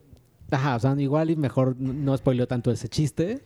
[0.50, 3.42] Ajá, o sea, igual y mejor no- no spoileo tanto ese chiste,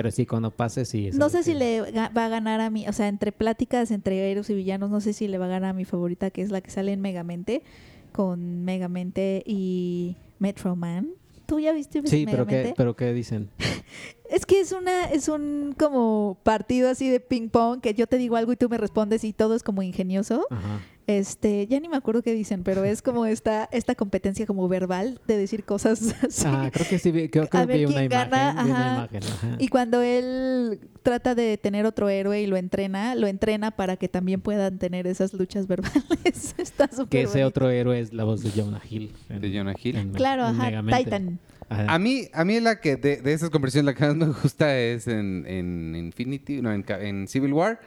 [0.00, 1.10] pero sí cuando pase sí.
[1.12, 4.48] No sé si le va a ganar a mí, o sea, entre pláticas entre héroes
[4.48, 6.62] y villanos, no sé si le va a ganar a mi favorita, que es la
[6.62, 7.62] que sale en Megamente,
[8.10, 11.10] con Megamente y Metro Man.
[11.44, 12.70] ¿Tú ya viste Sí, pero Megamente?
[12.70, 13.50] qué, pero qué dicen.
[14.30, 18.16] Es que es una, es un como partido así de ping pong que yo te
[18.16, 20.46] digo algo y tú me respondes y todo es como ingenioso.
[20.50, 20.80] Ajá.
[21.06, 25.20] Este, ya ni me acuerdo qué dicen, pero es como esta, esta competencia como verbal
[25.26, 26.44] de decir cosas así.
[26.46, 28.30] Ah, creo que sí, creo, A creo que ver vi una quién imagen.
[28.30, 28.94] gana, vi una ajá.
[28.94, 29.56] imagen, ajá.
[29.58, 34.08] Y cuando él trata de tener otro héroe y lo entrena, lo entrena para que
[34.08, 36.04] también puedan tener esas luchas verbales.
[36.58, 37.48] Está súper Que ese bonito.
[37.48, 39.10] otro héroe es la voz de Jonah Hill.
[39.30, 39.96] en- De Jonah Hill.
[39.96, 41.04] en- Claro, en ajá, Megamente.
[41.04, 41.38] Titan.
[41.68, 41.86] Ajá.
[41.94, 44.78] A mí, a mí la que de, de esas conversaciones la que más me gusta
[44.78, 47.80] es en, en Infinity, no, en, Civil War,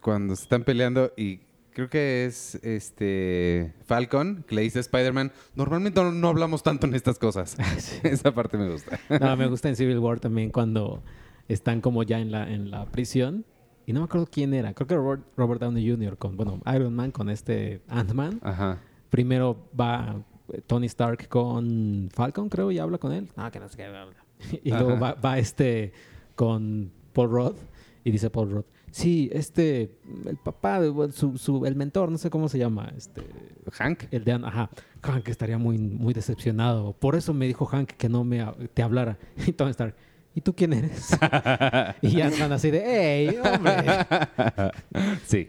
[0.00, 1.40] cuando se están peleando y
[1.72, 6.86] creo que es este Falcon que le dice a Spider-Man, normalmente no, no hablamos tanto
[6.86, 7.56] en estas cosas.
[8.02, 8.98] Esa parte me gusta.
[9.20, 11.02] No, me gusta en Civil War también cuando
[11.48, 13.44] están como ya en la, en la prisión.
[13.88, 14.74] Y no me acuerdo quién era.
[14.74, 16.16] Creo que Robert, Robert Downey Jr.
[16.18, 18.40] con, bueno, Iron Man con este Ant-Man.
[18.42, 18.80] Ajá.
[19.10, 20.24] Primero va
[20.66, 23.28] Tony Stark con Falcon, creo, y habla con él.
[23.52, 23.88] Que no sé qué.
[23.88, 24.06] bla,
[24.64, 25.92] Y luego va, va este
[26.34, 27.54] con Paul Rudd
[28.04, 29.90] y dice Paul Rudd, sí, este,
[30.26, 30.80] el papá,
[31.12, 33.22] su, su- el mentor, no sé cómo se llama, este,
[33.72, 34.04] Hank.
[34.10, 34.70] el de, ajá,
[35.02, 36.92] Hank estaría muy, muy decepcionado.
[36.92, 39.18] Por eso me dijo Hank que no me te hablara.
[39.46, 39.94] Y Tony Stark,
[40.34, 41.08] ¿y tú quién eres?
[42.02, 43.74] y Ant-Man así de, ¡Ey, hombre!
[45.26, 45.48] Sí.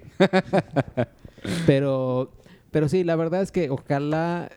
[1.65, 2.31] Pero,
[2.71, 4.49] pero sí, la verdad es que ojalá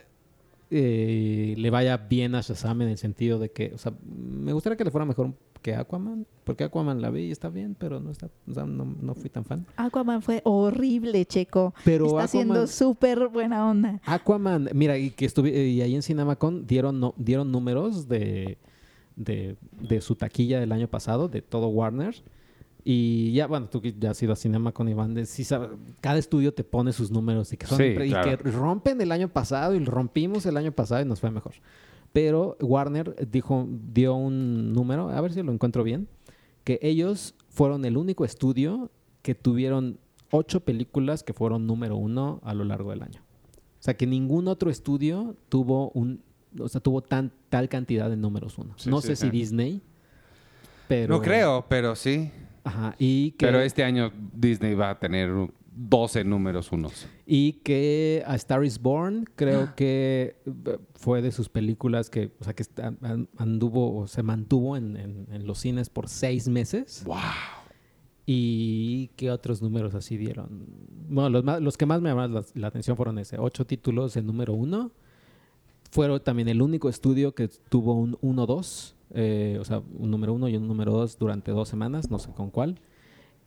[0.70, 4.76] eh, le vaya bien a Shazam en el sentido de que, o sea, me gustaría
[4.76, 8.10] que le fuera mejor que Aquaman, porque Aquaman la vi y está bien, pero no
[8.10, 9.66] está, o sea, no, no fui tan fan.
[9.76, 11.74] Aquaman fue horrible, Checo.
[11.84, 14.00] Pero Está haciendo Aquaman- súper buena onda.
[14.06, 18.56] Aquaman, mira, y que estuve y ahí en Cinemacon dieron no- dieron números de,
[19.16, 22.14] de, de su taquilla del año pasado, de todo Warner.
[22.84, 25.68] Y ya, bueno, tú que ya has ido a Cinemacon, Iván, de- sí sabe-
[26.00, 28.38] cada estudio te pone sus números y que, son Sí, y claro.
[28.38, 31.52] que rompen el año pasado y rompimos el año pasado y nos fue mejor.
[32.12, 36.08] Pero Warner dijo, dio un número, a ver si lo encuentro bien,
[36.64, 38.90] que ellos fueron el único estudio
[39.22, 39.98] que tuvieron
[40.30, 43.20] ocho películas que fueron número uno a lo largo del año.
[43.78, 46.22] O sea, que ningún otro estudio tuvo un,
[46.58, 48.74] o sea, tuvo tan, tal cantidad de números uno.
[48.76, 49.26] Sí, no sí, sé sí.
[49.26, 49.80] si Disney,
[50.88, 51.14] pero...
[51.16, 52.30] No creo, pero sí.
[52.64, 55.30] Ajá, y que, Pero este año Disney va a tener
[55.72, 57.06] 12 números unos.
[57.26, 62.44] y que A Star is Born creo que eh, fue de sus películas que, o
[62.44, 62.64] sea, que
[63.38, 67.02] anduvo o se mantuvo en, en- en los cines por seis meses.
[67.06, 67.16] ¡Wow!
[68.26, 70.66] ¿Y qué otros números así dieron?
[71.08, 73.38] Bueno, los, más- los que más me llamaron la, la atención fueron ese.
[73.38, 74.92] Ocho títulos en número uno.
[75.90, 78.94] Fueron también el único estudio que tuvo un 1-2.
[79.14, 82.30] Eh, o sea, un número uno y un número dos durante dos semanas, no sé
[82.32, 82.80] con cuál.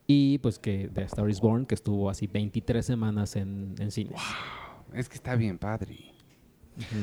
[0.05, 4.19] Y pues que The Star is Born, que estuvo así 23 semanas en, en cines.
[4.93, 6.13] Es que está bien padre.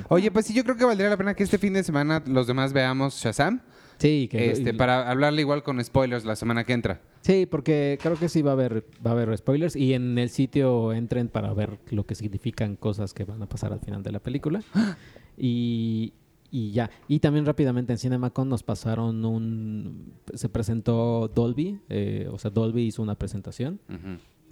[0.08, 2.46] Oye, pues sí, yo creo que valdría la pena que este fin de semana los
[2.46, 3.60] demás veamos Shazam.
[3.98, 7.02] Sí, que, Este, para hablarle igual con spoilers la semana que entra.
[7.20, 10.30] sí, porque creo que sí va a haber va a haber spoilers y en el
[10.30, 14.12] sitio entren para ver lo que significan cosas que van a pasar al final de
[14.12, 14.62] la película.
[15.36, 16.14] y,
[16.50, 16.90] y ya.
[17.08, 20.14] Y también rápidamente en CinemaCon nos pasaron un...
[20.34, 23.80] Se presentó Dolby, eh, o sea, Dolby hizo una presentación.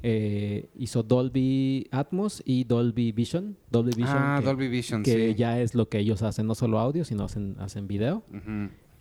[0.02, 3.56] Eh, hizo Dolby Atmos y Dolby Vision.
[3.70, 5.34] Dolby Vision Ah, que, Dolby Vision, que sí.
[5.34, 8.22] ya es lo que ellos hacen, no solo audio, sino hacen, hacen video.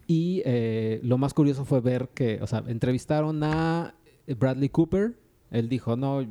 [0.08, 3.94] Y eh, lo más curioso fue ver que, o sea, entrevistaron a
[4.40, 5.16] Bradley Cooper.
[5.50, 6.26] Él dijo, no,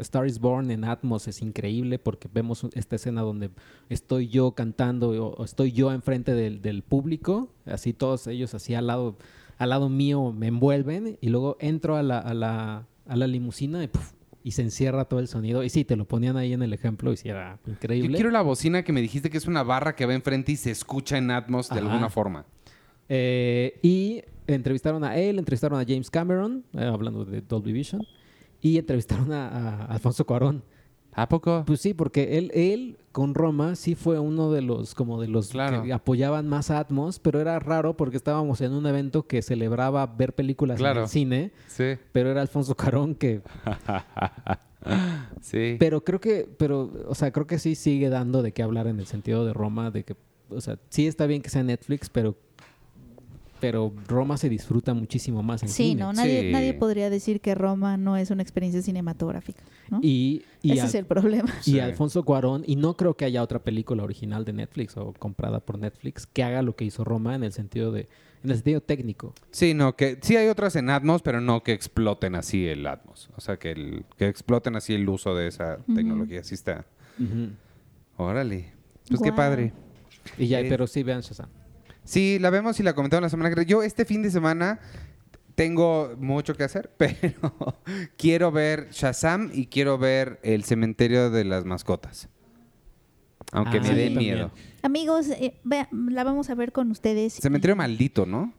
[0.00, 3.50] Star is Born en Atmos es increíble porque vemos esta escena donde
[3.88, 8.88] estoy yo cantando o, estoy yo enfrente del, del público, así todos ellos así al
[8.88, 9.16] lado,
[9.58, 13.88] al lado mío me envuelven y luego entro a la, a la, a la limusina
[14.42, 15.62] y, se encierra todo el sonido.
[15.62, 18.14] Y sí, te lo ponían ahí en el ejemplo y sí era Yo increíble.
[18.16, 20.70] quiero la bocina que me dijiste que es una barra que va enfrente y se
[20.70, 21.86] escucha en Atmos de Ajá.
[21.86, 22.46] alguna forma.
[23.10, 28.02] Eh, y entrevistaron a él, entrevistaron a James Cameron, eh, hablando de Dolby Vision,
[28.60, 30.62] y entrevistaron a, a Alfonso Cuarón.
[31.14, 31.64] ¿A poco?
[31.66, 35.48] Pues sí, porque él, él con Roma sí fue uno de los como de los
[35.48, 35.82] Claro.
[35.82, 40.06] que apoyaban más a Atmos, pero era raro porque estábamos en un evento que celebraba
[40.06, 41.94] ver películas en el cine, Sí.
[42.12, 43.40] pero era Alfonso Cuarón que
[45.40, 45.76] sí.
[45.78, 49.00] pero creo que pero o sea, creo que sí sigue dando de qué hablar en
[49.00, 50.14] el sentido de Roma de que
[50.50, 52.36] o sea, sí está bien que sea Netflix, pero
[53.60, 56.00] pero Roma se disfruta muchísimo más en Sí, cine.
[56.02, 56.52] no, nadie, Sí.
[56.52, 60.00] nadie podría decir que Roma no es una experiencia cinematográfica, ¿no?
[60.02, 61.52] Y, y, Ese Al- es el problema.
[61.60, 61.80] y Sí.
[61.80, 65.78] Alfonso Cuarón, y no creo que haya otra película original de Netflix o comprada por
[65.78, 68.08] Netflix que haga lo que hizo Roma en el sentido de,
[68.44, 69.34] en el sentido técnico.
[69.50, 73.28] Sí, no, que sí hay otras en Atmos, pero no que exploten así el Atmos.
[73.36, 76.44] O sea, que, el, que exploten así el uso de esa tecnología.
[76.44, 76.84] Sí está.
[78.16, 78.72] Órale.
[79.08, 79.72] Pues qué padre.
[80.36, 81.48] Y ya, Eh, pero sí vean Shazam.
[82.08, 84.80] Sí, la vemos y la comentamos la semana que Yo este fin de semana
[85.54, 87.76] tengo mucho que hacer, pero
[88.16, 92.30] quiero ver Shazam y quiero ver El cementerio de las mascotas.
[93.52, 94.50] Aunque Ah, me sí, dé miedo.
[94.82, 97.34] Amigos, eh, vea- la vamos a ver con ustedes.
[97.34, 98.54] Cementerio maldito, ¿no?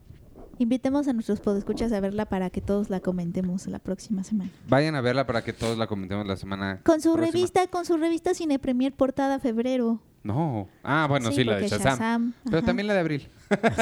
[0.59, 4.51] Invitemos a nuestros podescuchas a verla para que todos la comentemos la próxima semana.
[4.67, 6.81] Vayan a verla para que todos la comentemos la semana.
[6.83, 7.25] Con su próxima.
[7.33, 9.99] revista, con su revista Cine Premier portada febrero.
[10.21, 10.67] No.
[10.83, 12.33] Ah, bueno, sí, la de porque Shazam.
[12.43, 13.27] Pero también la de abril.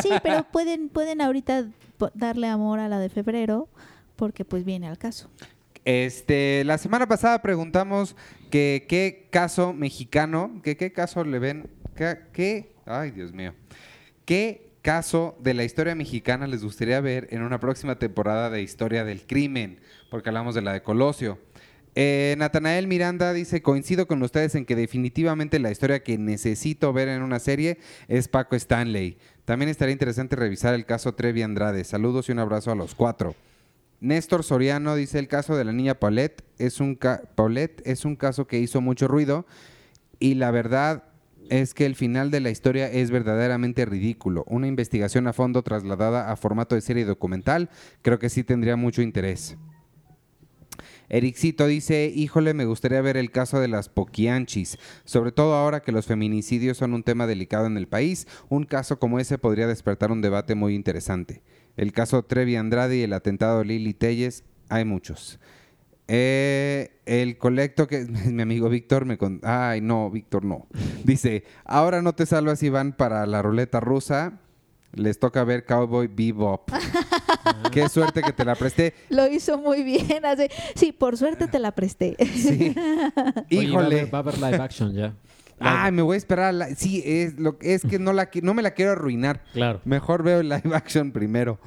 [0.01, 1.67] Sí, pero pueden, pueden ahorita
[2.13, 3.67] darle amor a la de febrero
[4.15, 5.29] porque pues viene al caso.
[5.85, 8.15] Este, la semana pasada preguntamos
[8.51, 11.69] que qué caso mexicano, que qué caso le ven,
[12.33, 13.53] que, ay Dios mío,
[14.25, 19.05] qué caso de la historia mexicana les gustaría ver en una próxima temporada de Historia
[19.05, 19.79] del Crimen,
[20.09, 21.39] porque hablamos de la de Colosio.
[21.95, 27.07] Eh, Natanael Miranda dice, coincido con ustedes en que definitivamente la historia que necesito ver
[27.07, 29.17] en una serie es Paco Stanley.
[29.47, 31.85] También estaría interesante revisar el caso Trevi Andrade.
[31.85, 33.33] Saludos y un abrazo a los cuatro.
[34.01, 38.17] Néstor Soriano dice el caso de la niña Paulette es un ca- Paulette es un
[38.17, 39.45] caso que hizo mucho ruido
[40.19, 41.05] y la verdad
[41.49, 44.43] es que el final de la historia es verdaderamente ridículo.
[44.49, 47.69] Una investigación a fondo trasladada a formato de serie documental
[48.01, 49.55] creo que sí tendría mucho interés.
[51.09, 55.91] Ericito dice, híjole, me gustaría ver el caso de las poquianchis, sobre todo ahora que
[55.91, 60.11] los feminicidios son un tema delicado en el país, un caso como ese podría despertar
[60.11, 61.41] un debate muy interesante.
[61.77, 65.39] El caso Trevi Andrade y el atentado Lili Telles, hay muchos.
[66.09, 69.39] Eh, el colecto que mi amigo Víctor me con...
[69.43, 70.67] Ay, no, Víctor no.
[71.03, 74.39] Dice, ahora no te salvas Iván para la ruleta rusa.
[74.97, 76.69] Les toca ver Cowboy Bebop.
[77.71, 78.93] Qué suerte que te la presté.
[79.09, 80.25] Lo hizo muy bien.
[80.25, 82.15] hace- Sí, por suerte te la presté.
[82.19, 82.73] Sí.
[82.75, 83.99] Oye, va a Híjole.
[84.01, 85.13] haber- Va a haber live action ya.
[85.59, 86.45] Ay, me voy a esperar.
[86.45, 87.57] a la- Sí, es, lo...
[87.61, 88.29] es que no, la...
[88.41, 89.43] no me la quiero arruinar.
[89.53, 89.81] Claro.
[89.85, 91.59] Mejor veo el live action primero.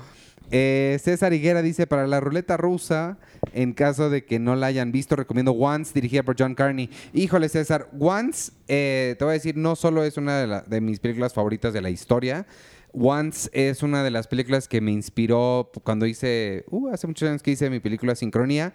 [0.52, 3.18] Eh, César Higuera dice, para la ruleta rusa,
[3.52, 6.90] en caso de que no la hayan visto, recomiendo Once, dirigida por John Carney.
[7.12, 10.80] Híjole, César, Once, eh, te voy a decir, no solo es una de, la- de
[10.80, 12.46] mis películas favoritas de la historia,
[12.92, 17.42] Once es una de las películas que me inspiró cuando hice, uh, hace muchos años
[17.42, 18.74] que hice mi película Sincronía.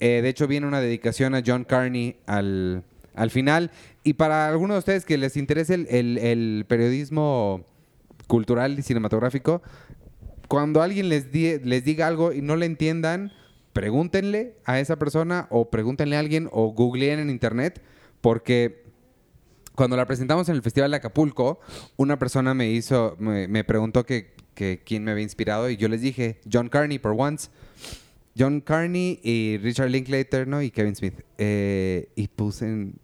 [0.00, 2.84] Eh, de hecho, viene una dedicación a John Carney al,
[3.14, 3.70] al final.
[4.02, 7.66] Y para algunos de ustedes que les interese el, el- periodismo
[8.26, 9.60] cultural y cinematográfico,
[10.48, 13.30] cuando alguien les, les diga algo y no le entiendan,
[13.72, 17.82] pregúntenle a esa persona o pregúntenle a alguien o googleen en internet,
[18.20, 18.79] porque
[19.80, 21.58] cuando la presentamos en el Festival de Acapulco,
[21.96, 25.88] una persona me hizo, me, me preguntó que, que quién me había inspirado y yo
[25.88, 27.48] les dije, John Carney, por once.
[28.38, 30.60] John Carney y Richard Linklater, ¿no?
[30.60, 31.14] Y Kevin Smith.
[31.38, 33.00] Eh, y puse en,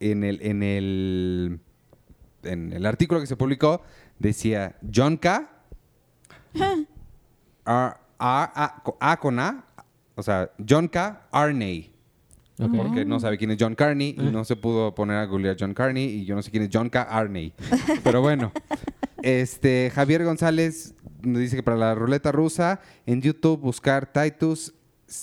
[0.00, 1.60] en el, en el
[2.44, 3.82] en el artículo que se publicó,
[4.18, 5.50] decía John K.
[7.66, 8.52] A, A-
[8.98, 9.66] A- A con A,
[10.14, 11.26] o sea, John K.
[11.30, 11.93] Arney.
[12.56, 15.74] Porque no sabe quién es John Carney y no se pudo poner a googlear John
[15.74, 17.02] Carney y yo no sé quién es John K.
[17.02, 17.52] Arney.
[18.04, 18.52] Pero bueno,
[19.22, 24.74] este Javier González nos dice que para la ruleta rusa en YouTube buscar Titus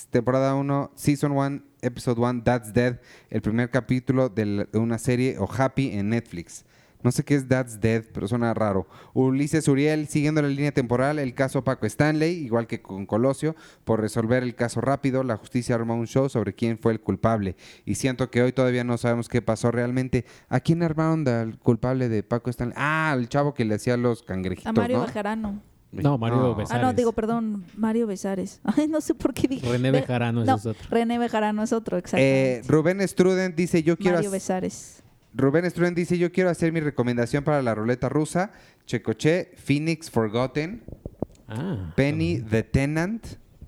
[0.10, 3.00] temporada 1, Season 1, Episode 1, That's Dead,
[3.30, 6.66] el primer capítulo de, la- de una serie o Happy en Netflix.
[7.04, 8.88] No sé qué es That's Dead, pero suena raro.
[9.14, 14.00] Ulises Uriel, siguiendo la línea temporal, el caso Paco Stanley, igual que con Colosio, por
[14.02, 17.56] resolver el caso rápido, la justicia armó un show sobre quién fue el culpable.
[17.86, 20.26] Y siento que hoy todavía no sabemos qué pasó realmente.
[20.50, 22.76] ¿A quién armaron del culpable de Paco Stanley?
[22.78, 25.06] Ah, al chavo que le hacía los cangrejitos, A Mario ¿no?
[25.06, 25.62] Bejarano.
[25.92, 26.82] No, Mario Besares.
[26.82, 28.62] Ah, no, digo, perdón, Mario Besares.
[28.78, 29.70] Ay, no sé por qué dije.
[29.70, 30.88] René Bejarano, no, es otro.
[30.90, 32.68] René Bejarano es otro, Eh, exactamente.
[32.70, 34.16] Rubén Struden dice, yo quiero...
[34.18, 35.01] Mario Besares.
[35.34, 38.52] Rubén Struden dice, yo quiero hacer mi recomendación para la ruleta rusa.
[38.86, 40.84] Checoche, Phoenix Forgotten,
[41.48, 41.94] Ah.
[41.96, 43.26] Penny the Tenant,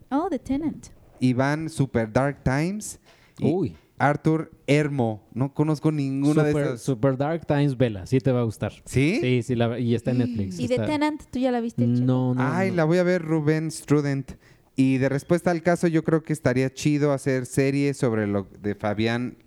[0.10, 0.88] Oh, The Tenant.
[1.20, 3.00] Iván Super Dark Times
[3.40, 3.76] y Uy.
[3.98, 5.24] Arthur Hermo.
[5.34, 6.82] No conozco ninguna de esas.
[6.82, 8.74] Super Dark Times Vela, sí te va a gustar.
[8.86, 9.20] ¿Sí?
[9.22, 10.60] Sí, sí, la- y está en Netflix.
[10.60, 11.24] ¿Y The Tenant?
[11.32, 11.86] ¿Tú ya la viste?
[11.88, 12.42] No, no.
[12.42, 12.76] Ay, no.
[12.78, 14.34] la voy a ver Rubén Strudent.
[14.76, 18.76] Y de respuesta al caso, yo creo que estaría chido hacer serie sobre lo de
[18.76, 19.38] Fabián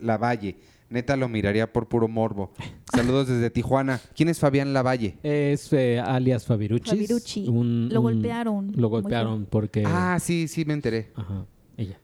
[0.00, 0.56] Lavalle.
[0.92, 2.52] Neta lo miraría por puro morbo.
[2.94, 4.00] Saludos desde Tijuana.
[4.14, 5.16] ¿Quién es Fabián Lavalle?
[5.22, 6.90] Es eh, alias Fabiruchis.
[6.92, 7.48] Fabirucci.
[7.48, 8.72] Un- Lo un- golpearon.
[8.76, 9.84] Lo golpearon porque...
[9.86, 11.10] Ah, sí, sí, me enteré.
[11.16, 11.46] Ajá,
[11.78, 11.98] ella.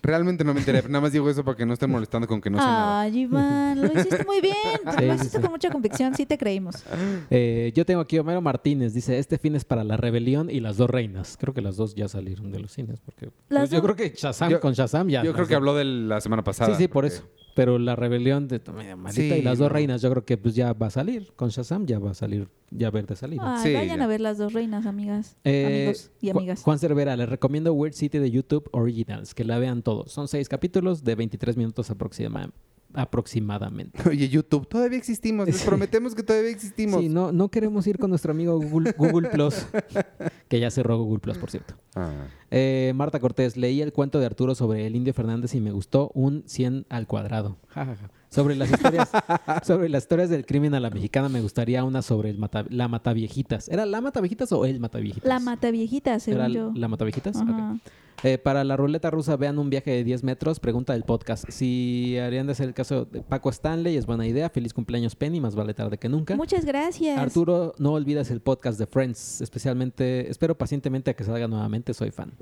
[0.00, 0.80] Realmente no me enteré.
[0.84, 3.00] Nada más digo eso para que no estén molestando con que no sé nada.
[3.00, 4.54] Ay, Iván, lo hiciste muy bien.
[4.98, 5.42] Sí, lo hiciste sí.
[5.42, 6.84] con mucha convicción, sí te creímos.
[7.30, 10.76] Eh, yo tengo aquí Homero Martínez, dice, este fin es para La Rebelión y Las
[10.76, 11.36] Dos Reinas.
[11.38, 13.00] Creo que las dos ya salieron de los cines.
[13.00, 15.22] porque Las pues, Yo creo que Shazam Yo- con Shazam ya.
[15.24, 16.74] Yo creo que habló de la semana pasada.
[16.74, 17.24] Sí, sí, por porque- eso.
[17.54, 18.60] Pero la rebelión de
[18.96, 19.74] Maldita Sí, y las dos no.
[19.74, 21.32] reinas, yo creo que pues ya va a salir.
[21.36, 23.42] Con Shazam ya va a salir, ya ver de salida.
[23.58, 24.04] Ay, Sí, vayan ya.
[24.04, 25.36] a ver las dos reinas, amigas.
[25.44, 26.62] Eh, amigos y amigas.
[26.62, 30.12] Juan Cervera, les recomiendo Weird City de YouTube Originals, que la vean todos.
[30.12, 32.50] Son seis capítulos de 23 minutos aproxima-
[32.94, 33.98] aproximadamente.
[34.08, 35.46] Oye, YouTube, todavía existimos.
[35.46, 37.00] Les prometemos que todavía existimos.
[37.00, 39.66] Sí, no, no queremos ir con nuestro amigo Google, Google Plus,
[40.48, 41.74] que ya cerró Google Plus, por cierto.
[41.94, 42.10] Ah.
[42.50, 46.10] Eh, Marta Cortés, leí el cuento de Arturo sobre el Indio Fernández y me gustó
[46.14, 47.58] un 100 al cuadrado.
[47.68, 48.10] Ja, ja, ja.
[48.28, 49.10] Sobre las historias,
[49.62, 52.88] sobre las historias del crimen a la mexicana me gustaría una sobre el mata- la
[52.88, 53.68] Mataviejitas.
[53.68, 55.28] ¿Era la Mataviejitas o el Mataviejitas?
[55.28, 56.72] La mata viejita, según ¿Era yo.
[56.74, 57.36] la Mataviejitas?
[57.36, 57.80] Ok.
[58.24, 60.60] Eh, para la ruleta rusa, vean un viaje de 10 metros.
[60.60, 61.44] Pregunta del podcast.
[61.50, 64.48] Si harían de ser el caso de Paco Stanley, es buena idea.
[64.48, 65.40] Feliz cumpleaños, Penny.
[65.40, 66.36] Más vale tarde que nunca.
[66.36, 67.18] Muchas gracias.
[67.18, 69.40] Arturo, no olvides el podcast de Friends.
[69.40, 71.94] Especialmente, espero pacientemente a que salga nuevamente.
[71.94, 72.32] Soy fan.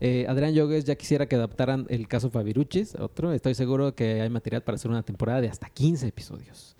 [0.00, 2.96] Eh, Adrián Yogues, ya quisiera que adaptaran el caso Fabiruchis.
[2.96, 3.32] Otro.
[3.32, 6.76] Estoy seguro que hay material para hacer una temporada de hasta 15 episodios.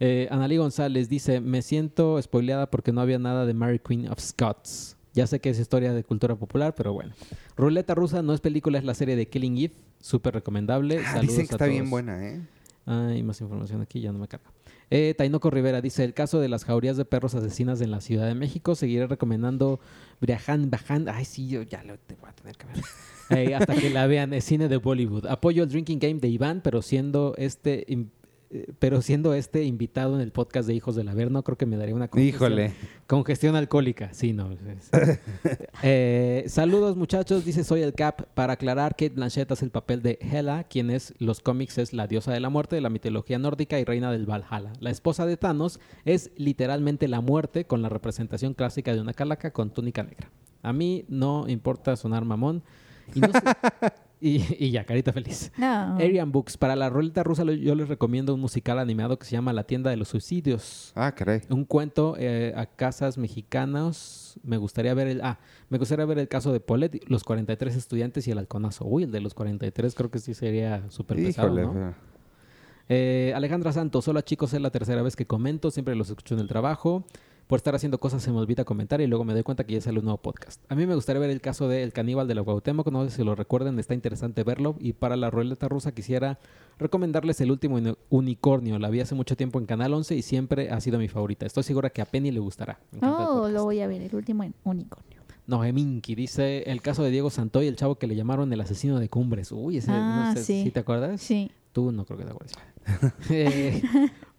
[0.00, 4.20] Eh, Analí González dice: Me siento spoileada porque no había nada de Mary Queen of
[4.20, 4.96] Scots.
[5.14, 7.12] Ya sé que es historia de cultura popular, pero bueno.
[7.56, 9.74] Ruleta rusa no es película, es la serie de Killing Eve.
[10.00, 10.98] Súper recomendable.
[10.98, 11.90] Ah, Saludos dicen que a está bien todos.
[11.90, 12.40] buena, ¿eh?
[12.86, 14.50] Hay más información aquí, ya no me carga.
[14.90, 18.26] Eh, Tainoco Rivera dice, el caso de las jaurías de perros asesinas en la Ciudad
[18.26, 19.80] de México, seguiré recomendando
[20.20, 21.08] Briahan Bajan.
[21.08, 22.76] Ay, sí, yo ya lo te voy a tener que ver.
[23.30, 25.24] Eh, hasta que la vean, es cine de Bollywood.
[25.26, 27.86] Apoyo el Drinking Game de Iván, pero siendo este...
[27.88, 28.08] im-
[28.78, 31.94] Pero siendo este invitado en el podcast de Hijos del Averno, creo que me daría
[31.94, 32.72] una congestión, Híjole.
[33.06, 34.12] congestión alcohólica.
[34.12, 34.50] Sí, no.
[35.82, 38.22] Eh, saludos muchachos, dice Soy el Cap.
[38.34, 42.06] Para aclarar, Kate Blanchett hace el papel de Hela, quien es los cómics es la
[42.06, 44.72] diosa de la muerte de la mitología nórdica y reina del Valhalla.
[44.80, 49.52] La esposa de Thanos es literalmente la muerte con la representación clásica de una calaca
[49.52, 50.30] con túnica negra.
[50.62, 52.62] A mí no importa sonar mamón.
[53.14, 53.40] Y, no sé-
[54.22, 55.50] y- y ya, carita feliz.
[55.58, 55.96] No.
[55.96, 56.56] Arian Books.
[56.56, 59.64] Para la ruleta rusa lo- yo les recomiendo un musical animado que se llama La
[59.64, 60.92] tienda de los suicidios.
[60.94, 61.40] Ah, caray.
[61.50, 64.38] Un cuento eh, a casas mexicanos.
[64.42, 65.38] Me gustaría ver el ah,
[65.68, 68.84] me gustaría ver el caso de Polet, los 43 estudiantes y el halconazo.
[68.86, 71.48] Uy, el de los 43 creo que sí sería súper pesado.
[71.74, 71.94] ¿no?
[72.88, 76.40] Eh, Alejandra Santos, hola chicos, es la tercera vez que comento, siempre los escucho en
[76.40, 77.04] el trabajo.
[77.46, 79.80] Por estar haciendo cosas se me olvida comentar y luego me doy cuenta que ya
[79.80, 80.62] sale un nuevo podcast.
[80.70, 83.24] A mí me gustaría ver el caso del caníbal de la Cuauhtémoc, no sé si
[83.24, 84.74] lo recuerden, está interesante verlo.
[84.78, 86.38] Y para la ruleta rusa quisiera
[86.78, 88.78] recomendarles el último uni- unicornio.
[88.78, 91.44] La vi hace mucho tiempo en Canal 11 y siempre ha sido mi favorita.
[91.44, 92.78] Estoy segura que a Penny le gustará.
[92.92, 95.20] El Oh, lo voy a ver, el último en unicornio.
[95.46, 99.08] Noeminki dice el caso de Diego Santoy, el chavo que le llamaron el asesino de
[99.08, 99.50] Cumbres.
[99.52, 100.62] Uy, ese Ah, no sé sí.
[100.64, 101.20] si te acuerdas.
[101.20, 101.50] Sí.
[101.72, 102.54] Tú no creo que te acuerdes.
[103.30, 103.82] Eh,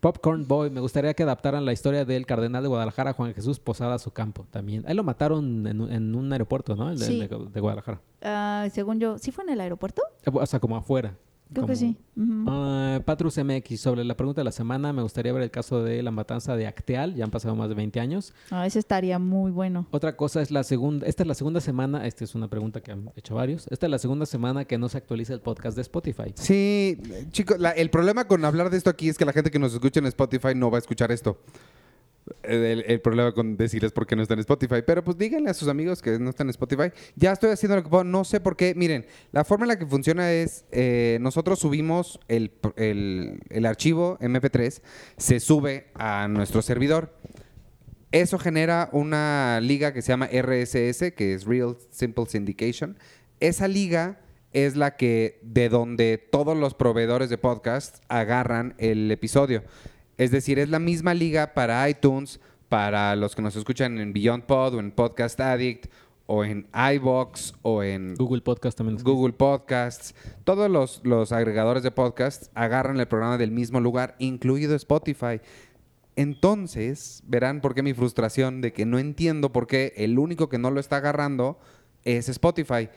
[0.07, 3.95] Popcorn Boy, me gustaría que adaptaran la historia del cardenal de Guadalajara, Juan Jesús Posada
[4.11, 4.83] Campo también.
[4.85, 6.89] Ahí lo mataron en, un- en un aeropuerto, ¿no?
[6.91, 7.19] El de, Sí.
[7.25, 8.01] de- de Guadalajara.
[8.21, 10.01] Ah, según yo, ¿sí fue en el aeropuerto?
[10.25, 11.15] O sea, como afuera.
[11.53, 11.95] Creo que sí.
[12.15, 12.45] Ujú.
[12.47, 16.01] Ah, Patrus MX, sobre la pregunta de la semana, me gustaría ver el caso de
[16.03, 18.33] la matanza de Acteal, ya han pasado más de 20 años.
[18.51, 19.87] Ah, ese estaría muy bueno.
[19.91, 22.91] Otra cosa es la segunda, esta es la segunda semana, esta es una pregunta que
[22.91, 25.81] han hecho varios, esta es la segunda semana que no se actualiza el podcast de
[25.83, 26.31] Spotify.
[26.35, 26.97] Sí,
[27.31, 29.73] chicos, la- el problema con hablar de esto aquí es que la gente que nos
[29.73, 31.37] escucha en Spotify no va a escuchar esto.
[32.43, 34.81] El, problema con decirles por qué no está en Spotify.
[34.85, 36.91] Pero pues díganle a sus amigos que no están en Spotify.
[37.15, 38.03] Ya estoy haciendo lo que puedo.
[38.05, 38.73] No sé por qué.
[38.75, 44.17] Miren, la forma en la que funciona es, eh, nosotros subimos el, el- el archivo
[44.21, 44.81] MP3,
[45.17, 47.13] se sube a nuestro servidor.
[48.11, 52.97] Eso genera una liga que se llama RSS, que es Real Simple Syndication.
[53.39, 54.19] Esa liga
[54.53, 59.63] es la que de donde todos los proveedores de podcast agarran el episodio.
[60.17, 64.43] Es decir, es la misma liga para iTunes, para los que nos escuchan en Beyond
[64.45, 65.87] Pod o en Podcast Addict
[66.25, 68.97] o en iBox o en Google Podcast también.
[69.03, 70.15] Google Podcasts.
[70.43, 75.41] Todos los, los agregadores de podcasts agarran el programa del mismo lugar, incluido Spotify.
[76.15, 80.59] Entonces, verán por qué mi frustración de que no entiendo por qué el único que
[80.59, 81.59] no lo está agarrando
[82.03, 82.89] es Spotify.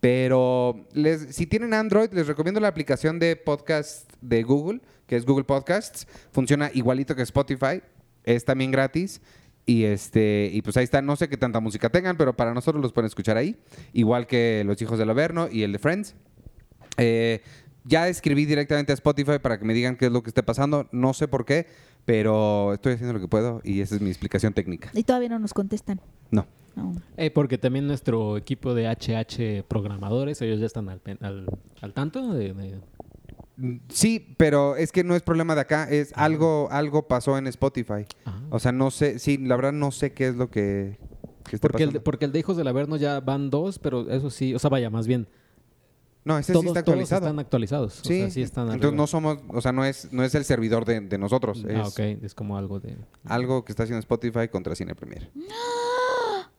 [0.00, 5.24] Pero les- si tienen Android, les recomiendo la aplicación de podcast de Google, que es
[5.26, 6.06] Google Podcasts.
[6.32, 7.82] Funciona igualito que Spotify.
[8.24, 9.20] Es también gratis.
[9.66, 12.82] Y este, y pues ahí está, no sé qué tanta música tengan, pero para nosotros
[12.82, 13.56] los pueden escuchar ahí.
[13.94, 16.14] Igual que Los Hijos del Averno y el de Friends.
[16.98, 17.40] Eh,
[17.84, 20.88] ya escribí directamente a Spotify para que me digan qué es lo que esté pasando.
[20.92, 21.66] No sé por qué,
[22.04, 24.90] pero estoy haciendo lo que puedo y esa es mi explicación técnica.
[24.94, 26.00] Y todavía no nos contestan.
[26.30, 26.46] No.
[26.76, 26.92] No.
[27.16, 31.46] Eh, porque también nuestro equipo de HH programadores, ellos ya están al, pen- al,
[31.80, 32.80] al tanto de, de-
[33.88, 38.04] Sí, pero es que no es problema de acá, es algo, algo pasó en Spotify.
[38.24, 38.40] Ajá.
[38.50, 40.98] O sea, no sé, sí, la verdad no sé qué es lo que,
[41.48, 42.04] que esté Porque el, de, pasando.
[42.04, 44.90] porque el de Hijos del Averno ya van dos, pero eso sí, o sea, vaya,
[44.90, 45.28] más bien.
[46.24, 47.26] No, ese todos, sí está todos actualizado.
[47.26, 48.00] están actualizados.
[48.00, 48.96] O Sí, sea, sí están entonces arriba.
[48.96, 51.86] no somos, o sea, no es, no es el servidor de, de nosotros, es Ah,
[51.86, 51.98] ok.
[52.24, 52.96] Es como algo de...
[53.26, 55.30] algo que está haciendo Spotify contra Cine Premier.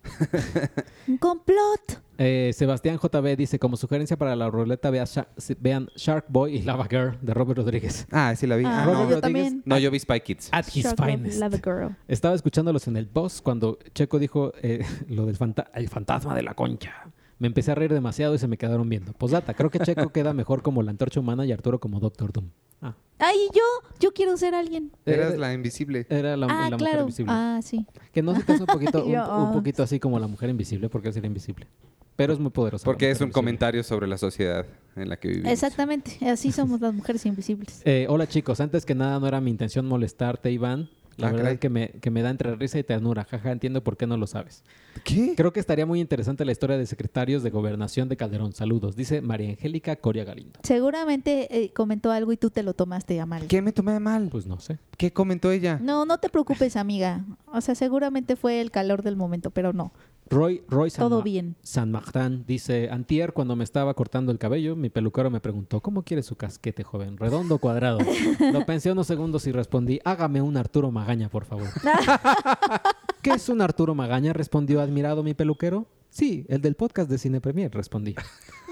[1.08, 2.00] ¡Un complot!
[2.18, 6.56] Eh, Sebastián JB dice, como sugerencia para la ruleta, vea Sha- si- vean Shark Boy
[6.58, 8.08] y Lava Girl de Robert Rodríguez.
[8.12, 8.66] Ah, sí la vi.
[8.66, 9.10] Ah, Ah, Robert no.
[9.10, 9.22] yo Rodríguez.
[9.44, 9.64] también.
[9.66, 10.50] No, yo vi Spy Kids.
[10.52, 11.40] At his Shark Love- finest.
[11.42, 11.96] Love Girl.
[12.08, 14.80] Estaba escuchándolos en el boss cuando Checo dijo eh,
[15.10, 16.94] lo del fanta- el fantasma de la concha.
[17.38, 19.12] Me empecé a reír demasiado y se me quedaron viendo.
[19.12, 22.50] Posdata, creo que Checo queda mejor como la antorcha humana y Arturo como Doctor Doom.
[22.82, 23.62] Ah, ¡Ay, yo!
[24.00, 24.92] Yo quiero ser alguien.
[25.06, 26.06] Eras Era- la invisible.
[26.10, 27.02] Era la, ah, la mujer claro.
[27.02, 27.32] invisible.
[27.34, 27.86] Ah, sí.
[28.12, 29.52] Que no se te hace un poquito, un, Yo, un ah.
[29.54, 31.68] poquito así como la mujer invisible, porque sería invisible.
[32.16, 32.84] Pero es muy poderosa.
[32.84, 33.34] la Porque es un invisible.
[33.34, 34.66] comentario sobre la sociedad
[34.96, 35.52] en la que vivimos.
[35.52, 36.18] Exactamente.
[36.30, 37.82] Así somos las mujeres invisibles.
[37.84, 40.90] Eh, hola chicos, antes que nada no era mi intención molestarte, Iván.
[41.18, 41.54] La Ah, verdad caray.
[41.56, 43.24] es que me, que me da entre risa y ternura.
[43.24, 44.64] Jaja, entiendo por qué no lo sabes.
[45.04, 45.34] ¿Qué?
[45.36, 48.52] Creo que estaría muy interesante la historia de secretarios de gobernación de Calderón.
[48.54, 50.60] Saludos, dice María Angélica Coria Galindo.
[50.64, 53.48] Seguramente eh, comentó algo y tú te lo tomaste a mal.
[53.48, 54.30] ¿Qué me tomé mal?
[54.30, 54.78] Pues no sé.
[54.98, 55.80] ¿Qué comentó ella?
[55.82, 57.24] No, no te preocupes, amiga.
[57.48, 59.92] O sea, seguramente fue el calor del momento, pero no.
[60.30, 61.56] Roy, Roy San, Todo Ma- bien.
[61.62, 66.04] San Martín dice, antier cuando me estaba cortando el cabello, mi peluquero me preguntó, ¿cómo
[66.04, 67.18] quiere su casquete, joven?
[67.18, 68.00] ¿Redondo o cuadrado?
[68.52, 71.68] Lo pensé unos segundos y respondí, hágame un Arturo Magaña, por favor.
[73.22, 74.34] ¿Qué es un Arturo Magaña?
[74.34, 75.86] Respondió admirado mi peluquero.
[76.10, 78.16] Sí, el del podcast de Cine Premier, respondí.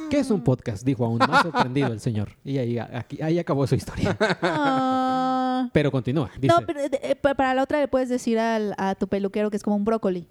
[0.09, 0.83] ¿Qué es un podcast?
[0.85, 2.29] Dijo aún más sorprendido el señor.
[2.45, 4.15] Y ahí, aquí- ahí acabó su historia.
[4.41, 5.69] Ah.
[5.73, 6.29] Pero continúa.
[6.39, 9.49] Dice, No, pero eh, pa- para la otra le puedes decir al- a tu peluquero
[9.49, 10.27] que es como un brócoli.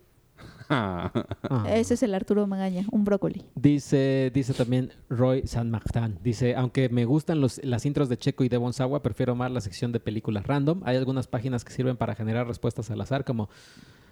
[0.69, 1.13] Ah.
[1.69, 3.45] Ese es el Arturo Magaña, un brócoli.
[3.55, 6.19] Dice, dice también Roy San Martin.
[6.23, 9.61] Dice, aunque me gustan los, las intros de Checo y de Bonsawa, prefiero más la
[9.61, 10.83] sección de películas random.
[10.85, 13.49] Hay algunas páginas que sirven para generar respuestas al azar, como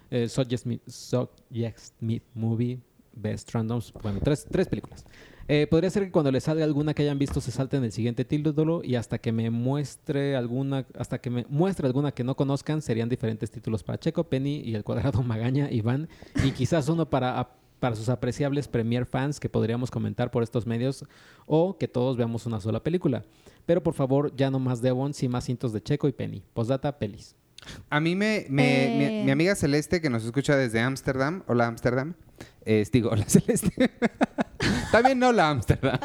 [0.09, 0.65] eh, Suggest
[1.99, 2.79] Me Movie,
[3.13, 3.93] Best Randoms.
[4.01, 5.05] Bueno, tres, tres películas.
[5.53, 8.23] Eh, podría ser que cuando les salga alguna que hayan visto se salten el siguiente
[8.23, 12.81] título y hasta que me muestre alguna, hasta que me muestre alguna que no conozcan,
[12.81, 16.07] serían diferentes títulos para Checo, Penny y el cuadrado Magaña, Iván,
[16.45, 17.49] y quizás uno para
[17.81, 21.03] para sus apreciables premier fans que podríamos comentar por estos medios
[21.47, 23.23] o que todos veamos una sola película.
[23.65, 26.43] Pero por favor, ya no más Devon, sí más cintos de Checo y Penny.
[26.53, 27.35] Postdata, pelis.
[27.89, 28.45] A mí me...
[28.49, 28.63] me-
[28.97, 29.23] mi- Eh.
[29.25, 31.41] mi, amiga Celeste, que nos escucha desde Ámsterdam.
[31.47, 32.13] Hola, Ámsterdam.
[32.65, 33.71] Eh, digo, hola, Celeste.
[34.91, 35.97] También hola, Ámsterdam.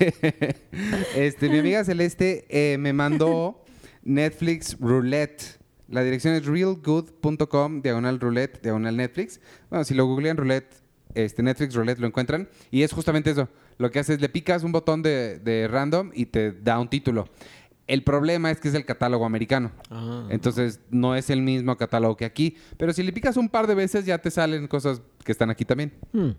[1.14, 3.64] este, mi amiga Celeste eh, me mandó
[4.02, 5.60] Netflix Roulette.
[5.88, 9.40] La dirección es realgood.com, diagonal roulette, diagonal Netflix.
[9.68, 10.74] Bueno, si lo googlean roulette,
[11.14, 12.48] este, Netflix roulette lo encuentran.
[12.70, 13.48] Y es justamente eso.
[13.76, 16.88] Lo que haces es le picas un botón de, de random y te da un
[16.88, 17.28] título.
[17.86, 19.70] El problema es que es el catálogo americano.
[20.30, 22.56] Entonces no es el mismo catálogo que aquí.
[22.78, 25.64] Pero si le picas un par de veces ya te salen cosas que están aquí
[25.64, 25.92] también.
[26.12, 26.30] Hmm.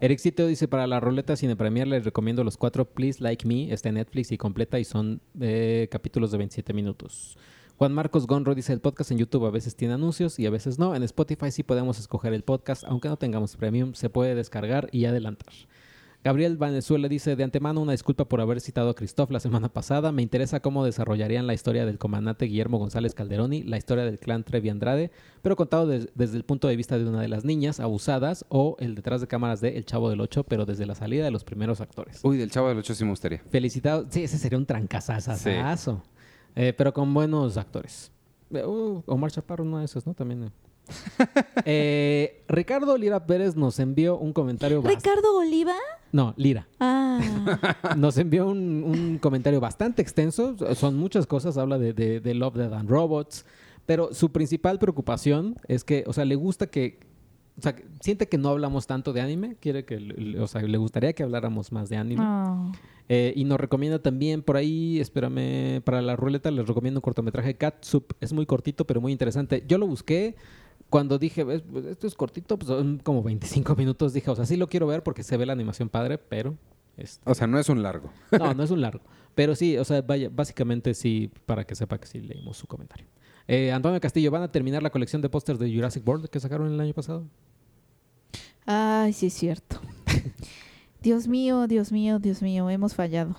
[0.00, 3.72] Ericito dice, para la ruleta Cine Premier les recomiendo los cuatro Please Like Me.
[3.72, 7.36] Está en Netflix y completa y son eh, capítulos de 27 minutos.
[7.76, 10.80] Juan Marcos Gonro dice, el podcast en YouTube a veces tiene anuncios y a veces
[10.80, 10.96] no.
[10.96, 15.04] En Spotify sí podemos escoger el podcast, aunque no tengamos premium, se puede descargar y
[15.04, 15.52] adelantar.
[16.28, 20.12] Gabriel Venezuela dice, de antemano una disculpa por haber citado a Christoph la semana pasada.
[20.12, 24.44] Me interesa cómo desarrollarían la historia del comandante Guillermo González Calderoni, la historia del clan
[24.44, 25.10] Trevi Andrade,
[25.40, 28.76] pero contado des- desde el punto de vista de una de las niñas abusadas o
[28.78, 31.44] el detrás de cámaras de El Chavo del Ocho, pero desde la salida de los
[31.44, 32.20] primeros actores.
[32.22, 33.38] Uy, del Chavo del Ocho sí me gustaría.
[33.50, 34.08] Felicitados.
[34.10, 36.02] Sí, ese sería un trancazazazazo.
[36.56, 38.12] Eh, pero con buenos actores.
[38.52, 40.12] Eh, uh, Omar Chaparro, uno de esos, ¿no?
[40.12, 40.44] También.
[40.44, 40.50] eh.
[41.64, 44.80] Eh, Ricardo Lira Pérez nos envió un comentario.
[44.82, 45.74] ¿Ricardo Oliva?
[46.12, 46.66] No, Lira.
[46.80, 47.20] Ah,
[47.96, 50.56] Nos envió un, un comentario bastante extenso.
[50.74, 51.58] Son muchas cosas.
[51.58, 53.44] Habla de, de- de Love, Death and Robots.
[53.86, 57.00] Pero su principal preocupación es que, o sea, le gusta que.
[57.58, 59.56] O sea, siente que no hablamos tanto de anime.
[59.60, 60.36] Quiere que.
[60.40, 62.22] O sea, le gustaría que habláramos más de anime.
[62.24, 62.72] oh.
[63.10, 67.56] Eh, y nos recomienda también por ahí, espérame, para la ruleta les recomiendo un cortometraje
[67.56, 68.12] Catsup.
[68.20, 69.64] Es muy cortito, pero muy interesante.
[69.66, 70.36] Yo lo busqué
[70.90, 74.12] cuando dije, "Es- pues, esto es cortito, pues son como 25 minutos.
[74.12, 76.56] Dije, o sea, sí lo quiero ver porque se ve la animación padre, pero...
[76.96, 78.10] este, O sea, no es un largo.
[78.38, 79.00] no, no es un largo.
[79.34, 83.06] Pero sí, o sea, vaya, básicamente sí, para que sepa que sí leímos su comentario.
[83.46, 86.72] Eh, Antonio Castillo, ¿van a terminar la colección de pósters de Jurassic World que sacaron
[86.72, 87.24] el año pasado?
[88.66, 89.80] Ay, sí es cierto.
[91.02, 93.36] Dios mío, Dios mío, Dios mío, hemos fallado.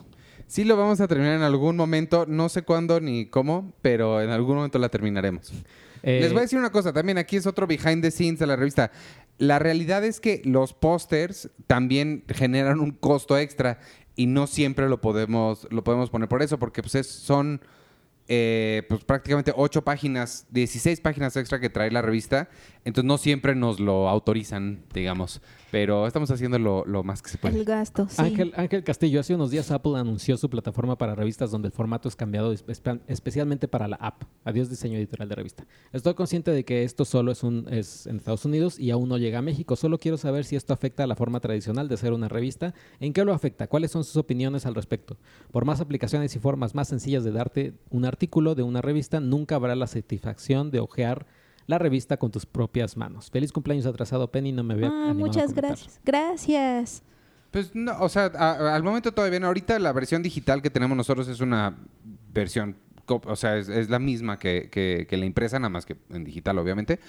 [0.48, 2.26] Sí lo vamos a terminar en algún momento.
[2.28, 5.52] No sé cuándo ni cómo, pero en algún momento la terminaremos.
[6.04, 8.48] Eh, Les voy a decir una cosa, también aquí es otro behind the scenes de
[8.48, 8.92] la revista.
[9.38, 13.80] La realidad es que los pósters también generan un costo extra
[14.16, 17.62] y no siempre lo podemos, lo podemos poner por eso, porque pues es- son
[18.32, 22.48] eh, pues prácticamente 8 páginas, 16 páginas extra que trae la revista.
[22.90, 25.42] Entonces no siempre nos lo autorizan, digamos.
[25.72, 27.58] Pero estamos haciendo lo, lo más que se puede.
[27.60, 28.22] El gasto, sí.
[28.22, 32.10] Ángel, Ángel Castillo, hace unos días Apple anunció su plataforma para revistas donde el formato
[32.10, 34.24] es cambiado espe- especialmente para la app.
[34.44, 35.66] Adiós diseño editorial de revista.
[35.94, 39.18] Estoy consciente de que esto solo es, un, es en Estados Unidos y aún no
[39.20, 39.76] llega a México.
[39.76, 42.74] Solo quiero saber si esto afecta a la forma tradicional de ser una revista.
[43.00, 43.68] ¿En qué lo afecta?
[43.68, 45.18] ¿Cuáles son sus opiniones al respecto?
[45.52, 49.54] Por más aplicaciones y formas más sencillas de darte un artículo de una revista, nunca
[49.56, 51.28] habrá la satisfacción de ojear
[51.70, 53.30] la revista con tus propias manos.
[53.30, 54.52] Feliz cumpleaños atrasado, Penny.
[54.52, 56.00] No me había Ah, a muchas gracias.
[56.04, 57.04] Gracias.
[57.52, 59.46] Pues no, o sea, a- al momento todavía no.
[59.48, 61.78] Ahorita la versión digital que tenemos nosotros es una
[62.34, 62.76] versión,
[63.08, 66.24] o sea, es, es la misma que, que- que la impresa, nada más que en
[66.24, 67.00] digital, obviamente.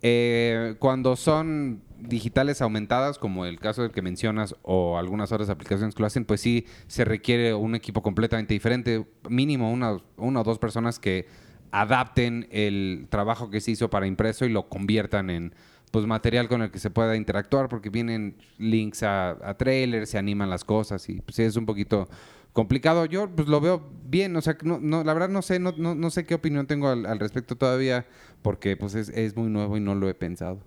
[0.00, 5.94] Eh, cuando son digitales aumentadas, como el caso del que mencionas, o algunas otras aplicaciones
[5.94, 10.44] que lo hacen, pues sí se requiere un equipo completamente diferente, mínimo una, una o
[10.44, 11.26] dos personas que
[11.72, 15.54] adapten el trabajo que se hizo para impreso y lo conviertan en
[15.90, 20.50] pues material con el que se pueda interactuar porque vienen links a, trailers, se animan
[20.50, 22.08] las cosas y pues es un poquito
[22.52, 23.06] complicado.
[23.06, 25.94] Yo pues lo veo bien, o sea, no, no, la verdad no sé, no, no,
[25.94, 28.06] no sé qué opinión tengo al, respecto todavía
[28.42, 30.60] porque pues es, es muy nuevo y no lo he pensado.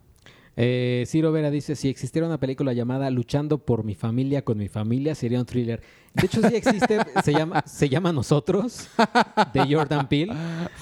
[0.57, 4.67] Eh, Ciro Vera dice, si existiera una película llamada Luchando por mi familia con mi
[4.67, 5.81] familia, sería un thriller.
[6.13, 8.89] De hecho, sí existe, se llama, se llama Nosotros,
[9.53, 10.33] de Jordan Peele.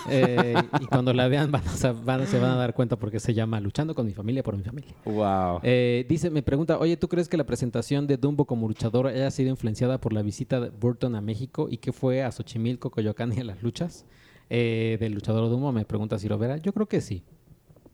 [0.09, 3.33] Eh, y cuando la vean van a, van- se van a dar cuenta porque se
[3.35, 4.91] llama Luchando con mi familia por mi familia.
[5.05, 5.59] Wow.
[5.61, 9.29] Eh, dice, me pregunta, oye, ¿tú crees que la presentación de Dumbo como luchador haya
[9.29, 13.31] sido influenciada por la visita de Burton a México y que fue a Xochimilco, Coyoacán
[13.37, 14.05] y a las luchas
[14.49, 15.71] eh, del luchador Dumbo?
[15.71, 16.57] Me pregunta Ciro Vera.
[16.57, 17.23] Yo creo que sí.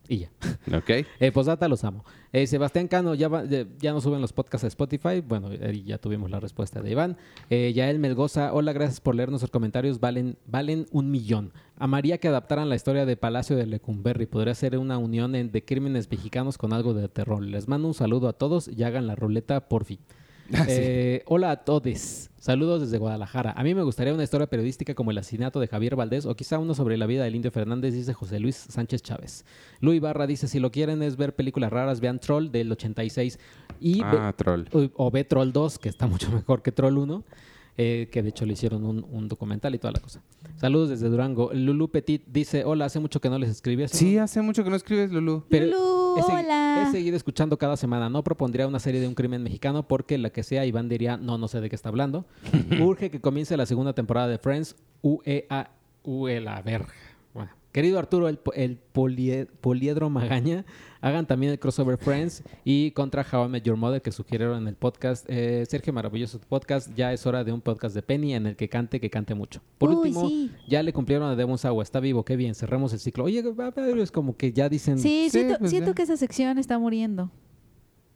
[0.08, 0.30] Y ya.
[0.78, 0.90] ok.
[1.20, 2.04] Eh, postdata, los amo.
[2.32, 5.22] Eh, Sebastián Cano, ya, va- ya, no suben los podcasts a Spotify.
[5.26, 7.18] Bueno, ya tuvimos la respuesta de Iván.
[7.50, 10.00] Eh, Yael Melgoza, hola, gracias por leer nuestros comentarios.
[10.00, 11.54] Valen, valen un millón.
[11.78, 14.26] Amaría que adaptaran la historia de Palacio de Lecumberri.
[14.26, 17.42] Podría ser una unión en- de crímenes mexicanos con algo de terror.
[17.44, 20.00] Les mando un saludo a todos y hagan la ruleta por fin.
[20.68, 22.30] Eh, hola a todos.
[22.40, 23.54] Saludos desde Guadalajara.
[23.58, 26.60] A mí me gustaría una historia periodística como el asesinato de Javier Valdés o quizá
[26.60, 29.46] uno sobre la vida del Indio Fernández, dice José Luis Sánchez Chávez.
[29.80, 33.40] Luis Barra dice, si lo quieren es ver películas raras, vean Troll del 86
[33.80, 34.66] y ve- Ah, troll.
[34.72, 37.24] o, o ve Troll 2, que está mucho mejor que Troll 1,
[37.78, 40.22] eh, que de hecho le hicieron un, un documental y toda la cosa.
[40.58, 41.52] Saludos desde Durango.
[41.54, 43.84] Lulu Petit dice, hola, hace mucho que no les escribí.
[43.84, 45.44] Hace Sí, hace mucho que no escribes, Lulu.
[45.50, 46.86] pero Lulu, he, hola.
[46.88, 48.10] he seguido escuchando cada semana.
[48.10, 51.38] No propondría una serie de un crimen mexicano porque la que sea Iván diría, no,
[51.38, 52.26] no sé de qué está hablando.
[52.82, 54.76] Urge que comience la segunda temporada de Friends.
[55.02, 55.72] UEA,
[56.04, 56.94] UE la verga.
[57.34, 57.52] Bueno.
[57.74, 60.64] Querido Arturo, el, po- el polie- poliedro Magaña,
[61.06, 64.68] hagan también el crossover Friends y contra How I Met Your Mother que sugirieron en
[64.68, 65.26] el podcast.
[65.30, 66.90] Eh, Sergio, maravilloso tu podcast.
[66.96, 69.62] Ya es hora de un podcast de Penny en el que cante, que cante mucho.
[69.78, 70.52] Por Uy, último, sí.
[70.68, 71.84] ya le cumplieron a Demon Sawa.
[71.84, 72.56] Está vivo, qué bien.
[72.56, 73.26] Cerremos el ciclo.
[73.26, 73.44] Oye,
[74.02, 74.98] es como que ya dicen...
[74.98, 77.32] Sí, Sí, siento, pues siento que esa sección está muriendo.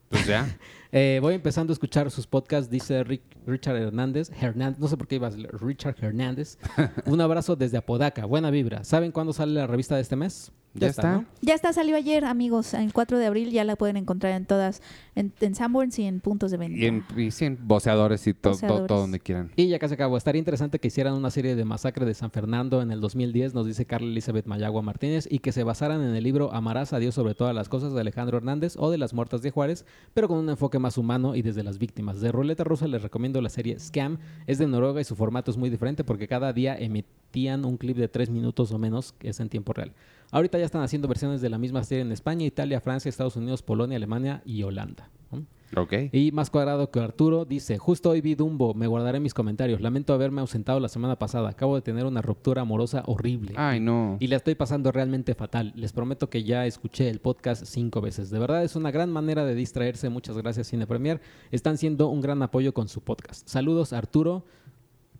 [0.09, 0.57] Pues ya.
[0.91, 4.31] Eh, voy empezando a escuchar sus podcasts, dice Rick- Richard Hernández.
[4.41, 6.57] Hernández, no sé por qué ibas Richard Hernández.
[7.05, 8.83] Un abrazo desde Apodaca, buena vibra.
[8.83, 10.51] ¿Saben cuándo sale la revista de este mes?
[10.75, 11.13] Ya está.
[11.13, 11.25] ¿no?
[11.41, 12.73] Ya está, salió ayer, amigos.
[12.73, 14.81] El 4 de abril ya la pueden encontrar en todas,
[15.15, 16.77] en, en Sanborns y en puntos de venta.
[16.77, 19.51] Y en, y sí, en voceadores y to- to- todo donde quieran.
[19.55, 20.15] Y ya casi acabó.
[20.15, 23.65] Estaría interesante que hicieran una serie de masacre de San Fernando en el 2010, nos
[23.65, 27.15] dice Carla Elizabeth Mayagua Martínez, y que se basaran en el libro Amarás a Dios
[27.15, 30.37] sobre todas las cosas de Alejandro Hernández o de las muertas de Juárez, pero con
[30.37, 32.21] un enfoque más humano y desde las víctimas.
[32.21, 34.19] De Ruleta Rusa les recomiendo la serie Scam.
[34.45, 37.97] Es de Noruega y su formato es muy diferente porque cada día emitían un clip
[37.97, 39.93] de tres minutos o menos, que es en tiempo real.
[40.31, 43.63] Ahorita ya están haciendo versiones de la misma serie en España, Italia, Francia, Estados Unidos,
[43.63, 45.09] Polonia, Alemania y Holanda.
[45.31, 45.45] ¿no?
[45.75, 45.93] Ok.
[46.11, 49.81] Y más cuadrado que Arturo dice, justo hoy vi Dumbo, me guardaré mis comentarios.
[49.81, 51.49] Lamento haberme ausentado la semana pasada.
[51.49, 53.53] Acabo de tener una ruptura amorosa horrible.
[53.57, 54.17] Ay, no.
[54.19, 55.73] Y la estoy pasando realmente fatal.
[55.75, 58.29] Les prometo que ya escuché el podcast cinco veces.
[58.29, 60.09] De verdad es una gran manera de distraerse.
[60.09, 61.21] Muchas gracias Cine Premier.
[61.51, 63.47] Están siendo un gran apoyo con su podcast.
[63.47, 64.45] Saludos Arturo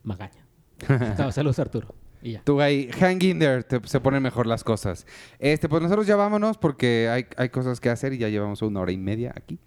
[0.03, 0.45] Magaña.
[1.17, 1.93] No, saludos Arturo.
[2.21, 2.41] Y ya.
[2.43, 5.05] Tú ahí, hang in there, te- se ponen mejor las cosas.
[5.39, 8.81] Este, pues nosotros ya vámonos porque hay, hay cosas que hacer y ya llevamos una
[8.81, 9.57] hora y media aquí.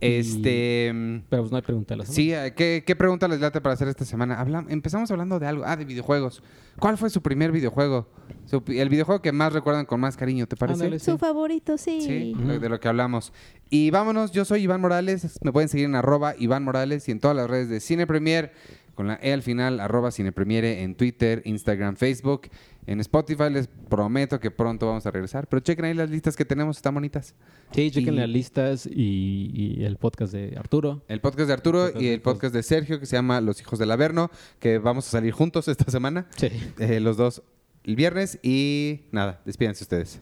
[0.00, 0.92] Este,
[1.30, 1.96] Pero pues no hay pregunta.
[1.96, 4.44] ¿la sí, ¿qué, qué pregunta les late para hacer esta semana?
[4.44, 6.42] Hablam- empezamos hablando de algo, ah, de videojuegos.
[6.78, 8.08] ¿Cuál fue su primer videojuego?
[8.46, 10.84] Su el videojuego que más recuerdan con más cariño, ¿te parece?
[10.84, 12.00] Ándale, Su favorito, sí.
[12.00, 13.32] Sí, de lo que hablamos.
[13.70, 17.20] Y vámonos, yo soy Iván Morales, me pueden seguir en arroba Iván Morales y en
[17.20, 18.52] todas las redes de Cine Premier,
[18.94, 22.48] con la E al final, arroba Cine Premiere, en Twitter, Instagram, Facebook.
[22.86, 26.44] En Spotify les prometo que pronto vamos a regresar, pero chequen ahí las listas que
[26.44, 27.34] tenemos, están bonitas.
[27.72, 31.02] Sí, chequen Y- las listas y, y el podcast de Arturo.
[31.08, 33.78] El podcast de Arturo Podcast y el podcast de Sergio que se llama Los Hijos
[33.78, 36.26] del Averno, que vamos a salir juntos esta semana.
[36.36, 36.48] Sí.
[36.78, 37.42] Eh, los dos
[37.84, 40.20] el viernes y nada, despídense ustedes.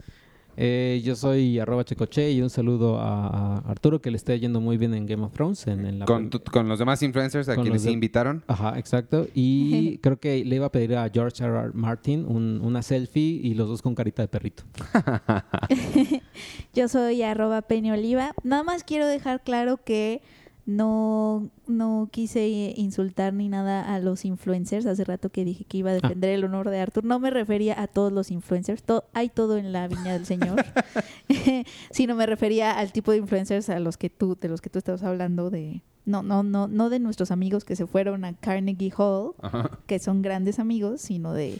[0.63, 4.61] Eh, yo soy arroba checoche y un saludo a, a Arturo que le está yendo
[4.61, 5.65] muy bien en Game of Thrones.
[5.65, 8.43] En, en la Con, tu- con los demás influencers a quienes de- invitaron.
[8.47, 9.25] Ajá, exacto.
[9.33, 11.51] Y creo que le iba a pedir a George R.
[11.57, 11.71] R.
[11.73, 14.63] Martin un- una selfie y los dos con carita de perrito.
[16.73, 18.33] Yo soy arroba Penny Oliva.
[18.43, 20.21] Nada más quiero dejar claro que
[20.65, 24.85] no, no quise insultar ni nada a los influencers.
[24.85, 27.03] Hace rato que dije que iba a defender el honor de Arthur.
[27.03, 28.83] No me refería a todos los influencers.
[29.13, 30.63] Hay todo en la viña del Señor.
[31.91, 34.79] sino me refería al tipo de influencers a los que tú, de los que tú
[34.79, 35.81] estabas hablando de.
[36.05, 39.79] No, no, no, no de nuestros amigos que se fueron a Carnegie Hall, Ajá.
[39.85, 41.59] que son grandes amigos, sino de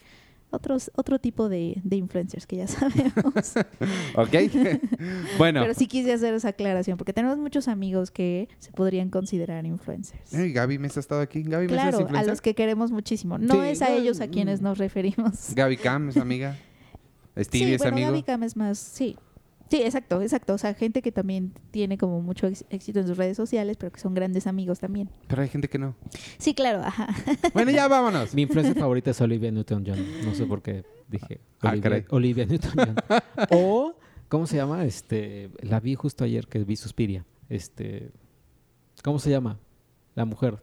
[0.51, 3.53] otros, otro tipo de, de influencers que ya sabemos.
[4.15, 4.35] ¿Ok?
[5.37, 5.61] bueno.
[5.61, 10.33] Pero sí quise hacer esa aclaración, porque tenemos muchos amigos que se podrían considerar influencers.
[10.33, 11.43] Ey, Gaby Mesa ha estado aquí.
[11.43, 12.29] Gaby Mesa es Claro, a influencer.
[12.29, 13.37] los que queremos muchísimo.
[13.37, 14.29] No Sí, es a no, ellos a mm.
[14.31, 15.53] quienes nos referimos.
[15.55, 16.57] Gaby Cam es amiga.
[17.37, 18.11] Stevie sí, es bueno, amigo.
[18.11, 19.17] Gaby Cam es más, sí.
[19.71, 20.53] Sí, exacto, exacto.
[20.53, 24.01] O sea, gente que también tiene como mucho éxito en sus redes sociales, pero que
[24.01, 25.09] son grandes amigos también.
[25.29, 25.95] Pero hay gente que no.
[26.37, 27.07] Sí, claro, ajá.
[27.53, 28.35] Bueno, ya vámonos.
[28.35, 30.25] Mi influencer favorita es Olivia Newton-John.
[30.25, 32.05] No sé por qué dije Ah, Olivia.
[32.09, 32.95] Olivia Newton-John.
[33.51, 33.95] o,
[34.27, 34.83] ¿cómo se llama?
[34.83, 37.25] Este, la vi justo ayer que vi Suspiria.
[37.47, 38.11] Este,
[39.05, 39.57] ¿cómo se llama?
[40.15, 40.61] La mujer.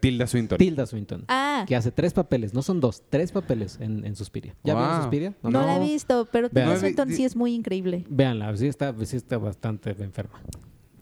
[0.00, 0.58] Tilda Swinton.
[0.58, 1.24] Tilda Swinton.
[1.28, 4.54] Ah, Que hace tres papeles, no son dos, tres papeles en, en Suspiria.
[4.62, 5.02] ¿Ya vieron Wow.
[5.02, 5.34] Suspiria?
[5.42, 5.62] no, no.
[5.66, 6.48] la he visto, pero.
[6.50, 8.04] Tilda Swinton sí es muy increíble.
[8.08, 10.40] Véanla, sí está, sí está bastante enferma.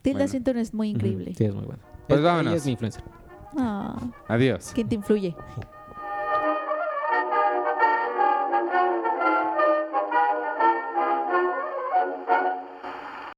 [0.02, 0.28] Tilda Bueno.
[0.30, 1.34] Swinton es muy increíble.
[1.36, 1.82] Sí, es muy buena.
[2.06, 2.52] Pues Es- vámonos.
[2.52, 3.02] Ella es mi influencer.
[3.56, 3.98] Ah,
[4.28, 4.70] Adiós.
[4.74, 5.34] ¿Quién te influye?